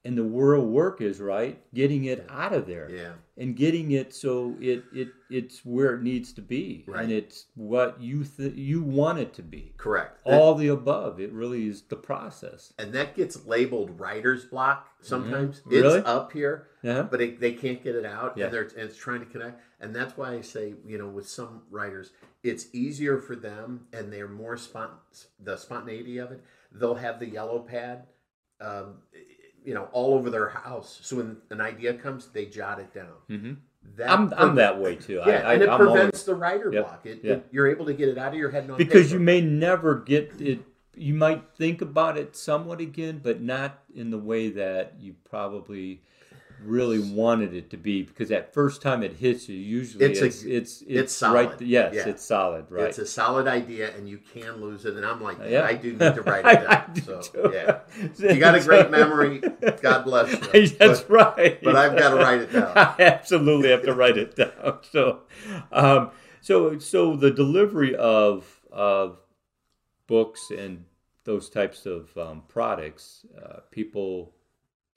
And 0.06 0.16
the 0.16 0.24
world 0.24 0.68
work 0.70 1.02
is 1.02 1.20
right, 1.20 1.60
getting 1.74 2.06
it 2.06 2.28
out 2.30 2.54
of 2.54 2.68
there, 2.68 2.88
Yeah. 2.92 3.14
and 3.38 3.56
getting 3.56 3.90
it 3.90 4.14
so 4.14 4.56
it, 4.62 4.84
it 4.94 5.08
it's 5.32 5.66
where 5.66 5.96
it 5.96 6.04
needs 6.04 6.32
to 6.34 6.42
be, 6.44 6.86
Right. 6.88 7.04
and 7.04 7.12
it's 7.12 7.48
what 7.56 8.00
you 8.00 8.24
th- 8.24 8.54
you 8.54 8.84
want 8.84 9.18
it 9.18 9.34
to 9.34 9.42
be. 9.42 9.74
Correct. 9.78 10.20
All 10.24 10.54
the 10.54 10.68
above. 10.68 11.20
It 11.20 11.32
really 11.34 11.68
is 11.68 11.82
the 11.82 11.96
process. 11.96 12.72
and 12.78 12.94
that 12.94 13.16
gets 13.16 13.48
labeled 13.48 14.00
writer's 14.00 14.46
block 14.46 14.88
sometimes. 15.02 15.62
Mhm. 15.62 15.72
Really? 15.72 15.98
It's 16.00 16.08
up 16.08 16.32
here, 16.34 16.68
Yeah. 16.84 17.02
but 17.02 17.20
it, 17.20 17.40
they 17.40 17.54
can't 17.54 17.84
get 17.84 17.96
it 17.96 18.06
out, 18.06 18.38
Yeah. 18.38 18.46
and, 18.46 18.54
they're, 18.54 18.62
and 18.62 18.82
it's 18.82 18.98
trying 18.98 19.22
to 19.22 19.26
connect. 19.26 19.60
And 19.80 19.96
that's 19.96 20.16
why 20.16 20.34
I 20.36 20.42
say, 20.42 20.76
you 20.86 21.00
know, 21.00 21.10
with 21.10 21.28
some 21.28 21.64
writers, 21.72 22.12
it's 22.44 22.68
easier 22.76 23.18
for 23.18 23.36
them, 23.36 23.88
and 23.92 24.14
they're 24.14 24.28
more 24.28 24.56
spont 24.56 24.92
the 25.40 25.58
spontaneity 25.58 26.20
of 26.20 26.32
it. 26.32 26.44
They'll 26.72 26.94
have 26.96 27.20
the 27.20 27.28
yellow 27.28 27.58
pad, 27.60 28.06
um, 28.62 29.02
you 29.66 29.74
know, 29.74 29.88
all 29.92 30.14
over 30.14 30.30
their 30.30 30.50
house. 30.50 31.00
So 31.04 31.18
when 31.18 31.38
an 31.50 31.62
idea 31.62 31.94
comes, 31.94 32.28
they 32.28 32.46
jot 32.46 32.80
it 32.80 32.94
down. 32.94 33.14
hmm 33.28 33.54
That 33.98 34.10
I'm 34.12 34.34
I'm 34.38 34.56
that 34.56 34.80
way 34.80 34.96
too. 34.96 35.22
Yeah, 35.26 35.48
I, 35.48 35.54
and 35.54 35.64
it 35.64 35.70
I'm 35.70 35.78
prevents 35.80 36.00
always- 36.02 36.24
the 36.26 36.36
writer 36.36 36.72
Yep. 36.72 36.84
block. 36.86 37.06
It, 37.06 37.20
Yeah. 37.24 37.34
it- 37.34 37.48
you're 37.52 37.68
able 37.68 37.86
to 37.86 37.94
get 37.94 38.10
it 38.10 38.18
out 38.18 38.30
of 38.34 38.40
your 38.40 38.50
head 38.52 38.64
and 38.64 38.72
on 38.74 38.78
because 38.78 39.08
paper. 39.08 39.16
you 39.16 39.20
may 39.20 39.42
never 39.42 39.96
get 39.96 40.40
it 40.40 40.60
you 40.98 41.14
might 41.14 41.44
think 41.58 41.82
about 41.82 42.18
it 42.18 42.38
somewhat 42.38 42.80
again 42.80 43.20
but 43.22 43.42
not 43.42 43.84
in 43.94 44.12
the 44.12 44.18
way 44.18 44.48
that 44.50 44.94
you 44.98 45.14
probably 45.30 46.02
really 46.66 47.00
wanted 47.00 47.54
it 47.54 47.70
to 47.70 47.78
be 47.78 48.04
because 48.04 48.30
that 48.30 48.54
first 48.54 48.82
time 48.82 49.04
it 49.04 49.14
hits 49.14 49.48
you 49.50 49.56
usually 49.58 50.06
It's 50.06 50.20
it's 50.22 50.44
a- 50.44 50.56
it's, 50.58 50.82
it's, 50.82 50.84
it's 50.88 51.14
solid. 51.14 51.50
right 51.52 51.62
yes 51.62 51.94
Yeah. 51.96 52.08
it's 52.10 52.24
solid 52.26 52.66
right 52.70 52.86
It's 52.88 52.98
a 52.98 53.06
solid 53.06 53.48
idea, 53.48 53.96
and 53.96 54.08
you 54.10 54.18
can 54.34 54.62
lose 54.62 54.86
it. 54.86 54.96
And 54.96 55.06
I'm 55.06 55.22
like, 55.22 55.38
Yeah. 55.48 55.64
I 55.64 55.74
do 55.76 55.92
need 55.92 56.00
to 56.16 56.22
write 56.22 56.46
it 56.46 56.68
down. 56.70 56.94
do 56.94 57.02
so 57.02 57.22
too. 57.22 57.52
yeah, 57.54 57.80
you 58.34 58.40
got 58.40 58.56
a 58.56 58.62
great 58.64 58.90
memory. 58.92 59.40
God 59.82 60.04
bless 60.04 60.32
you. 60.54 60.68
That's 60.68 61.02
But- 61.02 61.10
right. 61.10 61.64
but 61.64 61.76
I've 61.76 61.98
gotta 61.98 62.16
write 62.18 62.42
it 62.42 62.52
down. 62.54 62.72
I 62.76 62.96
absolutely 63.00 63.70
have 63.70 63.84
to 63.84 63.94
write 63.94 64.18
it 64.18 64.36
down. 64.36 64.80
So, 64.92 65.22
um, 65.72 66.12
so, 66.42 66.78
so 66.80 67.16
the 67.16 67.32
delivery 67.32 67.96
of 67.96 68.62
of 68.72 69.18
books 70.08 70.52
and 70.52 70.86
those 71.24 71.50
types 71.50 71.86
of 71.86 72.16
um, 72.18 72.44
products, 72.48 73.26
uh, 73.44 73.60
people 73.72 74.34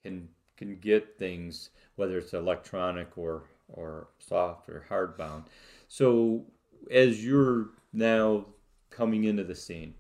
can 0.03 0.29
can 0.59 0.77
get 0.79 1.19
things 1.19 1.71
whether 1.97 2.19
it's 2.19 2.35
electronic 2.35 3.17
or 3.19 3.45
or 3.69 4.09
soft 4.19 4.69
or 4.69 4.87
hardbound. 4.91 5.45
So, 5.89 6.47
as 6.91 7.25
you're 7.25 7.71
now 7.93 8.47
coming 8.91 9.25
into 9.25 9.45
the 9.45 9.55
scene 9.55 9.95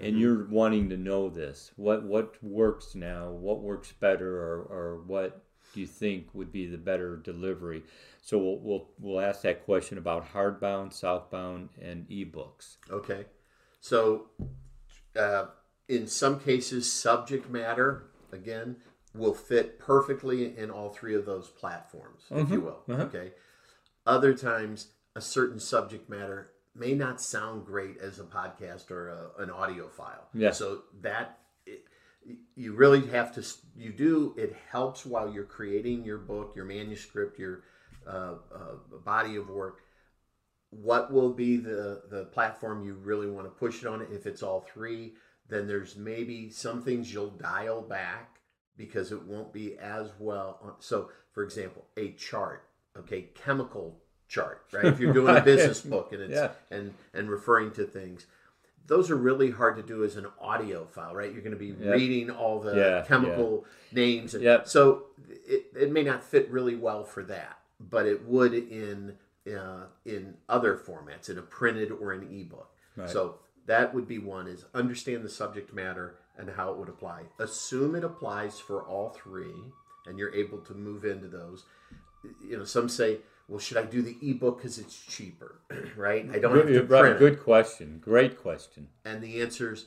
and 0.00 0.16
Mm-hmm. 0.16 0.20
you're 0.20 0.44
wanting 0.46 0.88
to 0.90 0.96
know 0.96 1.28
this 1.28 1.72
what 1.76 2.04
what 2.04 2.42
works 2.42 2.94
now 2.94 3.30
what 3.30 3.60
works 3.62 3.92
better 3.92 4.36
or, 4.38 4.62
or 4.70 5.02
what 5.06 5.42
do 5.74 5.80
you 5.80 5.86
think 5.86 6.28
would 6.34 6.52
be 6.52 6.66
the 6.66 6.78
better 6.78 7.16
delivery 7.16 7.82
so 8.22 8.38
we'll 8.38 8.58
we'll, 8.60 8.88
we'll 9.00 9.20
ask 9.20 9.42
that 9.42 9.64
question 9.64 9.98
about 9.98 10.32
hardbound 10.32 10.90
softbound 10.92 11.68
and 11.80 12.08
ebooks 12.08 12.76
Okay, 12.90 13.26
so 13.80 14.26
uh, 15.16 15.46
in 15.88 16.06
some 16.06 16.40
cases, 16.40 16.90
subject 16.92 17.50
matter 17.50 18.04
again 18.32 18.76
will 19.14 19.34
fit 19.34 19.78
perfectly 19.78 20.56
in 20.56 20.70
all 20.70 20.90
three 20.90 21.14
of 21.14 21.24
those 21.26 21.48
platforms, 21.48 22.24
if 22.30 22.50
you 22.50 22.60
will. 22.60 22.82
Uh-huh. 22.88 23.02
Okay. 23.04 23.32
Other 24.06 24.34
times, 24.34 24.88
a 25.16 25.20
certain 25.20 25.58
subject 25.58 26.08
matter 26.08 26.50
may 26.74 26.94
not 26.94 27.20
sound 27.20 27.66
great 27.66 27.98
as 27.98 28.18
a 28.18 28.24
podcast 28.24 28.90
or 28.90 29.08
a, 29.08 29.42
an 29.42 29.50
audio 29.50 29.88
file. 29.88 30.28
Yeah. 30.34 30.52
So 30.52 30.82
that 31.00 31.38
it, 31.66 31.84
you 32.54 32.74
really 32.74 33.06
have 33.08 33.34
to. 33.34 33.44
You 33.76 33.92
do. 33.92 34.34
It 34.36 34.56
helps 34.70 35.04
while 35.04 35.32
you're 35.32 35.44
creating 35.44 36.04
your 36.04 36.18
book, 36.18 36.52
your 36.54 36.64
manuscript, 36.64 37.38
your 37.38 37.62
uh, 38.06 38.34
uh, 38.54 38.98
body 39.04 39.36
of 39.36 39.48
work 39.48 39.80
what 40.70 41.12
will 41.12 41.32
be 41.32 41.56
the 41.56 42.02
the 42.10 42.24
platform 42.26 42.84
you 42.84 42.94
really 42.94 43.28
want 43.28 43.46
to 43.46 43.50
push 43.50 43.82
it 43.82 43.86
on 43.86 44.06
if 44.12 44.26
it's 44.26 44.42
all 44.42 44.66
three 44.72 45.14
then 45.48 45.66
there's 45.66 45.96
maybe 45.96 46.50
some 46.50 46.82
things 46.82 47.12
you'll 47.12 47.30
dial 47.30 47.80
back 47.80 48.37
because 48.78 49.12
it 49.12 49.22
won't 49.24 49.52
be 49.52 49.76
as 49.78 50.08
well 50.18 50.58
on, 50.62 50.72
so 50.78 51.10
for 51.32 51.42
example 51.44 51.84
a 51.98 52.12
chart 52.12 52.64
okay 52.96 53.26
chemical 53.34 53.98
chart 54.28 54.62
right 54.72 54.86
if 54.86 54.98
you're 55.00 55.12
doing 55.12 55.36
a 55.36 55.40
business 55.52 55.80
book 55.82 56.12
and 56.12 56.22
it's 56.22 56.32
Yeah. 56.40 56.50
and 56.70 56.94
and 57.12 57.28
referring 57.30 57.72
to 57.72 57.84
things 57.84 58.24
those 58.86 59.10
are 59.10 59.16
really 59.16 59.50
hard 59.50 59.76
to 59.76 59.82
do 59.82 60.02
as 60.04 60.16
an 60.16 60.26
audio 60.40 60.86
file 60.86 61.14
right 61.14 61.30
you're 61.32 61.42
going 61.42 61.52
to 61.52 61.58
be 61.58 61.72
Yep. 61.72 61.94
reading 61.94 62.30
all 62.30 62.60
the 62.60 62.74
Yeah, 62.76 63.04
chemical 63.06 63.66
names 63.92 64.34
and 64.34 64.42
Yep. 64.44 64.68
so 64.68 65.06
it, 65.28 65.66
it 65.76 65.92
may 65.92 66.02
not 66.04 66.22
fit 66.24 66.50
really 66.50 66.76
well 66.76 67.04
for 67.04 67.22
that 67.24 67.58
but 67.80 68.06
it 68.06 68.24
would 68.24 68.54
in 68.54 69.16
uh, 69.46 69.84
in 70.04 70.34
other 70.48 70.76
formats 70.76 71.30
in 71.30 71.38
a 71.38 71.42
printed 71.42 71.90
or 71.90 72.12
an 72.12 72.22
ebook 72.30 72.70
Right. 72.96 73.08
so 73.10 73.38
that 73.66 73.94
would 73.94 74.08
be 74.08 74.18
one 74.18 74.46
is 74.48 74.64
understand 74.74 75.22
the 75.24 75.28
subject 75.28 75.72
matter 75.74 76.16
and 76.38 76.50
how 76.50 76.70
it 76.70 76.78
would 76.78 76.88
apply 76.88 77.22
assume 77.38 77.94
it 77.94 78.04
applies 78.04 78.58
for 78.58 78.82
all 78.82 79.10
three 79.10 79.54
and 80.06 80.18
you're 80.18 80.34
able 80.34 80.58
to 80.58 80.74
move 80.74 81.04
into 81.04 81.28
those 81.28 81.64
you 82.42 82.56
know 82.56 82.64
some 82.64 82.88
say 82.88 83.18
well 83.48 83.58
should 83.58 83.76
i 83.76 83.82
do 83.82 84.02
the 84.02 84.16
ebook 84.22 84.58
because 84.58 84.78
it's 84.78 84.98
cheaper 85.04 85.60
right 85.96 86.28
i 86.32 86.38
don't 86.38 86.56
have 86.56 86.66
to 86.66 86.80
right, 86.82 87.00
print 87.00 87.16
it. 87.16 87.18
good 87.18 87.40
question 87.42 87.98
great 88.00 88.40
question 88.40 88.88
And 89.04 89.22
the 89.22 89.40
answer 89.42 89.72
is 89.72 89.86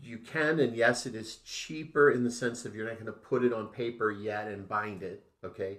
you 0.00 0.18
can, 0.18 0.60
and 0.60 0.74
yes, 0.74 1.06
it 1.06 1.14
is 1.14 1.36
cheaper 1.44 2.10
in 2.10 2.24
the 2.24 2.30
sense 2.30 2.64
of 2.64 2.74
you're 2.74 2.86
not 2.86 2.94
going 2.94 3.06
to 3.06 3.12
put 3.12 3.44
it 3.44 3.52
on 3.52 3.68
paper 3.68 4.10
yet 4.10 4.46
and 4.48 4.68
bind 4.68 5.02
it, 5.02 5.24
okay? 5.44 5.78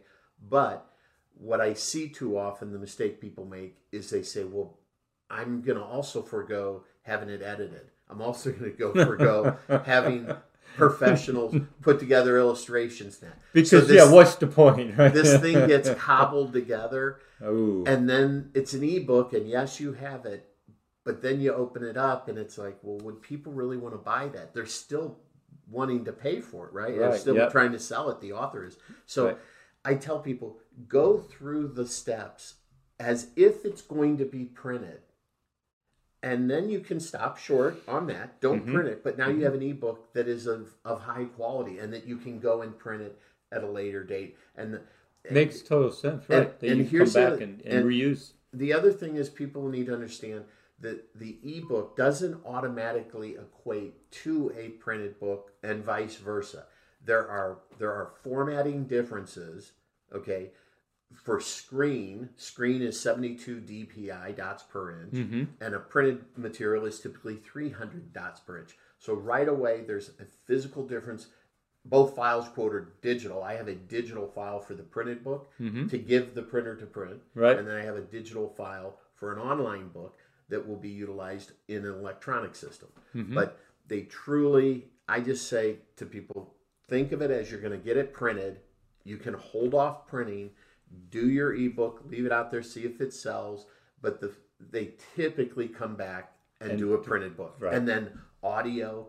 But 0.50 0.86
what 1.34 1.62
I 1.62 1.74
see 1.74 2.10
too 2.10 2.38
often, 2.38 2.72
the 2.72 2.80
mistake 2.80 3.22
people 3.22 3.46
make 3.46 3.78
is 3.92 4.10
they 4.10 4.22
say, 4.22 4.44
well, 4.44 4.80
I'm 5.30 5.62
going 5.62 5.78
to 5.78 5.84
also 5.84 6.22
forego 6.22 6.84
having 7.04 7.30
it 7.30 7.42
edited. 7.42 7.90
I'm 8.10 8.22
also 8.22 8.52
going 8.52 8.72
to 8.72 8.78
go 8.78 8.94
forego 8.94 9.58
having 9.86 10.28
professionals 10.76 11.56
put 11.82 12.00
together 12.00 12.38
illustrations 12.38 13.22
now. 13.22 13.30
because 13.54 13.70
So 13.70 13.82
this- 13.82 13.98
yeah 13.98 14.12
what's 14.12 14.36
the 14.36 14.48
point 14.48 14.98
right 14.98 15.14
this 15.14 15.40
thing 15.40 15.68
gets 15.68 15.90
cobbled 16.00 16.52
together 16.54 17.20
Ooh. 17.44 17.84
and 17.86 18.10
then 18.10 18.50
it's 18.54 18.74
an 18.74 18.84
ebook 18.84 19.34
and 19.34 19.48
yes 19.48 19.80
you 19.80 19.94
have 19.94 20.26
it 20.26 20.50
but 21.04 21.22
then 21.22 21.40
you 21.42 21.54
open 21.54 21.84
it 21.84 21.96
up 21.98 22.28
and 22.28 22.38
it's 22.40 22.58
like 22.58 22.78
well 22.82 22.98
would 23.06 23.22
people 23.22 23.52
really 23.54 23.78
want 23.78 23.94
to 23.94 24.00
buy 24.00 24.28
that 24.30 24.54
they're 24.54 24.66
still 24.66 25.20
wanting 25.70 26.06
to 26.06 26.12
pay 26.12 26.42
for 26.42 26.68
it 26.68 26.74
right, 26.74 26.98
they're 26.98 27.18
still 27.18 27.36
yep. 27.36 27.52
trying 27.52 27.72
to 27.72 27.80
sell 27.80 28.10
it 28.10 28.20
the 28.20 28.34
author 28.34 28.66
is 28.66 28.78
so 29.06 29.28
Right. 29.28 29.38
i 29.86 29.94
tell 29.94 30.20
people 30.20 30.58
go 30.88 31.20
through 31.20 31.68
the 31.70 31.86
steps 31.86 32.56
as 33.00 33.28
if 33.36 33.64
it's 33.64 33.82
going 33.84 34.18
to 34.18 34.26
be 34.26 34.46
printed 34.46 35.02
and 36.24 36.50
then 36.50 36.70
you 36.70 36.80
can 36.80 37.00
stop 37.00 37.38
short 37.38 37.76
on 37.88 38.08
that 38.08 38.40
don't 38.42 38.66
Mhm. 38.66 38.74
print 38.74 38.90
it 38.90 39.04
but 39.04 39.18
now 39.18 39.30
you 39.30 39.44
have 39.44 39.54
an 39.54 39.62
ebook 39.62 40.12
that 40.14 40.28
is 40.28 40.48
of, 40.48 40.74
of 40.86 41.02
high 41.02 41.26
quality 41.26 41.78
and 41.78 41.94
that 41.94 42.06
you 42.08 42.18
can 42.18 42.40
go 42.40 42.62
and 42.64 42.78
print 42.80 43.04
it 43.04 43.20
at 43.52 43.64
a 43.64 43.68
later 43.68 44.04
date 44.04 44.36
and 44.56 44.74
the 44.74 44.82
makes 45.30 45.62
total 45.62 45.92
sense 45.92 46.26
and- 46.30 46.40
right 46.40 46.60
that 46.60 46.68
and 46.70 46.78
you 46.80 46.84
come 46.86 46.92
here's 46.92 47.14
the 47.14 47.20
back 47.20 47.42
and, 47.42 47.62
and 47.62 47.74
and- 47.80 47.86
reuse 47.86 48.32
the 48.54 48.74
other 48.74 48.92
thing 48.92 49.16
is 49.18 49.30
people 49.30 49.68
need 49.70 49.86
to 49.88 49.94
understand 49.94 50.46
that 50.80 51.18
the 51.18 51.38
ebook 51.44 51.96
doesn't 51.96 52.44
automatically 52.46 53.36
equate 53.36 54.12
to 54.12 54.52
a 54.58 54.70
printed 54.70 55.18
book 55.20 55.52
and 55.64 55.84
vice 55.84 56.18
versa. 56.18 56.66
There 57.06 57.26
are 57.28 57.60
there 57.80 57.92
are 57.92 58.12
formatting 58.22 58.84
differences, 58.86 59.72
okay? 60.14 60.52
For 61.16 61.40
screen, 61.40 62.30
screen 62.36 62.82
is 62.82 63.00
72 63.00 63.62
dpi 63.62 64.36
dots 64.36 64.64
per 64.64 65.02
inch 65.02 65.14
mm-hmm. 65.14 65.44
and 65.62 65.76
a 65.76 65.80
printed 65.80 66.26
material 66.36 66.86
is 66.86 67.00
typically 67.00 67.36
300 67.36 68.14
dots 68.14 68.40
per 68.40 68.60
inch. 68.60 68.76
So 69.00 69.14
right 69.14 69.48
away 69.48 69.84
there's 69.86 70.10
a 70.20 70.26
physical 70.46 70.86
difference 70.88 71.28
both 71.86 72.16
files 72.16 72.48
quote 72.48 72.74
are 72.74 72.94
digital. 73.02 73.44
I 73.44 73.56
have 73.56 73.68
a 73.68 73.76
digital 73.76 74.28
file 74.28 74.60
for 74.60 74.74
the 74.74 74.84
printed 74.84 75.24
book 75.24 75.52
Mhm. 75.60 75.90
to 75.90 75.98
give 75.98 76.34
the 76.34 76.42
printer 76.42 76.76
to 76.76 76.86
print, 76.86 77.22
Right. 77.36 77.58
and 77.58 77.68
then 77.68 77.76
I 77.76 77.84
have 77.84 77.98
a 77.98 78.02
digital 78.02 78.50
file 78.50 79.00
for 79.16 79.34
an 79.34 79.40
online 79.40 79.90
book 79.90 80.18
that 80.50 80.66
will 80.68 80.78
be 80.78 80.90
utilized 80.90 81.52
in 81.68 81.86
an 81.86 81.94
electronic 81.94 82.56
system. 82.56 82.90
Mhm. 83.14 83.34
But 83.34 83.60
they 83.88 84.04
truly, 84.04 84.92
I 85.08 85.20
just 85.20 85.48
say 85.48 85.80
to 85.98 86.06
people, 86.06 86.56
think 86.88 87.12
of 87.12 87.22
it 87.22 87.32
as 87.32 87.52
you're 87.52 87.60
going 87.60 87.78
to 87.78 87.86
get 87.86 87.98
it 87.98 88.14
printed. 88.14 88.62
You 89.04 89.18
can 89.18 89.34
hold 89.34 89.74
off 89.74 90.08
printing, 90.08 90.52
do 91.10 91.30
your 91.30 91.54
ebook, 91.54 92.02
leave 92.08 92.26
it 92.26 92.32
out 92.32 92.52
there, 92.52 92.64
see 92.64 92.82
if 92.84 93.02
it 93.02 93.14
sells. 93.14 93.66
But 94.02 94.20
the 94.22 94.32
they 94.72 94.92
typically 95.16 95.68
come 95.68 95.96
back 95.96 96.34
and, 96.62 96.72
And 96.72 96.80
do 96.80 96.94
a 96.94 96.98
printed 96.98 97.36
book, 97.36 97.56
right. 97.60 97.74
and 97.74 97.88
then 97.88 98.12
audio. 98.42 99.08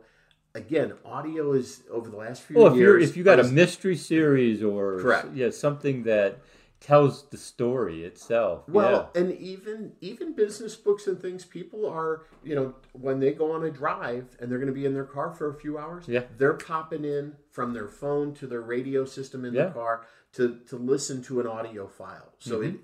Again, 0.56 0.92
audio 1.04 1.52
is 1.52 1.82
over 1.90 2.08
the 2.08 2.16
last 2.16 2.42
few 2.42 2.56
Well, 2.56 2.68
if 2.68 2.76
years. 2.76 3.02
you 3.02 3.08
if 3.08 3.16
you 3.16 3.24
got 3.24 3.38
I 3.38 3.40
a 3.40 3.44
was- 3.44 3.52
mystery 3.52 3.96
series 3.96 4.62
or 4.62 5.00
Correct. 5.00 5.28
yeah 5.34 5.50
something 5.50 6.04
that 6.04 6.38
tells 6.80 7.28
the 7.30 7.36
story 7.38 8.04
itself. 8.04 8.68
Well, 8.68 9.10
and 9.16 9.32
even 9.32 9.92
even 10.00 10.32
business 10.34 10.76
books 10.76 11.08
and 11.08 11.20
things, 11.20 11.44
people 11.44 11.88
are 11.88 12.22
you 12.44 12.54
know 12.54 12.74
when 12.92 13.18
they 13.18 13.32
go 13.32 13.50
on 13.52 13.64
a 13.64 13.70
drive 13.70 14.36
and 14.38 14.48
they're 14.50 14.58
going 14.58 14.68
to 14.68 14.74
be 14.74 14.86
in 14.86 14.94
their 14.94 15.04
car 15.06 15.32
for 15.32 15.48
a 15.50 15.54
few 15.54 15.76
hours. 15.78 16.04
Yeah. 16.06 16.22
they're 16.38 16.54
popping 16.54 17.04
in 17.04 17.34
from 17.50 17.72
their 17.74 17.88
phone 17.88 18.32
to 18.34 18.46
their 18.46 18.60
radio 18.62 19.04
system 19.04 19.44
in 19.44 19.54
Yeah. 19.54 19.66
the 19.66 19.72
car 19.72 20.06
to 20.34 20.58
to 20.68 20.76
listen 20.76 21.22
to 21.24 21.40
an 21.40 21.46
audio 21.46 21.86
file. 21.86 22.32
So 22.38 22.60
Mhm. 22.60 22.74
it 22.74 22.80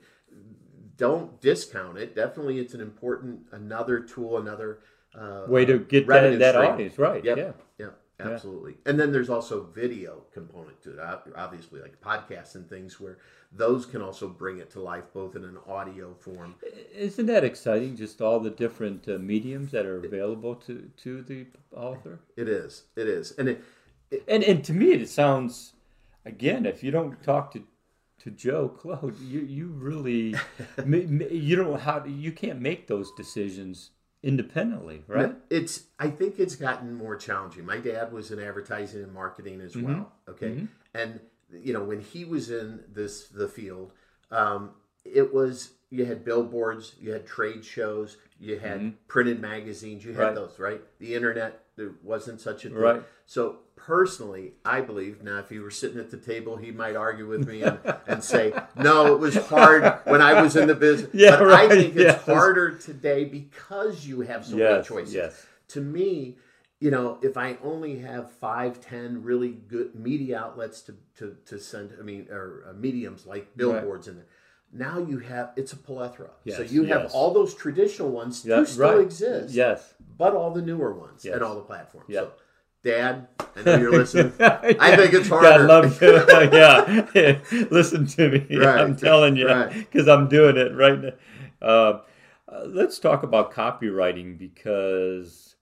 don't 0.97 1.41
discount 1.41 1.97
it. 1.99 2.15
Definitely, 2.15 2.59
it's 2.59 2.75
an 2.75 2.81
important 2.81 3.47
another 3.53 4.01
tool, 4.01 4.39
another 4.39 4.81
uh, 5.15 5.45
Way 5.49 5.65
to 5.65 5.79
get 5.81 6.07
that, 6.07 6.39
that 6.39 6.55
audience 6.57 6.97
right. 6.99 7.25
Yep. 7.25 7.37
Yeah. 7.37 7.53
Yeah, 7.79 7.91
absolutely. 8.21 8.77
And 8.87 9.01
then 9.01 9.11
there's 9.11 9.31
also 9.31 9.65
video 9.65 10.23
component 10.33 10.81
to 10.83 10.93
it, 10.93 10.99
obviously, 11.35 11.81
like 11.81 12.01
podcasts 12.01 12.55
and 12.55 12.69
things 12.69 13.01
where 13.01 13.19
those 13.51 13.87
can 13.87 14.03
also 14.03 14.29
bring 14.29 14.59
it 14.59 14.71
to 14.71 14.81
life, 14.81 15.05
both 15.13 15.35
in 15.35 15.45
an 15.45 15.59
audio 15.67 16.15
form. 16.15 16.55
Isn't 16.95 17.27
that 17.27 17.43
exciting? 17.43 17.97
Just 17.97 18.21
all 18.23 18.39
the 18.39 18.51
different 18.51 19.09
uh, 19.09 19.19
mediums 19.19 19.73
that 19.73 19.85
are 19.87 19.97
available 19.97 20.55
to 20.67 20.89
to 20.99 21.23
the 21.23 21.47
author. 21.75 22.21
It 22.37 22.49
is. 22.49 22.85
It 22.95 23.09
is. 23.09 23.33
And 23.39 23.49
it, 23.49 23.65
And 24.29 24.45
and 24.45 24.63
to 24.65 24.73
me, 24.73 24.93
it 24.93 25.09
sounds 25.09 25.73
again. 26.25 26.67
If 26.67 26.83
you 26.83 26.91
don't 26.91 27.23
talk 27.23 27.53
to 27.53 27.65
to 28.21 28.31
Joe 28.31 28.69
Clote, 28.69 29.19
you 29.21 29.41
you 29.41 29.69
really 29.69 30.35
you 30.87 31.57
don't 31.57 31.81
how 31.81 32.05
you 32.05 32.33
can't 32.33 32.61
make 32.61 32.87
those 32.87 33.11
decisions 33.17 33.91
independently, 34.23 35.03
right? 35.07 35.35
It's. 35.49 35.85
I 35.99 36.09
think 36.11 36.39
it's 36.39 36.55
gotten 36.57 36.95
more 36.95 37.17
challenging. 37.17 37.65
My 37.65 37.79
dad 37.79 38.13
was 38.13 38.31
in 38.31 38.39
advertising 38.39 39.03
and 39.03 39.13
marketing 39.15 39.61
as 39.63 39.75
Mhm. 39.75 39.83
well. 39.83 40.13
Okay, 40.29 40.49
Mhm. 40.51 40.69
and 40.95 41.21
you 41.53 41.73
know 41.73 41.83
when 41.85 42.01
he 42.01 42.25
was 42.25 42.51
in 42.51 42.85
this 42.93 43.29
the 43.29 43.49
field, 43.49 43.93
um, 44.31 44.75
it 45.15 45.33
was 45.35 45.71
you 45.93 46.05
had 46.05 46.25
billboards, 46.25 46.95
you 47.01 47.11
had 47.11 47.27
trade 47.27 47.65
shows, 47.65 48.17
you 48.39 48.57
had 48.59 48.81
Mhm. 48.81 48.95
printed 49.09 49.41
magazines, 49.41 50.05
you 50.05 50.13
had 50.13 50.23
Right. 50.23 50.35
those 50.37 50.59
right. 50.59 50.81
The 51.01 51.15
internet 51.15 51.65
there 51.77 51.93
wasn't 52.03 52.41
such 52.41 52.65
a 52.65 52.69
thing. 52.69 52.79
Right. 52.79 53.03
So 53.27 53.61
personally, 53.75 54.53
I 54.65 54.83
believe 54.83 55.23
now 55.23 55.39
if 55.39 55.49
he 55.49 55.59
were 55.59 55.71
sitting 55.71 55.99
at 55.99 56.11
the 56.11 56.17
table, 56.19 56.57
he 56.59 56.71
might 56.71 56.95
argue 56.95 57.27
with 57.27 57.49
me 57.49 57.63
and, 57.63 57.79
and 58.07 58.23
say, 58.23 58.53
"No, 58.77 59.15
it 59.15 59.19
was 59.19 59.35
hard 59.37 59.83
when 60.05 60.21
I 60.23 60.41
was 60.43 60.57
in 60.57 60.69
the 60.69 60.75
business." 60.75 61.11
Yeah, 61.15 61.39
but 61.39 61.47
right, 61.47 61.71
I 61.71 61.75
think 61.75 61.97
it's 61.97 62.23
harder 62.25 62.73
today 62.73 63.25
because 63.25 64.07
you 64.07 64.21
have 64.21 64.45
so 64.47 64.57
many 64.57 64.85
choices. 64.85 65.15
yes. 65.15 65.47
To 65.69 65.81
me, 65.81 66.37
you 66.81 66.91
know, 66.91 67.19
if 67.23 67.37
I 67.37 67.57
only 67.63 67.99
have 68.01 68.31
five, 68.31 68.81
ten 68.81 69.23
really 69.23 69.51
good 69.53 69.95
media 69.95 70.39
outlets 70.39 70.83
to 70.83 70.95
to, 71.19 71.37
to 71.47 71.59
send, 71.59 71.95
I 71.99 72.03
mean, 72.03 72.29
or 72.31 72.65
uh, 72.69 72.73
mediums 72.75 73.27
like 73.27 73.57
billboards 73.57 74.07
in 74.07 74.17
there. 74.17 74.27
Now 74.73 74.99
you 74.99 75.19
have 75.19 75.51
it's 75.57 75.73
a 75.73 75.77
plethora. 75.77 76.29
so 76.49 76.63
Yes, 76.63 76.73
you 76.73 76.85
have 76.85 77.11
all 77.13 77.33
those 77.35 77.55
traditional 77.55 78.11
ones 78.11 78.45
Yeah, 78.45 78.57
do 78.57 78.67
still 78.67 78.93
right. 78.97 79.01
exist. 79.01 79.55
Yes. 79.55 79.95
But 80.17 80.35
all 80.35 80.53
the 80.53 80.63
newer 80.63 80.93
ones 80.93 81.25
Yes. 81.25 81.35
and 81.35 81.43
all 81.43 81.55
the 81.57 81.63
platforms. 81.63 82.07
Yeah. 82.09 82.21
So 82.21 82.33
Dad, 82.83 83.27
I 83.57 83.63
know 83.63 83.77
you're 83.77 83.91
listening. 83.93 84.33
I 84.41 84.97
think 84.97 85.13
it's 85.13 85.29
Yeah, 85.29 85.39
harder. 85.41 85.65
I 85.65 85.67
love 85.67 86.01
you. 86.01 86.09
yeah, 87.21 87.39
listen 87.71 88.07
to 88.07 88.31
me. 88.31 88.57
Right, 88.57 88.81
I'm 88.81 88.97
telling 88.97 89.37
you 89.37 89.49
right. 89.49 89.71
because 89.71 90.09
I'm 90.09 90.29
doing 90.29 90.57
it 90.57 90.75
right 90.75 90.99
now. 90.99 91.13
Uh, 91.61 92.01
uh, 92.49 92.65
let's 92.67 92.99
talk 92.99 93.23
about 93.23 93.53
copywriting 93.53 94.39
because 94.39 95.57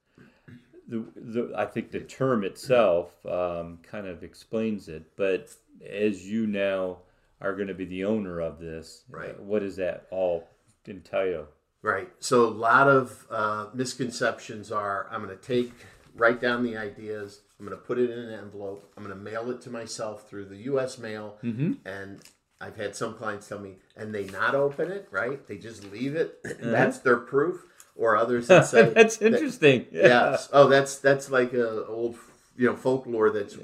the, 0.89 1.05
the 1.17 1.53
I 1.57 1.65
think 1.67 1.91
the 1.91 2.01
term 2.01 2.45
itself 2.45 3.15
um, 3.27 3.79
kind 3.83 4.07
of 4.07 4.23
explains 4.23 4.89
it. 4.89 5.03
But 5.17 5.49
as 5.89 6.25
you 6.25 6.47
now 6.47 6.99
are 7.41 7.55
going 7.55 7.69
to 7.69 7.75
be 7.75 7.85
the 7.85 8.05
owner 8.05 8.41
of 8.41 8.59
this, 8.59 9.05
Right. 9.11 9.31
uh, 9.31 9.43
what 9.43 9.61
does 9.61 9.77
that 9.77 10.07
all 10.11 10.49
entail? 10.87 11.47
Right. 11.83 12.11
So 12.19 12.45
a 12.47 12.51
lot 12.51 12.89
of 12.89 13.27
uh, 13.31 13.67
misconceptions 13.75 14.73
are 14.73 15.07
I'm 15.11 15.23
going 15.25 15.37
to 15.37 15.43
take, 15.43 15.73
write 16.17 16.41
down 16.41 16.63
the 16.65 16.77
ideas, 16.77 17.41
I'm 17.59 17.67
going 17.67 17.77
to 17.79 17.85
put 17.85 17.99
it 17.99 18.11
in 18.11 18.19
an 18.19 18.33
envelope, 18.33 18.91
I'm 18.97 19.05
going 19.05 19.17
to 19.17 19.23
mail 19.23 19.51
it 19.51 19.61
to 19.63 19.71
myself 19.71 20.29
through 20.29 20.47
the 20.47 20.57
U.S. 20.73 20.99
mail, 20.99 21.37
Mhm. 21.45 21.79
and 21.85 22.21
I've 22.61 22.77
had 22.77 22.97
some 22.97 23.15
clients 23.15 23.47
tell 23.49 23.61
me, 23.61 23.77
and 23.97 24.13
they 24.15 24.25
not 24.25 24.55
open 24.57 24.91
it, 24.91 25.07
right? 25.13 25.47
They 25.47 25.59
just 25.59 25.91
leave 25.93 26.17
it. 26.17 26.39
Uh-huh. 26.45 26.55
That's 26.63 26.99
their 26.99 27.17
proof. 27.19 27.65
Or 27.95 28.17
others 28.17 28.47
that 28.49 28.67
say 28.67 28.91
That's 28.91 29.17
that- 29.17 29.35
interesting. 29.35 29.87
yes. 29.93 30.49
Oh, 30.53 30.69
that's 30.69 30.99
that's 31.01 31.33
like 31.33 31.53
a 31.53 31.85
old 31.87 32.15
you 32.59 32.67
know 32.67 32.77
folklore 32.77 33.31
that's 33.31 33.55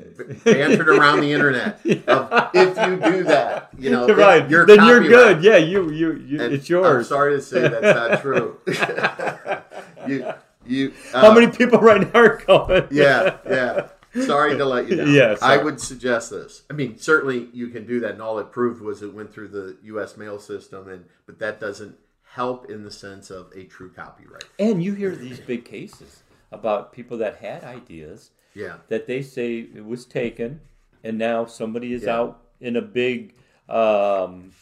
bantered 0.44 0.88
around 0.88 1.20
the 1.20 1.32
internet. 1.32 1.80
Of, 2.06 2.50
if 2.54 2.76
you 2.76 2.96
do 3.12 3.24
that, 3.24 3.70
you 3.78 3.90
know, 3.90 4.06
if 4.08 4.16
right. 4.16 4.48
you're 4.48 4.66
then 4.66 4.84
you're 4.86 5.00
good. 5.00 5.42
Yeah, 5.42 5.56
you 5.56 5.90
you, 5.90 6.14
you 6.14 6.40
it's 6.40 6.68
yours. 6.68 6.86
I'm 6.86 7.04
sorry 7.04 7.36
to 7.36 7.42
say 7.42 7.62
that's 7.66 7.82
not 7.82 8.20
true. 8.20 8.60
you, 10.06 10.32
you. 10.66 10.94
How 11.12 11.30
uh, 11.30 11.34
many 11.34 11.48
people 11.48 11.80
right 11.80 12.00
now 12.00 12.20
are 12.20 12.36
going? 12.36 12.88
Yeah, 12.90 13.38
yeah. 13.48 13.88
Sorry 14.24 14.56
to 14.56 14.64
let 14.64 14.88
you 14.88 14.96
down. 14.96 15.12
Yeah, 15.12 15.36
I 15.42 15.56
would 15.56 15.80
suggest 15.80 16.30
this. 16.30 16.62
I 16.70 16.74
mean, 16.74 16.98
certainly 16.98 17.48
you 17.52 17.68
can 17.68 17.86
do 17.86 18.00
that, 18.00 18.12
and 18.12 18.22
all 18.22 18.38
it 18.38 18.52
proved 18.52 18.80
was 18.80 19.02
it 19.02 19.12
went 19.12 19.32
through 19.32 19.48
the 19.48 19.76
U.S. 19.84 20.16
mail 20.16 20.38
system, 20.38 20.88
and 20.88 21.06
but 21.26 21.38
that 21.40 21.58
doesn't 21.58 21.96
help 22.34 22.70
in 22.70 22.84
the 22.84 22.90
sense 22.90 23.30
of 23.30 23.50
a 23.56 23.64
true 23.64 23.90
copyright. 23.90 24.44
And 24.58 24.82
you 24.82 24.94
hear 24.94 25.16
these 25.16 25.40
big 25.40 25.64
cases 25.64 26.22
about 26.52 26.92
people 26.92 27.18
that 27.18 27.36
had 27.36 27.64
ideas 27.64 28.30
Yeah. 28.54 28.76
that 28.88 29.06
they 29.06 29.22
say 29.22 29.58
it 29.58 29.84
was 29.84 30.04
taken, 30.06 30.60
and 31.02 31.18
now 31.18 31.44
somebody 31.46 31.92
is 31.92 32.04
Yeah. 32.04 32.16
out 32.18 32.42
in 32.60 32.76
a 32.76 32.82
big, 32.82 33.34
um, 33.68 34.52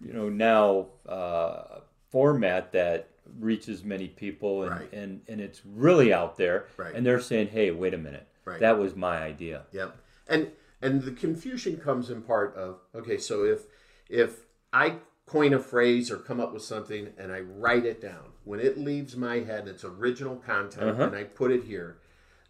you 0.00 0.12
know, 0.12 0.28
now 0.28 0.88
uh, 1.08 1.80
format 2.10 2.72
that 2.72 3.08
reaches 3.38 3.82
many 3.84 4.08
people, 4.08 4.62
and, 4.62 4.70
Right. 4.70 4.92
and 4.92 5.20
and 5.28 5.40
it's 5.40 5.62
really 5.66 6.12
out 6.12 6.36
there, 6.36 6.66
Right. 6.76 6.94
and 6.94 7.04
they're 7.04 7.20
saying, 7.20 7.48
"Hey, 7.48 7.70
wait 7.70 7.92
a 7.94 7.98
minute, 7.98 8.26
Right. 8.44 8.60
that 8.60 8.78
was 8.78 8.94
my 8.94 9.18
idea." 9.18 9.66
Yep. 9.72 9.96
And 10.28 10.52
and 10.80 11.02
the 11.02 11.12
confusion 11.12 11.78
comes 11.78 12.10
in 12.10 12.22
part 12.22 12.54
of 12.56 12.80
okay, 12.94 13.18
so 13.18 13.44
if 13.44 13.66
if 14.08 14.46
I 14.72 14.98
coin 15.26 15.54
a 15.54 15.58
phrase 15.58 16.10
or 16.10 16.16
come 16.18 16.38
up 16.40 16.52
with 16.52 16.62
something 16.62 17.12
and 17.16 17.32
I 17.32 17.40
write 17.40 17.86
it 17.86 18.00
down, 18.00 18.32
when 18.44 18.60
it 18.60 18.76
leaves 18.78 19.16
my 19.16 19.40
head, 19.40 19.66
it's 19.66 19.84
original 19.84 20.36
content, 20.36 20.90
Uh-huh. 20.90 21.04
and 21.04 21.16
I 21.16 21.24
put 21.24 21.50
it 21.50 21.64
here, 21.64 21.98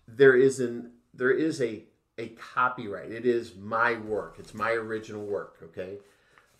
there 0.08 0.34
is 0.36 0.60
an 0.60 0.90
there 1.14 1.30
is 1.30 1.60
a 1.60 1.84
a 2.18 2.28
copyright. 2.28 3.10
It 3.10 3.26
is 3.26 3.54
my 3.56 3.94
work. 3.98 4.36
It's 4.38 4.54
my 4.54 4.70
original 4.72 5.24
work. 5.24 5.56
Okay, 5.62 5.98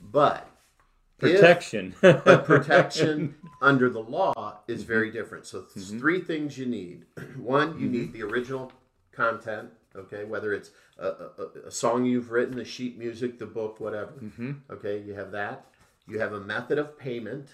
but 0.00 0.48
if- 1.20 1.40
Protection. 1.40 1.94
but 2.00 2.44
protection 2.44 3.36
under 3.62 3.88
the 3.88 4.00
law 4.02 4.58
is 4.66 4.80
Mm-hmm. 4.82 4.88
very 4.88 5.10
different. 5.10 5.46
So 5.46 5.62
th- 5.62 5.86
three 5.86 6.20
things 6.20 6.58
you 6.58 6.66
need. 6.66 7.04
One, 7.38 7.78
you 7.78 7.88
need 7.88 8.12
the 8.12 8.22
original 8.22 8.72
content. 9.12 9.70
Okay, 9.96 10.24
whether 10.24 10.52
it's 10.52 10.70
a, 10.98 11.06
a, 11.06 11.30
a- 11.38 11.68
a 11.68 11.70
song 11.70 12.04
you've 12.04 12.30
written, 12.32 12.56
the 12.56 12.64
sheet 12.64 12.98
music, 12.98 13.38
the 13.38 13.46
book, 13.46 13.78
whatever. 13.78 14.12
Mm-hmm. 14.20 14.52
Okay, 14.70 15.00
you 15.02 15.14
have 15.14 15.30
that. 15.32 15.66
You 16.08 16.18
have 16.18 16.32
a 16.32 16.40
method 16.40 16.78
of 16.78 16.98
payment. 16.98 17.48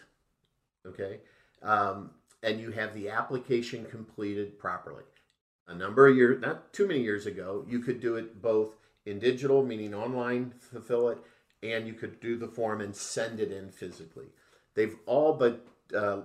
Okay, 0.86 1.18
um, 1.62 2.10
and 2.42 2.58
you 2.58 2.70
have 2.70 2.94
the 2.94 3.10
application 3.10 3.84
completed 3.84 4.58
properly. 4.58 5.04
A 5.70 5.74
number 5.74 6.08
of 6.08 6.16
years, 6.16 6.42
not 6.42 6.72
too 6.72 6.88
many 6.88 7.00
years 7.00 7.26
ago, 7.26 7.64
you 7.68 7.78
could 7.78 8.00
do 8.00 8.16
it 8.16 8.42
both 8.42 8.74
in 9.06 9.20
digital, 9.20 9.64
meaning 9.64 9.94
online, 9.94 10.52
fulfill 10.58 11.08
it, 11.10 11.18
and 11.62 11.86
you 11.86 11.94
could 11.94 12.20
do 12.20 12.36
the 12.36 12.48
form 12.48 12.80
and 12.80 12.94
send 12.94 13.38
it 13.38 13.52
in 13.52 13.70
physically. 13.70 14.26
They've 14.74 14.96
all 15.06 15.34
but 15.34 15.64
uh, 15.96 16.22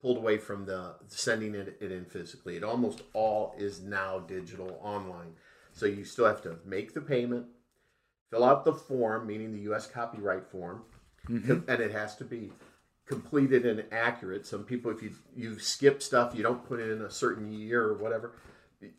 pulled 0.00 0.16
away 0.16 0.38
from 0.38 0.64
the 0.64 0.94
sending 1.08 1.54
it, 1.54 1.76
it 1.78 1.92
in 1.92 2.06
physically. 2.06 2.56
It 2.56 2.64
almost 2.64 3.02
all 3.12 3.54
is 3.58 3.82
now 3.82 4.20
digital 4.20 4.80
online. 4.82 5.34
So 5.72 5.84
you 5.84 6.04
still 6.04 6.24
have 6.24 6.42
to 6.42 6.56
make 6.64 6.94
the 6.94 7.02
payment, 7.02 7.46
fill 8.30 8.44
out 8.44 8.64
the 8.64 8.72
form, 8.72 9.26
meaning 9.26 9.52
the 9.52 9.62
U.S. 9.62 9.86
copyright 9.86 10.46
form, 10.46 10.84
and 11.28 11.68
it 11.68 11.92
has 11.92 12.16
to 12.16 12.24
be 12.24 12.50
completed 13.04 13.66
and 13.66 13.84
accurate. 13.92 14.46
Some 14.46 14.64
people, 14.64 14.90
if 14.90 15.02
you 15.02 15.12
you 15.36 15.58
skip 15.58 16.02
stuff, 16.02 16.34
you 16.34 16.42
don't 16.42 16.64
put 16.64 16.80
in 16.80 17.02
a 17.02 17.10
certain 17.10 17.52
year 17.52 17.82
or 17.82 17.94
whatever, 17.94 18.32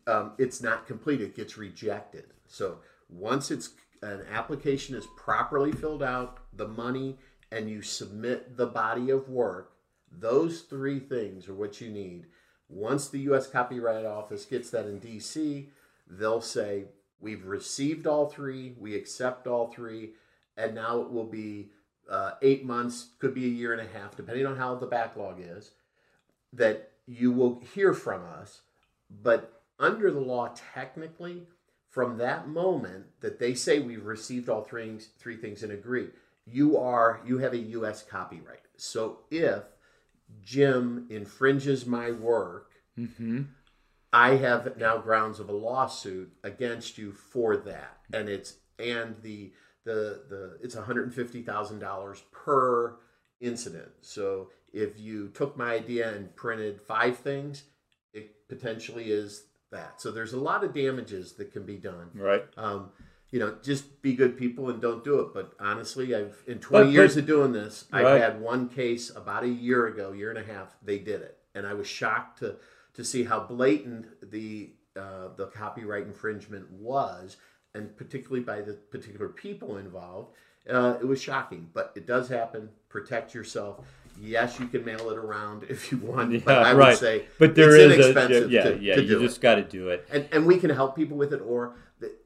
um, 0.06 0.32
it's 0.38 0.62
not 0.62 0.86
complete. 0.86 1.20
It 1.20 1.36
gets 1.36 1.56
rejected. 1.56 2.26
So 2.46 2.78
once 3.08 3.50
it's 3.50 3.70
an 4.02 4.24
application 4.30 4.94
is 4.94 5.06
properly 5.16 5.72
filled 5.72 6.02
out, 6.02 6.38
the 6.52 6.68
money, 6.68 7.18
and 7.50 7.68
you 7.68 7.82
submit 7.82 8.56
the 8.56 8.66
body 8.66 9.10
of 9.10 9.28
work, 9.28 9.72
those 10.10 10.62
three 10.62 10.98
things 10.98 11.48
are 11.48 11.54
what 11.54 11.80
you 11.80 11.90
need. 11.90 12.26
Once 12.68 13.08
the 13.08 13.20
U.S. 13.20 13.46
Copyright 13.46 14.04
Office 14.04 14.44
gets 14.44 14.70
that 14.70 14.86
in 14.86 14.98
D.C., 14.98 15.70
they'll 16.06 16.40
say, 16.40 16.84
We've 17.20 17.44
received 17.44 18.06
all 18.06 18.28
three, 18.28 18.76
we 18.78 18.94
accept 18.94 19.48
all 19.48 19.66
three, 19.66 20.10
and 20.56 20.74
now 20.74 21.00
it 21.00 21.10
will 21.10 21.26
be 21.26 21.70
uh, 22.08 22.32
eight 22.42 22.64
months, 22.64 23.08
could 23.18 23.34
be 23.34 23.46
a 23.46 23.48
year 23.48 23.72
and 23.72 23.80
a 23.80 23.98
half, 23.98 24.16
depending 24.16 24.46
on 24.46 24.56
how 24.56 24.76
the 24.76 24.86
backlog 24.86 25.40
is, 25.40 25.72
that 26.52 26.92
you 27.06 27.32
will 27.32 27.60
hear 27.74 27.92
from 27.92 28.24
us. 28.24 28.60
But 29.10 29.57
under 29.78 30.10
the 30.10 30.20
law, 30.20 30.54
technically, 30.74 31.42
from 31.90 32.18
that 32.18 32.48
moment 32.48 33.06
that 33.20 33.38
they 33.38 33.54
say 33.54 33.78
we've 33.80 34.04
received 34.04 34.48
all 34.48 34.62
three, 34.62 34.98
three 35.18 35.36
things 35.36 35.62
and 35.62 35.72
agree, 35.72 36.08
you 36.46 36.78
are 36.78 37.20
you 37.26 37.38
have 37.38 37.52
a 37.52 37.58
U.S. 37.58 38.02
copyright. 38.02 38.62
So 38.76 39.20
if 39.30 39.62
Jim 40.42 41.06
infringes 41.10 41.86
my 41.86 42.10
work, 42.10 42.68
Mm-hmm. 42.98 43.42
I 44.12 44.36
have 44.36 44.76
now 44.76 44.98
grounds 44.98 45.38
of 45.38 45.48
a 45.48 45.52
lawsuit 45.52 46.32
against 46.42 46.98
you 46.98 47.12
for 47.12 47.56
that, 47.58 47.98
and 48.12 48.28
it's 48.28 48.54
and 48.78 49.14
the 49.22 49.52
the 49.84 50.22
the 50.28 50.58
it's 50.62 50.74
one 50.74 50.84
hundred 50.84 51.04
and 51.04 51.14
fifty 51.14 51.42
thousand 51.42 51.78
dollars 51.78 52.22
per 52.32 52.96
incident. 53.40 53.90
So 54.00 54.50
if 54.72 54.98
you 54.98 55.28
took 55.28 55.56
my 55.56 55.74
idea 55.74 56.14
and 56.14 56.34
printed 56.34 56.80
five 56.80 57.18
things, 57.18 57.64
it 58.12 58.48
potentially 58.48 59.10
is 59.10 59.44
that. 59.70 60.00
So 60.00 60.10
there's 60.10 60.32
a 60.32 60.40
lot 60.40 60.64
of 60.64 60.74
damages 60.74 61.32
that 61.34 61.52
can 61.52 61.64
be 61.64 61.76
done. 61.76 62.10
Right. 62.14 62.44
Um, 62.56 62.90
you 63.30 63.38
know, 63.38 63.56
just 63.62 64.00
be 64.00 64.14
good 64.14 64.38
people 64.38 64.70
and 64.70 64.80
don't 64.80 65.04
do 65.04 65.20
it. 65.20 65.34
But 65.34 65.52
honestly, 65.60 66.14
I've 66.14 66.42
in 66.46 66.58
20 66.60 66.86
But- 66.86 66.92
years 66.92 67.14
but- 67.14 67.20
of 67.20 67.26
doing 67.26 67.52
this, 67.52 67.86
Right. 67.92 68.04
I've 68.06 68.20
had 68.20 68.40
one 68.40 68.68
case 68.68 69.14
about 69.14 69.44
a 69.44 69.48
year 69.48 69.86
ago, 69.86 70.12
year 70.12 70.30
and 70.30 70.38
a 70.38 70.44
half. 70.52 70.76
They 70.82 70.98
did 70.98 71.20
it, 71.22 71.38
and 71.54 71.66
I 71.66 71.74
was 71.74 71.86
shocked 71.86 72.38
to 72.40 72.56
to 72.94 73.04
see 73.04 73.24
how 73.24 73.40
blatant 73.40 74.30
the 74.32 74.74
uh, 74.96 75.28
the 75.36 75.46
copyright 75.46 76.04
infringement 76.04 76.68
was, 76.72 77.36
and 77.74 77.96
particularly 77.96 78.42
by 78.42 78.60
the 78.62 78.72
particular 78.74 79.28
people 79.28 79.76
involved. 79.76 80.34
Uh, 80.68 80.98
it 81.00 81.04
was 81.06 81.22
shocking, 81.22 81.70
but 81.72 81.92
it 81.94 82.04
does 82.06 82.28
happen. 82.28 82.68
Protect 82.88 83.32
yourself. 83.34 83.86
Yes, 84.20 84.58
you 84.58 84.66
can 84.66 84.84
mail 84.84 85.10
it 85.10 85.16
around 85.18 85.64
if 85.68 85.90
you 85.92 85.98
want, 85.98 86.32
Yeah, 86.32 86.40
but 86.44 86.58
I 86.66 86.74
would 86.74 86.96
say 86.98 87.26
But 87.38 87.54
there 87.54 87.74
it's 87.76 87.94
is 87.98 88.06
a 88.06 88.10
inexpensive 88.10 88.50
yeah, 88.50 88.62
to, 88.64 88.78
yeah. 88.80 88.94
to 88.96 89.02
you 89.02 89.20
just 89.20 89.40
got 89.40 89.56
to 89.56 89.62
do 89.62 89.88
it. 89.88 90.06
and 90.10 90.28
and 90.32 90.46
we 90.46 90.58
can 90.58 90.70
help 90.70 90.96
people 90.96 91.16
with 91.16 91.32
it 91.32 91.40
or 91.40 91.74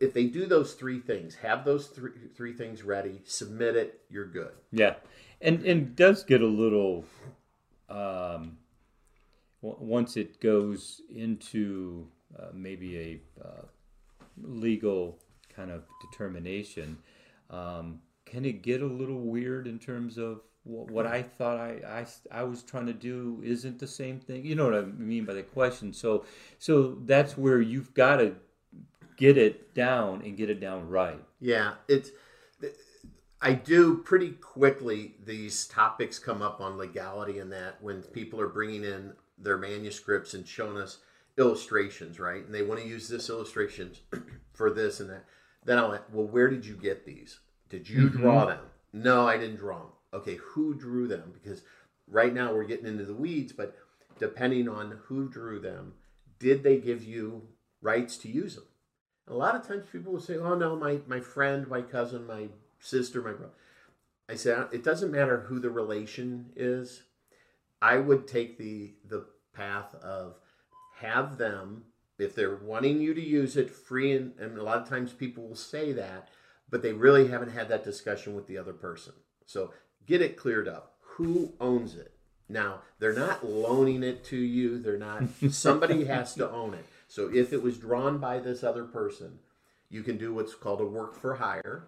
if 0.00 0.12
they 0.12 0.26
do 0.26 0.46
those 0.46 0.74
three 0.74 1.00
things 1.00 1.34
have 1.36 1.64
those 1.64 1.86
three 1.86 2.12
three 2.34 2.52
things 2.52 2.82
ready 2.82 3.22
submit 3.24 3.74
it 3.76 4.00
you're 4.10 4.26
good 4.26 4.52
Yeah, 4.70 4.94
and 5.40 5.64
and 5.64 5.94
does 5.96 6.24
get 6.24 6.40
a 6.42 6.46
little. 6.46 7.04
Um, 7.88 8.58
w- 9.62 9.78
once 9.80 10.16
it 10.16 10.40
goes 10.40 11.00
into 11.14 12.06
uh, 12.38 12.48
maybe 12.54 12.98
a 12.98 13.44
uh, 13.46 13.62
legal 14.42 15.18
kind 15.54 15.70
of 15.70 15.84
determination, 16.10 16.96
um, 17.50 18.00
can 18.24 18.44
it 18.46 18.62
get 18.62 18.80
a 18.82 18.86
little 18.86 19.20
weird 19.20 19.66
in 19.66 19.78
terms 19.78 20.16
of 20.18 20.40
what, 20.64 21.06
I 21.06 21.22
thought 21.22 21.58
I 21.58 22.42
was 22.44 22.62
trying 22.62 22.86
to 22.86 22.92
do 22.92 23.40
isn't 23.44 23.78
the 23.78 23.86
same 23.86 24.20
thing? 24.20 24.44
You 24.44 24.54
know 24.54 24.66
what 24.66 24.74
I 24.74 24.82
mean 24.82 25.24
by 25.24 25.34
the 25.34 25.42
question. 25.42 25.92
So 25.92 26.24
so 26.58 26.98
that's 27.04 27.36
where 27.36 27.60
you've 27.60 27.94
got 27.94 28.16
to 28.16 28.36
get 29.16 29.36
it 29.36 29.74
down 29.74 30.22
and 30.24 30.36
get 30.36 30.50
it 30.50 30.60
down 30.60 30.88
right. 30.88 31.20
yeah 31.40 31.74
it's 31.86 32.10
i 33.40 33.52
do 33.52 33.98
pretty 33.98 34.30
quickly 34.30 35.14
these 35.24 35.66
topics 35.66 36.18
come 36.18 36.42
up 36.42 36.60
on 36.60 36.78
legality 36.78 37.38
and 37.38 37.52
that 37.52 37.76
when 37.80 38.02
people 38.02 38.40
are 38.40 38.48
bringing 38.48 38.84
in 38.84 39.12
their 39.38 39.58
manuscripts 39.58 40.34
and 40.34 40.46
showing 40.46 40.76
us 40.76 40.98
illustrations 41.38 42.18
right? 42.18 42.44
And 42.44 42.54
they 42.54 42.62
want 42.62 42.80
to 42.80 42.86
use 42.86 43.08
this 43.08 43.28
illustrations 43.28 44.00
for 44.52 44.70
this 44.70 45.00
and 45.00 45.08
that. 45.10 45.24
Then 45.64 45.78
i'm 45.78 45.88
like 45.88 46.04
well 46.12 46.26
where 46.26 46.48
did 46.48 46.66
you 46.66 46.74
get 46.74 47.06
these? 47.06 47.40
Did 47.68 47.88
you 47.88 48.08
mm-hmm. 48.08 48.22
draw 48.22 48.46
them? 48.46 48.64
No 48.92 49.26
i 49.26 49.36
didn't 49.36 49.56
draw 49.56 49.78
them 49.78 49.92
okay 50.12 50.36
who 50.36 50.74
drew 50.74 51.08
them? 51.08 51.32
Because 51.32 51.62
right 52.08 52.32
now 52.32 52.52
we're 52.52 52.64
getting 52.64 52.86
into 52.86 53.04
the 53.04 53.14
weeds 53.14 53.52
but 53.52 53.76
depending 54.18 54.68
on 54.68 54.98
who 55.04 55.28
drew 55.28 55.60
them 55.60 55.94
did 56.38 56.62
they 56.62 56.78
give 56.78 57.04
you 57.04 57.42
rights 57.80 58.16
to 58.18 58.28
use 58.28 58.56
them? 58.56 58.64
A 59.28 59.34
lot 59.34 59.54
of 59.54 59.66
times 59.66 59.86
people 59.90 60.12
will 60.12 60.20
say 60.20 60.36
oh 60.36 60.54
no 60.54 60.76
my, 60.76 61.00
my 61.06 61.20
friend 61.20 61.68
my 61.68 61.82
cousin 61.82 62.26
my 62.26 62.48
sister 62.80 63.22
my 63.22 63.32
brother. 63.32 63.54
I 64.28 64.34
said 64.34 64.58
uh, 64.58 64.68
it 64.72 64.84
doesn't 64.84 65.12
matter 65.12 65.40
who 65.40 65.58
the 65.58 65.70
relation 65.70 66.52
is. 66.56 67.02
I 67.80 67.98
would 67.98 68.26
take 68.26 68.58
the 68.58 68.94
the 69.08 69.26
path 69.54 69.94
of 69.96 70.38
have 70.96 71.38
them 71.38 71.84
if 72.18 72.34
they're 72.34 72.56
wanting 72.56 73.00
you 73.00 73.14
to 73.14 73.20
use 73.20 73.56
it 73.56 73.70
free 73.70 74.12
and, 74.12 74.32
and 74.38 74.56
a 74.56 74.62
lot 74.62 74.78
of 74.78 74.88
times 74.88 75.12
people 75.12 75.48
will 75.48 75.56
say 75.56 75.92
that 75.92 76.28
but 76.70 76.82
they 76.82 76.92
really 76.92 77.28
haven't 77.28 77.50
had 77.50 77.68
that 77.68 77.84
discussion 77.84 78.34
with 78.34 78.46
the 78.46 78.56
other 78.56 78.72
person. 78.72 79.12
So 79.44 79.72
get 80.06 80.22
it 80.22 80.36
cleared 80.36 80.68
up. 80.68 80.94
Who 81.16 81.52
owns 81.60 81.94
it? 81.94 82.12
Now 82.48 82.80
they're 82.98 83.12
not 83.12 83.44
loaning 83.44 84.02
it 84.02 84.24
to 84.26 84.36
you. 84.36 84.78
They're 84.78 84.98
not 84.98 85.24
somebody 85.50 86.04
has 86.04 86.34
to 86.34 86.50
own 86.50 86.74
it. 86.74 86.84
So 87.08 87.30
if 87.32 87.52
it 87.52 87.62
was 87.62 87.78
drawn 87.78 88.18
by 88.18 88.38
this 88.38 88.64
other 88.64 88.84
person 88.84 89.38
you 89.90 90.02
can 90.02 90.16
do 90.16 90.32
what's 90.32 90.54
called 90.54 90.80
a 90.80 90.86
work 90.86 91.14
for 91.14 91.34
hire. 91.34 91.84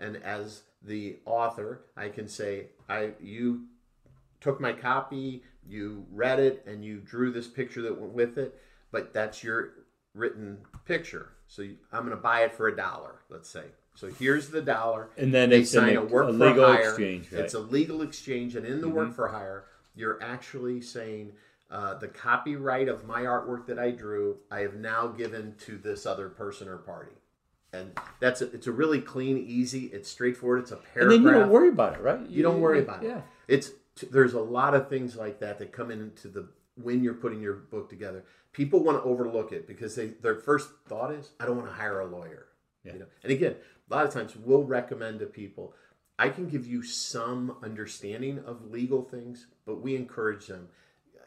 And 0.00 0.16
as 0.16 0.62
the 0.84 1.18
author 1.24 1.82
i 1.96 2.08
can 2.08 2.26
say 2.26 2.66
i 2.88 3.10
you 3.20 3.66
took 4.42 4.60
my 4.60 4.72
copy, 4.72 5.44
you 5.66 6.04
read 6.10 6.40
it, 6.40 6.64
and 6.66 6.84
you 6.84 6.98
drew 6.98 7.30
this 7.30 7.46
picture 7.46 7.80
that 7.82 7.98
went 7.98 8.12
with 8.12 8.36
it, 8.36 8.60
but 8.90 9.14
that's 9.14 9.44
your 9.44 9.74
written 10.14 10.58
picture. 10.84 11.30
So 11.46 11.62
you, 11.62 11.76
I'm 11.92 12.00
going 12.00 12.16
to 12.16 12.22
buy 12.22 12.40
it 12.40 12.52
for 12.52 12.66
a 12.68 12.76
dollar, 12.76 13.20
let's 13.30 13.48
say. 13.48 13.66
So 13.94 14.08
here's 14.08 14.48
the 14.48 14.62
dollar. 14.62 15.10
And 15.16 15.32
then 15.32 15.50
they 15.50 15.60
it's 15.60 15.70
sign 15.70 15.96
a 15.96 16.02
ex- 16.02 16.10
work 16.10 16.28
a 16.28 16.32
for 16.32 16.48
legal 16.48 16.66
hire. 16.66 16.88
exchange, 16.88 17.24
right? 17.24 17.32
Mm-hmm. 17.32 17.44
It's 17.44 17.54
a 17.54 17.60
legal 17.60 18.02
exchange, 18.02 18.56
and 18.56 18.66
in 18.66 18.80
the 18.80 18.88
work 18.88 19.14
for 19.14 19.28
hire, 19.28 19.64
you're 19.94 20.22
actually 20.22 20.80
saying 20.80 21.32
uh, 21.70 21.94
the 21.94 22.08
copyright 22.08 22.88
of 22.88 23.06
my 23.06 23.22
artwork 23.22 23.66
that 23.66 23.78
I 23.78 23.90
drew, 23.90 24.38
I 24.50 24.60
have 24.60 24.74
now 24.74 25.08
given 25.08 25.54
to 25.66 25.78
this 25.78 26.06
other 26.06 26.28
person 26.28 26.68
or 26.68 26.76
party. 26.76 27.12
And 27.72 27.98
that's 28.20 28.42
a, 28.42 28.52
it's 28.52 28.66
a 28.66 28.72
really 28.72 29.00
clean, 29.00 29.38
easy, 29.38 29.86
it's 29.86 30.10
straightforward. 30.10 30.60
It's 30.60 30.72
a 30.72 30.76
paragraph. 30.76 31.02
And 31.02 31.10
then 31.12 31.22
you 31.22 31.40
don't 31.40 31.48
worry 31.50 31.70
about 31.70 31.94
it, 31.94 32.02
right? 32.02 32.20
you 32.28 32.42
don't 32.42 32.60
worry 32.60 32.80
about 32.80 33.02
yeah. 33.02 33.18
it. 33.18 33.24
It's 33.48 33.70
there's 34.10 34.34
a 34.34 34.40
lot 34.40 34.74
of 34.74 34.88
things 34.88 35.16
like 35.16 35.40
that 35.40 35.58
that 35.58 35.72
come 35.72 35.90
into 35.90 36.28
the 36.28 36.48
when 36.76 37.02
you're 37.02 37.14
putting 37.14 37.40
your 37.40 37.54
book 37.54 37.88
together. 37.88 38.24
People 38.52 38.82
want 38.84 38.98
to 38.98 39.04
overlook 39.04 39.52
it 39.52 39.66
because 39.66 39.94
they 39.94 40.08
their 40.08 40.34
first 40.34 40.70
thought 40.86 41.12
is, 41.12 41.30
I 41.40 41.46
don't 41.46 41.56
want 41.56 41.68
to 41.68 41.74
hire 41.74 42.00
a 42.00 42.06
lawyer. 42.06 42.48
Yeah. 42.84 42.92
You 42.94 42.98
know, 43.00 43.06
and 43.22 43.32
again, 43.32 43.56
a 43.92 43.94
lot 43.94 44.06
of 44.06 44.12
times 44.12 44.34
we'll 44.36 44.64
recommend 44.64 45.20
to 45.20 45.26
people. 45.26 45.74
I 46.18 46.28
can 46.30 46.48
give 46.48 46.66
you 46.66 46.82
some 46.82 47.56
understanding 47.62 48.40
of 48.46 48.70
legal 48.70 49.02
things, 49.02 49.46
but 49.66 49.80
we 49.82 49.94
encourage 49.96 50.46
them. 50.46 50.68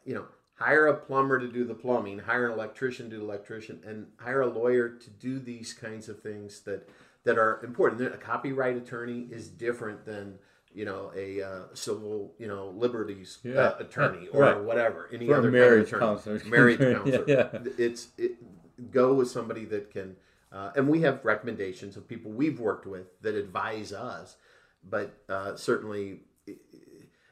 You 0.06 0.16
know, 0.16 0.26
hire 0.56 0.88
a 0.88 0.96
plumber 0.96 1.40
to 1.40 1.48
do 1.48 1.64
the 1.64 1.74
plumbing, 1.74 2.20
hire 2.20 2.48
an 2.48 2.54
electrician 2.54 3.06
to 3.10 3.12
do 3.12 3.18
the 3.20 3.26
electrician, 3.26 3.82
and 3.86 4.08
hire 4.18 4.42
a 4.42 4.48
lawyer 4.48 4.90
to 4.90 5.10
do 5.10 5.40
these 5.40 5.74
kinds 5.74 6.10
of 6.10 6.22
things 6.22 6.62
that 6.62 6.90
that 7.24 7.38
are 7.38 7.64
important. 7.64 8.02
A 8.14 8.18
copyright 8.18 8.78
attorney 8.78 9.28
is 9.32 9.48
different 9.48 10.06
than 10.06 10.40
you 10.74 10.86
know 10.86 11.12
a 11.16 11.42
uh, 11.42 11.62
civil 11.74 12.34
you 12.40 12.48
know 12.48 12.70
liberties 12.70 13.40
Yeah. 13.44 13.54
uh, 13.62 13.76
attorney 13.80 14.28
or 14.32 14.42
Right. 14.42 14.60
whatever 14.64 15.10
any 15.12 15.28
Or 15.28 15.36
other 15.38 15.52
marriage 15.52 15.92
kind 15.92 16.04
of 16.04 16.10
counselor. 16.24 16.36
attorney. 16.38 16.52
marriage 16.58 16.80
Yeah, 16.80 16.94
counselor. 16.94 17.26
yeah. 17.28 17.72
It's 17.78 18.08
it, 18.18 18.92
go 18.92 19.14
with 19.14 19.30
somebody 19.30 19.66
that 19.66 19.92
can. 19.92 20.16
Uh, 20.56 20.72
and 20.78 20.88
we 20.88 21.02
have 21.02 21.20
recommendations 21.26 21.98
of 21.98 22.08
people 22.08 22.32
we've 22.32 22.60
worked 22.62 22.86
with 22.86 23.08
that 23.22 23.36
advise 23.36 23.92
us, 23.92 24.38
but 24.90 25.08
uh, 25.28 25.56
certainly 25.56 26.22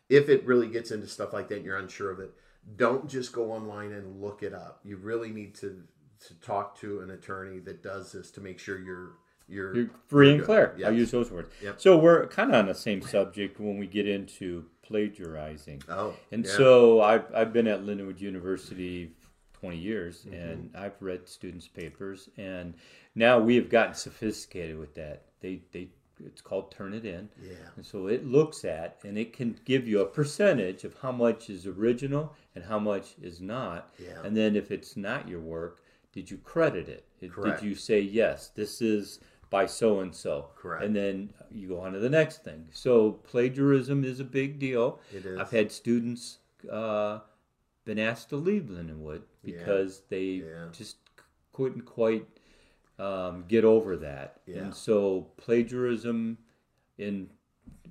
if 0.09 0.27
it 0.29 0.45
really 0.45 0.67
gets 0.67 0.91
into 0.91 1.07
stuff 1.07 1.31
like 1.33 1.47
that 1.47 1.55
and 1.57 1.65
you're 1.65 1.77
unsure 1.77 2.11
of 2.11 2.19
it, 2.19 2.33
don't 2.75 3.07
just 3.09 3.31
go 3.31 3.51
online 3.51 3.91
and 3.93 4.21
look 4.21 4.43
it 4.43 4.53
up. 4.53 4.79
You 4.83 4.97
really 4.97 5.29
need 5.31 5.55
to 5.55 5.81
to 6.27 6.33
talk 6.41 6.77
to 6.79 7.01
an 7.01 7.11
attorney 7.11 7.59
that 7.59 7.83
does 7.83 8.11
this 8.13 8.31
to 8.31 8.41
make 8.41 8.57
sure 8.59 8.79
you're 8.79 9.11
you're, 9.47 9.75
You're 9.75 9.89
free 10.07 10.33
and 10.35 10.43
clear. 10.43 10.73
Yes. 10.77 10.87
I'll 10.87 10.93
use 10.93 11.11
those 11.11 11.29
words. 11.29 11.49
Yep. 11.61 11.81
So 11.81 11.97
we're 11.97 12.27
kind 12.27 12.49
of 12.49 12.55
on 12.55 12.65
the 12.67 12.73
same 12.73 13.01
subject 13.01 13.59
when 13.59 13.77
we 13.77 13.87
get 13.87 14.07
into 14.07 14.63
plagiarizing. 14.83 15.81
Oh, 15.89 16.13
And 16.31 16.45
yeah. 16.45 16.51
so 16.51 17.01
I've, 17.01 17.25
I've 17.35 17.51
been 17.51 17.67
at 17.67 17.81
Lindenwood 17.83 18.21
University 18.21 19.11
20 19.59 19.77
years 19.77 20.21
Mm-hmm. 20.25 20.33
and 20.33 20.71
I've 20.77 20.95
read 21.01 21.27
students' 21.27 21.67
papers 21.67 22.29
and 22.37 22.73
now 23.15 23.39
we 23.39 23.55
have 23.55 23.69
gotten 23.69 23.93
sophisticated 23.93 24.77
with 24.77 24.95
that. 24.95 25.23
They, 25.41 25.61
they, 25.71 25.89
it's 26.25 26.41
called 26.41 26.73
Turnitin. 26.73 27.27
Yeah. 27.41 27.53
And 27.75 27.85
so 27.85 28.07
it 28.07 28.25
looks 28.25 28.63
at 28.65 28.97
and 29.03 29.17
it 29.17 29.33
can 29.33 29.59
give 29.65 29.87
you 29.87 30.01
a 30.01 30.05
percentage 30.05 30.83
of 30.83 30.95
how 31.01 31.11
much 31.11 31.49
is 31.49 31.65
original 31.67 32.33
and 32.55 32.63
how 32.63 32.79
much 32.79 33.15
is 33.21 33.41
not. 33.41 33.93
Yeah. 33.99 34.21
And 34.23 34.35
then 34.35 34.55
if 34.55 34.71
it's 34.71 34.95
not 34.95 35.27
your 35.27 35.41
work, 35.41 35.81
did 36.11 36.29
you 36.31 36.37
credit 36.37 36.87
it? 36.89 37.05
Did- 37.19 37.33
Correct. 37.33 37.61
Did 37.61 37.67
you 37.69 37.75
say 37.75 37.99
yes? 37.99 38.49
This 38.55 38.81
is 38.81 39.19
by 39.49 39.65
so 39.67 39.99
and 39.99 40.15
so. 40.15 40.49
Correct. 40.55 40.83
And 40.83 40.95
then 40.95 41.31
you 41.51 41.67
go 41.67 41.79
on 41.81 41.93
to 41.93 41.99
the 41.99 42.09
next 42.09 42.43
thing. 42.43 42.67
So 42.71 43.11
plagiarism 43.11 44.03
is 44.03 44.19
a 44.19 44.23
big 44.25 44.57
deal. 44.59 44.99
It 45.13 45.25
is. 45.25 45.39
I've 45.39 45.51
had 45.51 45.71
students 45.71 46.39
uh, 46.71 47.19
been 47.85 47.99
asked 47.99 48.29
to 48.29 48.35
leave 48.37 48.63
Lindenwood 48.63 49.21
Yeah. 49.43 49.57
because 49.59 50.01
they 50.09 50.23
Yeah. 50.45 50.65
just 50.71 50.97
couldn't 51.51 51.81
quite 51.85 52.25
um, 52.99 53.45
get 53.47 53.63
over 53.63 53.97
that. 53.97 54.41
Yeah. 54.45 54.57
And 54.57 54.75
so 54.75 55.27
plagiarism 55.37 56.37
in 56.97 57.29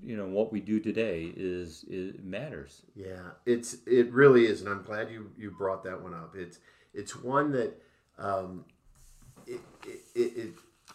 you 0.05 0.17
know 0.17 0.27
what 0.27 0.53
we 0.53 0.61
do 0.61 0.81
today 0.81 1.33
is 1.37 1.85
it 1.89 2.25
matters. 2.25 2.83
Yeah, 2.95 3.31
it's 3.47 3.77
it 3.87 4.13
really 4.13 4.47
is, 4.47 4.61
and 4.61 4.71
I'm 4.71 4.83
glad 4.83 5.11
you 5.11 5.31
you 5.39 5.51
brought 5.51 5.85
that 5.85 6.03
one 6.03 6.15
up. 6.15 6.35
It's 6.37 6.59
it's 6.93 7.17
one 7.17 7.53
that 7.53 7.81
um, 8.19 8.65
it, 9.47 9.61
it, 9.87 10.01
it, 10.15 10.37
it, 10.37 10.55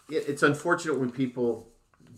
it's 0.10 0.44
unfortunate 0.44 1.00
when 1.00 1.12
people 1.12 1.68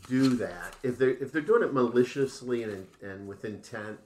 do 0.07 0.29
that. 0.37 0.75
If 0.83 0.97
they're 0.97 1.11
if 1.11 1.31
they're 1.31 1.41
doing 1.41 1.63
it 1.63 1.73
maliciously 1.73 2.63
and 2.63 2.87
and 3.03 3.27
with 3.27 3.45
intent, 3.45 3.99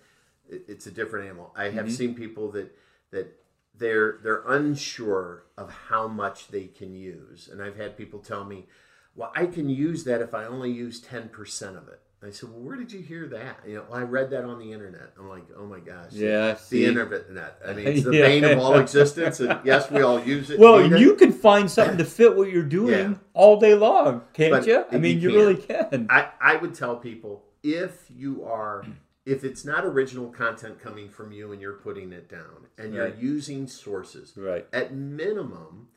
it, 0.49 0.63
it's 0.67 0.86
a 0.86 0.91
different 0.91 1.25
animal. 1.25 1.53
I 1.55 1.69
have 1.69 1.91
seen 1.91 2.15
people 2.15 2.51
that 2.51 2.75
that 3.11 3.42
they're 3.78 4.19
they're 4.24 4.43
unsure 4.47 5.45
of 5.57 5.69
how 5.89 6.07
much 6.07 6.49
they 6.49 6.65
can 6.67 6.93
use, 6.95 7.49
and 7.51 7.61
I've 7.61 7.76
had 7.78 7.97
people 7.97 8.19
tell 8.19 8.43
me, 8.45 8.67
"Well, 9.15 9.32
I 9.36 9.45
can 9.47 9.69
use 9.69 10.03
that 10.05 10.21
if 10.21 10.34
I 10.34 10.45
only 10.45 10.71
use 10.71 10.99
ten 10.99 11.30
percent 11.30 11.78
of 11.78 11.88
it." 11.88 11.99
I 12.26 12.30
said, 12.30 12.49
"Well, 12.51 12.61
where 12.61 12.78
did 12.78 12.91
you 12.91 13.01
hear 13.01 13.28
that?" 13.28 13.59
You 13.67 13.76
know, 13.76 13.86
"Well, 13.89 13.99
I 13.99 14.03
read 14.03 14.30
that 14.30 14.45
on 14.45 14.59
the 14.59 14.71
internet. 14.71 15.11
I'm 15.19 15.28
like, 15.28 15.43
"Oh 15.57 15.65
my 15.65 15.80
gosh!" 15.80 16.11
Yeah, 16.13 16.55
the 16.69 16.86
internet. 16.86 17.59
I 17.67 17.74
mean, 17.74 17.88
it's 17.89 18.03
the 18.03 18.13
Yeah. 18.15 18.21
bane 18.21 18.43
of 18.45 18.59
all 18.59 18.76
existence, 18.80 19.39
and 19.39 19.59
yes, 19.65 19.89
we 19.91 20.01
all 20.01 20.24
use 20.24 20.49
it. 20.49 20.59
Well, 20.59 20.80
it. 20.80 20.99
you 20.99 21.15
can 21.15 21.32
find 21.34 21.69
something 21.69 21.97
to 21.97 22.05
fit 22.05 22.36
what 22.36 22.51
you're 22.51 22.63
doing 22.63 23.11
Yeah. 23.11 23.17
all 23.34 23.59
day 23.59 23.74
long, 23.76 24.21
can't 24.34 24.51
But 24.51 24.67
you? 24.67 24.86
I 24.91 24.97
mean, 24.97 25.19
you, 25.19 25.30
can. 25.30 25.38
really 25.38 25.55
can. 25.57 26.07
I, 26.09 26.30
I 26.39 26.55
would 26.57 26.74
tell 26.76 26.95
people 26.95 27.43
if 27.63 28.05
you 28.15 28.43
are 28.45 28.86
if 29.26 29.43
it's 29.43 29.63
not 29.63 29.86
original 29.86 30.30
content 30.30 30.80
coming 30.80 31.09
from 31.09 31.32
you 31.32 31.51
and 31.51 31.61
you're 31.61 31.74
putting 31.74 32.11
it 32.11 32.30
down 32.30 32.67
and 32.78 32.93
you're 32.93 33.15
using 33.15 33.67
sources 33.67 34.34
Right. 34.36 34.67
at 34.74 34.93
minimum 34.93 35.88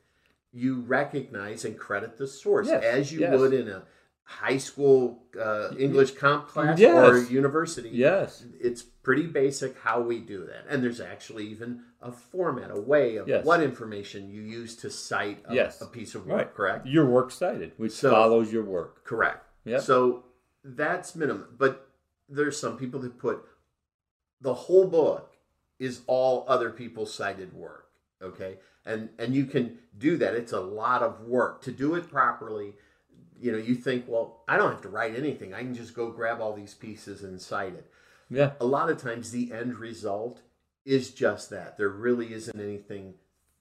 you 0.53 0.81
recognize 0.81 1.65
and 1.65 1.79
credit 1.79 2.17
the 2.17 2.27
source 2.27 2.69
Yes, 2.69 2.83
as 2.85 3.13
you 3.13 3.21
yes. 3.21 3.39
would 3.39 3.53
in 3.53 3.69
a 3.69 3.83
high 4.23 4.57
school 4.59 5.23
uh, 5.41 5.71
english 5.79 6.13
comp 6.13 6.49
class 6.49 6.79
Yes. 6.79 6.95
or 7.09 7.23
university 7.23 7.91
Yes. 7.91 8.45
it's 8.61 8.83
pretty 8.83 9.27
basic 9.27 9.79
how 9.79 10.01
we 10.01 10.19
do 10.21 10.45
that 10.47 10.65
and 10.69 10.83
there's 10.83 11.01
actually 11.01 11.47
even 11.49 11.83
a 12.01 12.11
format 12.13 12.71
a 12.71 12.81
way 12.81 13.17
of 13.17 13.29
what 13.45 13.63
information 13.63 14.29
you 14.31 14.43
use 14.43 14.77
to 14.77 14.91
cite 14.91 15.43
a, 15.49 15.55
Yes. 15.55 15.81
a 15.81 15.87
piece 15.87 16.15
of 16.15 16.27
work 16.27 16.37
Right. 16.39 16.55
correct 16.55 16.87
Your 16.87 17.07
work 17.07 17.31
cited, 17.33 17.73
which 17.77 17.93
So- 17.93 18.11
follows 18.11 18.53
your 18.53 18.65
work. 18.65 19.05
Correct. 19.05 19.45
Yep. 19.65 19.81
So 19.83 20.25
that's 20.65 21.15
minimum. 21.17 21.55
But 21.59 21.86
there's 22.29 22.59
some 22.59 22.77
people 22.77 23.01
that 23.01 23.19
put 23.19 23.45
the 24.41 24.55
whole 24.55 24.87
book 24.87 25.35
is 25.79 26.01
all 26.07 26.45
other 26.49 26.71
people's 26.71 27.13
cited 27.13 27.53
work. 27.53 27.89
Okay. 28.23 28.59
And 28.85 29.11
and 29.19 29.35
you 29.35 29.47
can 29.47 29.79
do 29.97 30.17
that. 30.19 30.35
It's 30.35 30.53
a 30.53 30.61
lot 30.61 31.03
of 31.03 31.23
work. 31.23 31.63
To 31.63 31.73
do 31.73 31.95
it 31.95 32.11
properly, 32.11 32.75
you 33.39 33.53
know, 33.53 33.59
you 33.59 33.75
think, 33.75 34.05
well, 34.07 34.43
I 34.49 34.57
don't 34.57 34.71
have 34.71 34.83
to 34.83 34.89
write 34.89 35.17
anything. 35.17 35.53
I 35.53 35.61
can 35.61 35.75
just 35.75 35.95
go 35.95 36.11
grab 36.11 36.41
all 36.41 36.55
these 36.55 36.75
pieces 36.75 37.23
and 37.23 37.41
cite 37.41 37.75
it. 37.75 37.91
Yeah. 38.31 38.53
A 38.61 38.67
lot 38.67 38.91
of 38.91 39.01
times 39.01 39.31
the 39.31 39.53
end 39.53 39.77
result 39.77 40.43
is 40.85 41.11
just 41.11 41.51
that. 41.51 41.77
There 41.77 41.89
really 41.89 42.33
isn't 42.33 42.59
anything 42.59 43.15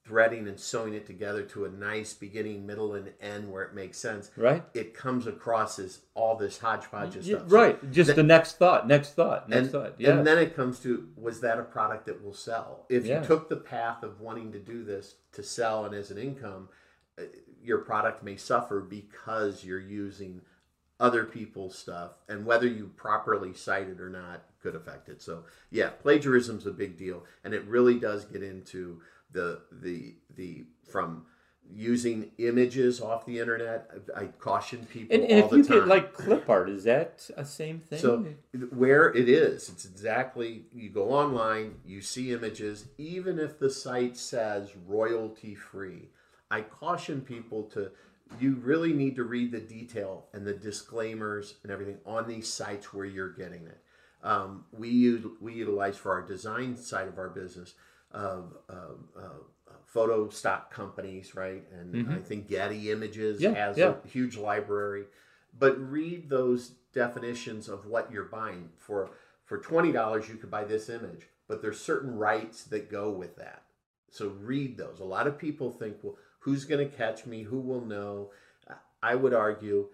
threading 0.06 0.46
and 0.46 0.58
sewing 0.58 0.94
it 0.94 1.04
together 1.04 1.42
to 1.42 1.64
a 1.64 1.68
nice 1.68 2.14
beginning, 2.14 2.64
middle, 2.64 2.94
and 2.94 3.12
end 3.20 3.50
where 3.50 3.64
it 3.64 3.74
makes 3.74 3.98
sense 3.98 4.30
Right. 4.36 4.62
it 4.72 4.94
comes 4.94 5.26
across 5.26 5.78
as 5.80 6.00
all 6.14 6.36
this 6.36 6.58
hodgepodge 6.58 7.16
of 7.16 7.24
stuff. 7.24 7.48
So- 7.50 7.56
right. 7.56 7.90
Just 7.90 8.14
the 8.14 8.22
next 8.22 8.56
thought, 8.58 8.86
next 8.86 9.14
thought, 9.14 9.48
next 9.48 9.62
and, 9.62 9.70
thought. 9.72 9.94
Yeah. 9.98 10.16
and 10.16 10.26
then 10.26 10.38
it 10.38 10.54
comes 10.54 10.78
to 10.80 11.08
was 11.16 11.40
that 11.40 11.58
a 11.58 11.64
product 11.64 12.06
that 12.06 12.22
will 12.22 12.32
sell? 12.34 12.86
If 12.88 13.04
Yeah. 13.04 13.20
you 13.20 13.26
took 13.26 13.48
the 13.48 13.56
path 13.56 14.02
of 14.04 14.20
wanting 14.20 14.52
to 14.52 14.58
do 14.60 14.84
this 14.84 15.16
to 15.32 15.42
sell 15.42 15.84
and 15.84 15.94
as 15.94 16.10
an 16.12 16.18
income, 16.18 16.68
uh, 17.18 17.22
your 17.60 17.78
product 17.78 18.22
may 18.22 18.36
suffer 18.36 18.80
because 18.80 19.64
you're 19.64 19.80
using 19.80 20.42
other 21.00 21.24
people's 21.24 21.76
stuff 21.76 22.12
and 22.28 22.46
whether 22.46 22.66
you 22.66 22.90
properly 22.96 23.52
cite 23.52 23.88
it 23.88 24.00
or 24.00 24.08
not 24.08 24.44
could 24.62 24.74
affect 24.74 25.08
it. 25.08 25.20
So 25.20 25.44
yeah, 25.70 25.90
plagiarism's 25.90 26.64
a 26.66 26.70
big 26.70 26.96
deal 26.96 27.24
and 27.44 27.52
it 27.52 27.64
really 27.66 27.98
does 27.98 28.24
get 28.24 28.42
into 28.42 29.02
the 29.32 29.60
the 29.72 30.14
the 30.36 30.64
from 30.88 31.26
using 31.72 32.30
images 32.38 33.00
off 33.00 33.26
the 33.26 33.38
internet. 33.38 33.90
I, 34.16 34.22
I 34.22 34.26
caution 34.26 34.86
people 34.86 35.16
and, 35.16 35.24
and 35.24 35.42
all 35.42 35.44
if 35.46 35.50
the 35.50 35.56
you 35.56 35.64
time. 35.64 35.78
get 35.80 35.88
like 35.88 36.12
clip 36.12 36.48
art, 36.48 36.70
is 36.70 36.84
that 36.84 37.28
a 37.36 37.44
same 37.44 37.80
thing? 37.80 37.98
So 37.98 38.24
where 38.70 39.08
it 39.08 39.28
is, 39.28 39.68
it's 39.68 39.84
exactly 39.84 40.66
you 40.72 40.90
go 40.90 41.10
online, 41.10 41.76
you 41.84 42.00
see 42.00 42.32
images, 42.32 42.86
even 42.98 43.38
if 43.38 43.58
the 43.58 43.70
site 43.70 44.16
says 44.16 44.72
royalty 44.86 45.54
free. 45.54 46.10
I 46.50 46.60
caution 46.60 47.20
people 47.22 47.64
to 47.64 47.90
you 48.40 48.56
really 48.56 48.92
need 48.92 49.16
to 49.16 49.24
read 49.24 49.52
the 49.52 49.60
detail 49.60 50.26
and 50.32 50.46
the 50.46 50.52
disclaimers 50.52 51.54
and 51.62 51.70
everything 51.70 51.98
on 52.04 52.26
these 52.26 52.52
sites 52.52 52.92
where 52.92 53.04
you're 53.04 53.32
getting 53.32 53.66
it. 53.66 53.80
Um, 54.22 54.64
we 54.72 54.88
use 54.88 55.24
we 55.40 55.54
utilize 55.54 55.96
for 55.96 56.12
our 56.12 56.22
design 56.22 56.76
side 56.76 57.08
of 57.08 57.18
our 57.18 57.28
business 57.28 57.74
of 58.12 58.56
uh, 58.68 59.20
photo 59.84 60.28
stock 60.28 60.72
companies, 60.72 61.34
right? 61.34 61.64
And 61.72 62.12
I 62.12 62.18
think 62.18 62.48
Getty 62.48 62.90
Images 62.90 63.40
Yeah, 63.40 63.54
has 63.54 63.78
yeah. 63.78 63.94
a 64.04 64.08
huge 64.08 64.36
library. 64.36 65.04
But 65.58 65.78
read 65.78 66.28
those 66.28 66.72
definitions 66.92 67.68
of 67.68 67.86
what 67.86 68.12
you're 68.12 68.24
buying. 68.24 68.70
For 68.76 69.10
for 69.44 69.58
twenty 69.58 69.92
dollars, 69.92 70.28
you 70.28 70.36
could 70.36 70.50
buy 70.50 70.64
this 70.64 70.88
image, 70.90 71.28
but 71.48 71.62
there's 71.62 71.80
certain 71.80 72.16
rights 72.16 72.64
that 72.64 72.90
go 72.90 73.10
with 73.10 73.36
that. 73.36 73.62
So 74.10 74.28
read 74.40 74.76
those. 74.76 75.00
A 75.00 75.04
lot 75.04 75.26
of 75.26 75.38
people 75.38 75.70
think, 75.70 75.96
well, 76.02 76.16
who's 76.40 76.64
going 76.64 76.88
to 76.88 76.96
catch 76.96 77.26
me? 77.26 77.42
Who 77.42 77.60
will 77.60 77.84
know? 77.84 78.30
I 79.02 79.14
would 79.14 79.34
argue, 79.34 79.88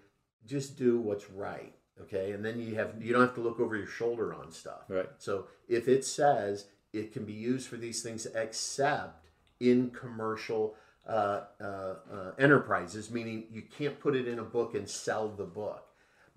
just 0.47 0.77
do 0.77 0.99
what's 1.01 1.31
right. 1.31 1.75
Okay, 2.01 2.33
and 2.33 2.45
then 2.45 2.59
you 2.59 2.75
have 2.77 2.95
you 3.01 3.13
don't 3.13 3.23
have 3.23 3.35
to 3.35 3.41
look 3.41 3.61
over 3.61 3.77
your 3.77 3.87
shoulder 3.87 4.35
on 4.35 4.51
stuff. 4.51 4.83
Right. 4.89 5.09
So 5.19 5.47
if 5.69 5.87
it 5.87 6.05
says 6.05 6.67
it 6.93 7.13
can 7.13 7.25
be 7.25 7.33
used 7.33 7.69
for 7.69 7.77
these 7.77 8.03
things, 8.03 8.27
except 8.35 9.27
in 9.61 9.91
commercial 9.91 10.75
uh, 11.09 11.41
uh, 11.61 11.65
uh, 11.65 12.31
enterprises, 12.39 13.11
meaning 13.11 13.45
you 13.51 13.63
can't 13.63 13.99
put 13.99 14.15
it 14.15 14.29
in 14.29 14.39
a 14.39 14.45
book 14.45 14.75
and 14.75 14.89
sell 14.89 15.29
the 15.29 15.45
book. 15.45 15.85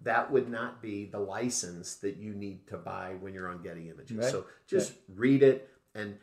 That 0.03 0.31
would 0.31 0.49
not 0.49 0.81
be 0.81 1.05
the 1.05 1.19
license 1.19 1.95
that 1.97 2.17
you 2.17 2.33
need 2.33 2.67
to 2.67 2.77
buy 2.77 3.15
when 3.19 3.33
you're 3.33 3.49
on 3.49 3.61
Getty 3.61 3.89
Images. 3.89 4.17
Right. 4.17 4.31
So 4.31 4.45
just 4.67 4.93
read 5.15 5.41
it, 5.43 5.69
and 5.93 6.17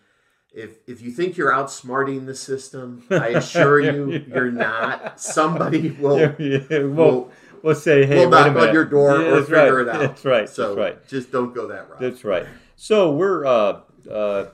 if 0.53 0.77
if 0.87 1.01
you 1.01 1.11
think 1.11 1.37
you're 1.37 1.53
outsmarting 1.53 2.27
the 2.27 2.35
system, 2.35 3.05
I 3.11 3.29
assure 3.29 3.81
you, 3.93 4.25
you're 4.29 4.51
not. 4.53 5.21
Somebody 5.21 5.91
will 6.01 6.19
yeah, 6.21 6.35
yeah, 6.39 6.61
we'll, 6.71 6.91
will- 6.91 7.31
we'll 7.63 7.75
say, 7.75 8.05
hey, 8.05 8.25
a 8.25 8.29
knock 8.29 8.55
on 8.57 8.75
your 8.75 8.85
door 8.85 9.21
Yeah, 9.21 9.29
or 9.29 9.43
figure 9.43 9.85
right. 9.85 9.89
it 9.89 9.89
out. 9.89 10.01
That's 10.01 10.25
right. 10.25 10.49
So 10.49 10.75
that's 10.75 10.79
right. 10.79 11.09
just 11.09 11.33
don't 11.33 11.55
go 11.55 11.69
that 11.69 11.89
route. 11.89 12.01
That's 12.01 12.25
right. 12.25 12.47
So 12.77 13.13
we're 13.13 13.47
uh, 13.47 13.81
uh, 14.11 14.47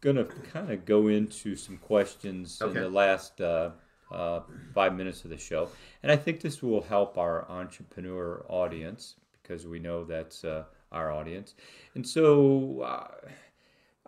going 0.00 0.16
to 0.16 0.24
kind 0.52 0.70
of 0.70 0.84
go 0.84 1.08
into 1.08 1.56
some 1.56 1.76
questions 1.78 2.60
in 2.60 2.74
the 2.74 2.88
last 2.88 3.40
uh, 3.40 3.70
uh, 4.10 4.40
five 4.74 4.94
minutes 4.94 5.24
of 5.24 5.30
the 5.30 5.38
show. 5.38 5.68
And 6.02 6.12
I 6.12 6.16
think 6.16 6.40
this 6.40 6.62
will 6.62 6.82
help 6.82 7.16
our 7.18 7.50
entrepreneur 7.50 8.44
audience 8.48 9.16
because 9.42 9.66
we 9.66 9.78
know 9.78 10.04
that's 10.04 10.44
uh, 10.44 10.64
our 10.92 11.10
audience. 11.10 11.54
And 11.94 12.06
so 12.06 12.80
uh, 12.80 13.06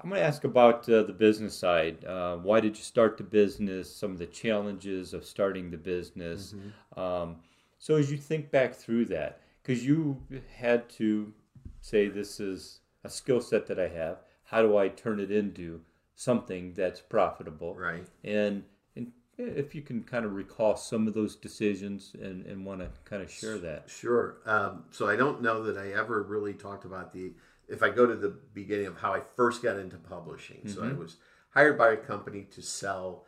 I'm 0.02 0.10
going 0.10 0.20
to 0.20 0.26
ask 0.26 0.44
about 0.44 0.88
uh, 0.88 1.02
the 1.02 1.12
business 1.12 1.56
side. 1.56 2.04
Uh, 2.04 2.36
why 2.36 2.60
did 2.60 2.76
you 2.76 2.82
start 2.82 3.16
the 3.16 3.24
business? 3.24 3.94
Some 3.94 4.12
of 4.12 4.18
the 4.18 4.26
challenges 4.26 5.14
of 5.14 5.24
starting 5.24 5.70
the 5.70 5.78
business. 5.78 6.54
Um, 6.96 7.36
so 7.78 7.96
as 7.96 8.10
you 8.10 8.18
think 8.18 8.50
back 8.50 8.74
through 8.74 9.06
that, 9.06 9.40
because 9.62 9.84
you 9.84 10.22
had 10.54 10.88
to 10.90 11.32
say 11.80 12.08
this 12.08 12.38
is 12.40 12.80
a 13.04 13.08
skill 13.08 13.40
set 13.40 13.66
that 13.66 13.80
I 13.80 13.88
have. 13.88 14.18
How 14.46 14.62
do 14.62 14.76
I 14.76 14.88
turn 14.88 15.20
it 15.20 15.30
into 15.30 15.80
something 16.14 16.72
that's 16.74 17.00
profitable? 17.00 17.74
Right. 17.74 18.06
And 18.24 18.64
and 18.94 19.12
if 19.36 19.74
you 19.74 19.82
can 19.82 20.02
kind 20.02 20.24
of 20.24 20.34
recall 20.34 20.76
some 20.76 21.06
of 21.06 21.14
those 21.14 21.36
decisions 21.36 22.12
and, 22.20 22.46
and 22.46 22.64
want 22.64 22.80
to 22.80 22.88
kind 23.04 23.22
of 23.22 23.30
share 23.30 23.58
that. 23.58 23.90
Sure. 23.90 24.38
Um, 24.46 24.84
so 24.90 25.08
I 25.08 25.16
don't 25.16 25.42
know 25.42 25.62
that 25.64 25.76
I 25.76 25.92
ever 25.92 26.22
really 26.22 26.54
talked 26.54 26.84
about 26.84 27.12
the. 27.12 27.32
If 27.68 27.82
I 27.82 27.90
go 27.90 28.06
to 28.06 28.14
the 28.14 28.36
beginning 28.54 28.86
of 28.86 28.98
how 28.98 29.12
I 29.12 29.20
first 29.34 29.62
got 29.62 29.76
into 29.76 29.96
publishing, 29.96 30.68
so 30.68 30.84
I 30.84 30.92
was 30.92 31.16
hired 31.50 31.76
by 31.76 31.90
a 31.90 31.96
company 31.96 32.46
to 32.52 32.62
sell 32.62 33.24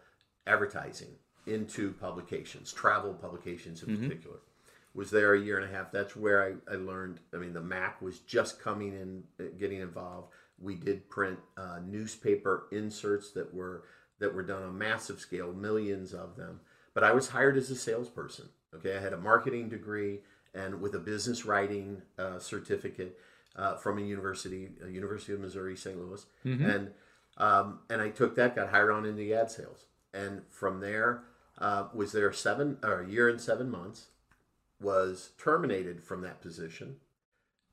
advertising 0.46 1.16
into 1.46 1.92
publications, 1.94 2.72
travel 2.72 3.14
publications 3.14 3.82
in 3.82 3.96
particular. 3.98 4.36
Was 4.94 5.10
there 5.10 5.34
a 5.34 5.40
year 5.40 5.58
and 5.58 5.68
a 5.68 5.76
half. 5.76 5.90
That's 5.90 6.14
where 6.14 6.42
I, 6.44 6.72
I 6.72 6.76
learned. 6.76 7.18
I 7.34 7.36
mean, 7.38 7.52
the 7.52 7.60
Mac 7.60 8.00
was 8.00 8.20
just 8.20 8.60
coming 8.60 8.92
in, 8.92 9.24
getting 9.58 9.80
involved. 9.80 10.32
We 10.60 10.74
did 10.74 11.08
print 11.08 11.38
uh, 11.56 11.78
newspaper 11.86 12.66
inserts 12.72 13.30
that 13.32 13.54
were 13.54 13.84
that 14.18 14.34
were 14.34 14.42
done 14.42 14.62
on 14.62 14.76
massive 14.76 15.20
scale, 15.20 15.52
millions 15.52 16.12
of 16.12 16.36
them. 16.36 16.60
But 16.94 17.04
I 17.04 17.12
was 17.12 17.28
hired 17.28 17.56
as 17.56 17.70
a 17.70 17.76
salesperson. 17.76 18.48
Okay, 18.74 18.96
I 18.96 19.00
had 19.00 19.12
a 19.12 19.18
marketing 19.18 19.68
degree 19.68 20.20
and 20.54 20.80
with 20.80 20.94
a 20.94 20.98
business 20.98 21.44
writing 21.44 22.02
uh, 22.18 22.38
certificate 22.38 23.18
uh, 23.56 23.76
from 23.76 23.98
a 23.98 24.02
university, 24.02 24.70
a 24.84 24.88
University 24.88 25.32
of 25.32 25.40
Missouri 25.40 25.76
St. 25.76 25.98
Louis, 25.98 26.24
and 26.64 26.90
um, 27.36 27.80
and 27.88 28.02
I 28.02 28.08
took 28.10 28.34
that, 28.36 28.56
got 28.56 28.70
hired 28.70 28.90
on 28.90 29.04
into 29.04 29.32
ad 29.32 29.50
sales, 29.50 29.86
and 30.12 30.42
from 30.50 30.80
there 30.80 31.22
uh, 31.58 31.84
was 31.94 32.12
there 32.12 32.32
seven 32.32 32.78
or 32.82 33.00
a 33.02 33.08
year 33.08 33.28
and 33.28 33.40
seven 33.40 33.70
months, 33.70 34.08
was 34.80 35.30
terminated 35.38 36.02
from 36.02 36.22
that 36.22 36.40
position, 36.40 36.96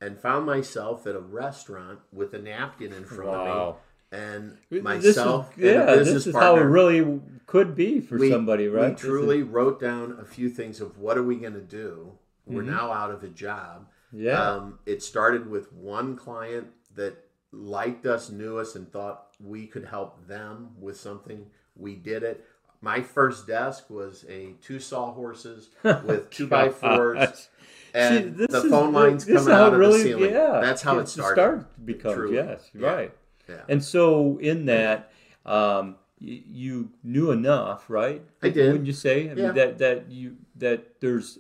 and 0.05 0.19
found 0.19 0.45
myself 0.45 1.07
at 1.07 1.15
a 1.15 1.19
restaurant 1.19 1.99
with 2.13 2.33
a 2.33 2.39
napkin 2.39 2.93
in 2.93 3.05
front 3.05 3.29
Wow. 3.29 3.67
of 3.69 3.75
me, 3.75 4.17
and 4.19 4.57
This 4.69 4.77
is- 4.79 4.83
myself 4.83 5.55
and 5.55 5.65
yeah, 5.65 5.91
a 5.91 5.97
this 5.97 6.09
is 6.09 6.31
partner. 6.31 6.39
how 6.41 6.55
it 6.57 6.61
really 6.69 7.21
could 7.47 7.75
be 7.75 7.99
for 8.01 8.17
we, 8.17 8.29
somebody, 8.29 8.67
right? 8.67 8.85
We 8.85 8.91
This 8.91 9.01
is- 9.03 9.07
truly 9.09 9.43
wrote 9.43 9.79
down 9.79 10.17
a 10.19 10.25
few 10.25 10.49
things 10.49 10.79
of 10.81 10.97
what 10.97 11.17
are 11.17 11.23
we 11.23 11.37
going 11.37 11.53
to 11.53 11.61
do. 11.61 12.13
We're 12.45 12.61
now 12.61 12.91
out 12.91 13.09
of 13.11 13.23
a 13.23 13.27
job. 13.27 13.87
Mm-hmm. 14.13 14.21
Yeah. 14.23 14.39
Um, 14.51 14.79
it 14.85 15.01
started 15.01 15.49
with 15.49 15.73
one 15.73 16.15
client 16.15 16.67
that 16.95 17.17
liked 17.51 18.05
us, 18.05 18.29
knew 18.29 18.57
us, 18.57 18.75
and 18.75 18.91
thought 18.91 19.27
we 19.43 19.65
could 19.65 19.85
help 19.85 20.27
them 20.27 20.69
with 20.79 20.97
something. 20.97 21.47
We 21.75 21.95
did 21.95 22.21
it. 22.23 22.45
My 22.81 23.01
first 23.01 23.47
desk 23.47 23.89
was 23.89 24.23
a 24.29 24.53
two 24.61 24.79
sawhorses 24.79 25.69
with 25.83 26.29
two 26.29 26.45
by 26.47 26.69
fours, 26.69 27.17
Gosh. 27.17 27.47
And 27.95 28.37
See, 28.37 28.45
the 28.45 28.57
is- 28.57 28.69
phone 28.71 28.93
lines 28.93 29.25
this 29.25 29.43
coming 29.43 29.53
out 29.53 29.73
of 29.73 29.79
really- 29.79 29.97
the 29.97 30.03
ceiling. 30.09 30.31
Yeah, 30.31 30.59
That's 30.61 30.81
how 30.81 30.99
it 30.99 31.07
started. 31.07 31.35
start 31.35 31.85
becomes 31.85 32.15
Truly. 32.15 32.35
yes, 32.35 32.69
Yeah. 32.73 32.87
right. 32.87 33.17
Yeah. 33.49 33.61
And 33.69 33.83
so 33.83 34.37
in 34.39 34.65
that, 34.65 35.11
um, 35.45 35.95
y- 36.19 36.43
you 36.45 36.89
knew 37.03 37.31
enough, 37.31 37.89
right? 37.89 38.21
I 38.41 38.49
did. 38.49 38.67
Wouldn't 38.71 38.87
you 38.87 38.93
say? 38.93 39.29
I 39.29 39.33
Yeah. 39.33 39.45
mean, 39.47 39.55
that 39.55 39.77
that 39.79 40.09
you 40.11 40.37
that 40.57 40.99
there's 41.01 41.39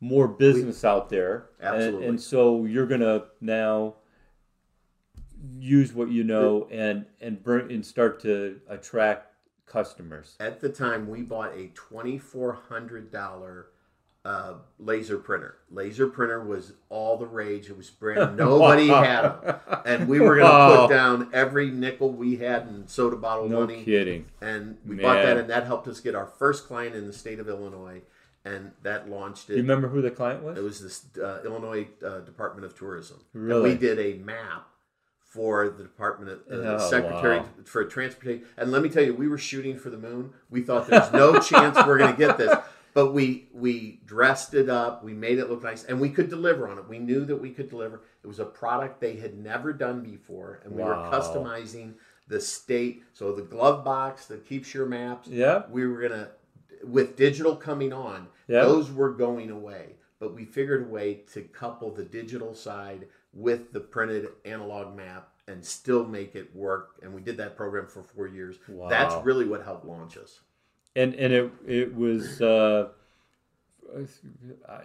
more 0.00 0.26
business 0.28 0.84
out 0.84 1.08
there, 1.10 1.46
and- 1.60 1.74
Absolutely. 1.76 2.06
and, 2.06 2.20
so 2.20 2.64
you're 2.64 2.86
gonna 2.86 3.24
now 3.40 3.96
use 5.58 5.92
what 5.94 6.10
you 6.10 6.22
know 6.24 6.68
and 6.70 7.06
and 7.20 7.42
bring 7.42 7.70
and 7.72 7.84
start 7.84 8.20
to 8.20 8.60
attract 8.68 9.28
customers. 9.66 10.36
At 10.40 10.60
the 10.60 10.68
time, 10.68 11.08
we 11.08 11.22
bought 11.22 11.54
a 11.56 11.68
twenty-four 11.74 12.52
hundred 12.68 13.10
dollar 13.10 13.68
uh, 14.24 14.54
laser 14.78 15.16
printer. 15.18 15.56
Laser 15.70 16.06
printer 16.06 16.44
was 16.44 16.72
all 16.90 17.16
the 17.16 17.26
rage. 17.26 17.70
It 17.70 17.76
was 17.76 17.88
brand. 17.88 18.36
Nobody 18.36 18.88
had 18.88 19.22
them, 19.22 19.54
and 19.86 20.08
we 20.08 20.20
were 20.20 20.36
going 20.36 20.46
to 20.46 20.52
Wow. 20.52 20.86
put 20.86 20.94
down 20.94 21.30
every 21.32 21.70
nickel 21.70 22.12
we 22.12 22.36
had 22.36 22.66
in 22.68 22.86
soda 22.86 23.16
bottle 23.16 23.48
No 23.48 23.60
money. 23.60 23.82
kidding. 23.84 24.26
And 24.42 24.76
we 24.86 24.96
bought 24.96 25.22
that, 25.22 25.36
and 25.38 25.48
that 25.48 25.64
helped 25.66 25.88
us 25.88 26.00
get 26.00 26.14
our 26.14 26.26
first 26.26 26.66
client 26.66 26.94
in 26.94 27.06
the 27.06 27.12
state 27.14 27.40
of 27.40 27.48
Illinois, 27.48 28.02
and 28.44 28.72
that 28.82 29.08
launched 29.08 29.46
Do 29.46 29.54
you 29.54 29.60
it. 29.60 29.62
remember 29.62 29.88
who 29.88 30.02
the 30.02 30.10
client 30.10 30.42
was? 30.42 30.58
It 30.58 30.62
was 30.64 30.80
this 30.82 31.04
uh, 31.22 31.40
Illinois 31.44 31.88
uh, 32.04 32.20
Department 32.20 32.66
of 32.66 32.76
Tourism. 32.76 33.20
And 33.32 33.44
Really? 33.44 33.70
we 33.70 33.76
did 33.78 33.98
a 33.98 34.18
map 34.22 34.66
for 35.18 35.68
the 35.70 35.82
Department 35.84 36.30
of 36.30 36.40
uh, 36.64 36.76
Oh, 36.78 36.90
Secretary 36.90 37.38
wow. 37.38 37.46
for 37.64 37.84
Transportation. 37.84 38.44
And 38.58 38.70
let 38.72 38.82
me 38.82 38.88
tell 38.90 39.02
you, 39.04 39.14
we 39.14 39.28
were 39.28 39.38
shooting 39.38 39.78
for 39.78 39.88
the 39.88 39.96
moon. 39.96 40.32
We 40.50 40.60
thought 40.60 40.88
there's 40.88 41.10
no 41.12 41.38
chance 41.40 41.76
we're 41.86 41.98
going 41.98 42.10
to 42.12 42.18
get 42.18 42.36
this. 42.36 42.54
But 42.92 43.12
we 43.12 43.48
we 43.52 44.00
dressed 44.04 44.54
it 44.54 44.68
up, 44.68 45.04
we 45.04 45.12
made 45.12 45.38
it 45.38 45.48
look 45.48 45.62
nice, 45.62 45.84
and 45.84 46.00
we 46.00 46.10
could 46.10 46.28
deliver 46.28 46.68
on 46.68 46.78
it. 46.78 46.88
We 46.88 46.98
knew 46.98 47.24
that 47.24 47.36
we 47.36 47.50
could 47.50 47.68
deliver. 47.70 48.02
It 48.22 48.26
was 48.26 48.40
a 48.40 48.44
product 48.44 49.00
they 49.00 49.16
had 49.16 49.38
never 49.38 49.72
done 49.72 50.00
before, 50.02 50.60
and 50.64 50.74
we 50.74 50.82
Wow. 50.82 50.88
were 51.10 51.16
customizing 51.18 51.94
the 52.28 52.40
state. 52.40 53.02
So 53.12 53.32
the 53.32 53.42
glove 53.42 53.84
box 53.84 54.26
that 54.26 54.44
keeps 54.46 54.74
your 54.74 54.86
maps. 54.86 55.28
Yeah. 55.28 55.64
We 55.70 55.86
were 55.86 56.00
gonna 56.00 56.30
with 56.84 57.14
digital 57.16 57.54
coming 57.56 57.92
on, 57.92 58.28
Yeah. 58.48 58.62
those 58.62 58.90
were 58.90 59.10
going 59.12 59.50
away. 59.50 59.96
But 60.18 60.34
we 60.34 60.44
figured 60.44 60.82
a 60.82 60.90
way 60.90 61.22
to 61.32 61.42
couple 61.42 61.90
the 61.92 62.04
digital 62.04 62.54
side 62.54 63.06
with 63.32 63.72
the 63.72 63.80
printed 63.80 64.28
analog 64.44 64.96
map 64.96 65.28
and 65.46 65.64
still 65.64 66.04
make 66.06 66.34
it 66.36 66.54
work. 66.54 66.96
And 67.02 67.14
we 67.14 67.20
did 67.20 67.36
that 67.38 67.56
program 67.56 67.86
for 67.86 68.02
four 68.02 68.26
years. 68.26 68.58
wow. 68.68 68.88
That's 68.88 69.14
really 69.24 69.44
what 69.46 69.62
helped 69.62 69.84
launch 69.84 70.16
us. 70.16 70.40
And 70.96 71.14
and 71.14 71.32
it 71.32 71.50
it 71.66 71.94
was 71.94 72.40
uh, 72.40 72.88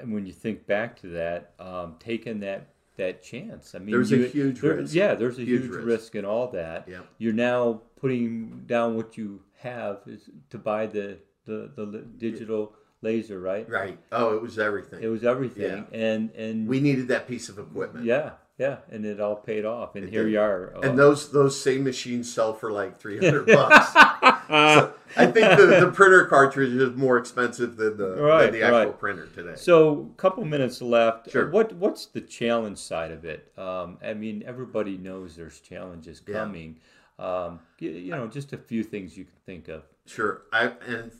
when 0.06 0.26
you 0.26 0.34
think 0.34 0.66
back 0.68 1.00
to 1.02 1.08
that, 1.10 1.54
um, 1.60 1.96
taking 2.00 2.40
that 2.42 2.68
that 2.98 3.22
chance. 3.22 3.76
I 3.76 3.80
mean, 3.80 3.92
There's 3.92 4.12
a 4.14 4.28
huge 4.28 4.62
there- 4.62 4.76
risk. 4.76 4.94
Yeah, 4.96 5.16
there's 5.16 5.38
a 5.38 5.44
Huge 5.44 5.64
huge, 5.64 5.72
risk. 5.72 5.86
risk. 5.88 6.16
in 6.16 6.24
all 6.26 6.48
that. 6.52 6.88
Yeah. 6.88 7.02
You're 7.18 7.34
now 7.34 7.82
putting 8.00 8.64
down 8.68 8.96
what 8.96 9.18
you 9.18 9.42
have 9.60 10.00
is 10.08 10.30
to 10.52 10.58
buy 10.58 10.86
the 10.88 11.18
the, 11.46 11.72
the 11.76 12.04
digital 12.18 12.74
laser, 13.02 13.40
right? 13.40 13.70
Right. 13.70 14.00
Oh, 14.12 14.36
it 14.36 14.42
was 14.42 14.58
everything. 14.58 15.04
It 15.04 15.08
was 15.10 15.24
everything, 15.24 15.86
yeah. 15.92 15.98
and 16.00 16.32
and 16.32 16.68
we 16.68 16.80
needed 16.80 17.08
that 17.10 17.28
piece 17.28 17.50
of 17.50 17.60
equipment. 17.60 18.06
yeah, 18.06 18.32
yeah, 18.58 18.78
and 18.90 19.06
it 19.06 19.20
all 19.20 19.36
paid 19.36 19.66
off, 19.66 19.96
and 19.96 20.06
It 20.06 20.10
here 20.12 20.24
did. 20.24 20.32
you 20.34 20.40
are. 20.40 20.74
uh, 20.78 20.82
And 20.82 20.98
those 20.98 21.32
those 21.32 21.60
same 21.60 21.84
machines 21.84 22.32
sell 22.32 22.54
for 22.54 22.72
like 22.72 22.98
three 22.98 23.18
hundred 23.20 23.46
bucks. 23.48 23.92
so 23.94 24.94
I 25.18 25.26
think 25.28 25.58
the, 25.58 25.78
the 25.86 25.92
printer 25.94 26.26
cartridge 26.26 26.72
is 26.74 26.96
more 26.96 27.18
expensive 27.18 27.76
than 27.78 27.98
the, 27.98 28.16
Right, 28.16 28.44
than 28.46 28.54
the 28.54 28.64
actual 28.64 28.92
right. 28.92 29.00
printer 29.00 29.28
today. 29.28 29.56
So, 29.56 30.10
a 30.14 30.22
couple 30.22 30.44
minutes 30.46 30.82
left. 30.82 31.32
Sure. 31.32 31.48
Uh, 31.48 31.52
What 31.52 31.74
What's 31.74 32.06
the 32.08 32.22
challenge 32.22 32.78
side 32.78 33.12
of 33.12 33.26
it? 33.26 33.52
Um, 33.58 33.98
I 34.04 34.14
mean, 34.14 34.44
everybody 34.46 34.98
knows 34.98 35.36
there's 35.36 35.60
challenges 35.60 36.22
Yeah. 36.28 36.36
coming. 36.40 36.80
Um, 37.18 37.60
y- 37.82 37.88
you 37.88 38.12
know, 38.12 38.28
just 38.28 38.52
a 38.54 38.58
few 38.58 38.84
things 38.84 39.18
you 39.18 39.24
can 39.26 39.38
think 39.46 39.68
of. 39.70 39.84
Sure. 40.06 40.42
I 40.54 40.74
and 40.88 41.12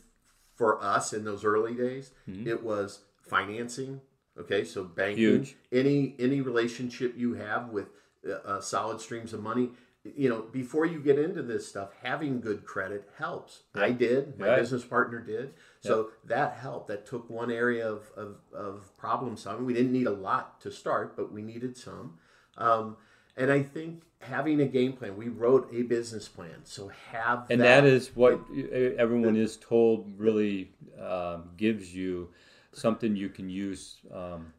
for 0.54 0.82
us 0.82 1.12
in 1.12 1.24
those 1.24 1.44
early 1.44 1.74
days, 1.74 2.12
Mm-hmm. 2.28 2.48
it 2.48 2.62
was 2.62 3.00
financing. 3.22 4.00
Okay, 4.38 4.64
so 4.64 4.84
banking, 4.84 5.16
Huge. 5.24 5.56
any 5.72 6.14
any 6.18 6.40
relationship 6.40 7.14
you 7.16 7.34
have 7.34 7.70
with 7.70 7.86
uh, 8.28 8.32
uh, 8.46 8.60
solid 8.60 9.00
streams 9.00 9.32
of 9.32 9.42
money. 9.42 9.70
You 10.04 10.28
know, 10.28 10.42
before 10.52 10.86
you 10.86 11.00
get 11.00 11.18
into 11.18 11.42
this 11.42 11.66
stuff, 11.66 11.90
having 12.00 12.40
good 12.40 12.64
credit 12.64 13.08
helps. 13.18 13.62
I 13.74 13.90
did. 13.90 14.38
My 14.38 14.48
Right. 14.48 14.60
business 14.60 14.84
partner 14.84 15.18
did. 15.20 15.54
So 15.80 16.10
that 16.24 16.52
helped. 16.54 16.86
That 16.88 17.06
took 17.06 17.28
one 17.28 17.50
area 17.50 17.88
of, 17.88 18.08
of, 18.16 18.36
of 18.52 18.96
problem 18.98 19.36
solving. 19.36 19.66
We 19.66 19.74
didn't 19.74 19.92
need 19.92 20.06
a 20.06 20.12
lot 20.12 20.60
to 20.60 20.70
start, 20.70 21.16
but 21.16 21.32
we 21.32 21.42
needed 21.42 21.76
some. 21.76 22.18
Um, 22.56 22.96
and 23.36 23.50
I 23.50 23.62
think 23.62 24.02
having 24.20 24.60
a 24.60 24.66
game 24.66 24.92
plan, 24.92 25.16
we 25.16 25.28
wrote 25.28 25.68
a 25.72 25.82
business 25.82 26.28
plan. 26.28 26.64
So 26.64 26.90
have 27.10 27.46
And 27.50 27.60
that 27.60 27.84
is 27.84 28.14
what 28.14 28.34
uh, 28.34 28.76
everyone 28.98 29.34
is 29.36 29.56
told 29.56 30.12
really 30.16 30.70
um, 31.00 31.50
gives 31.56 31.94
you 31.94 32.28
something 32.76 33.16
you 33.16 33.28
can 33.28 33.48
use, 33.48 33.96
um, 34.12 34.52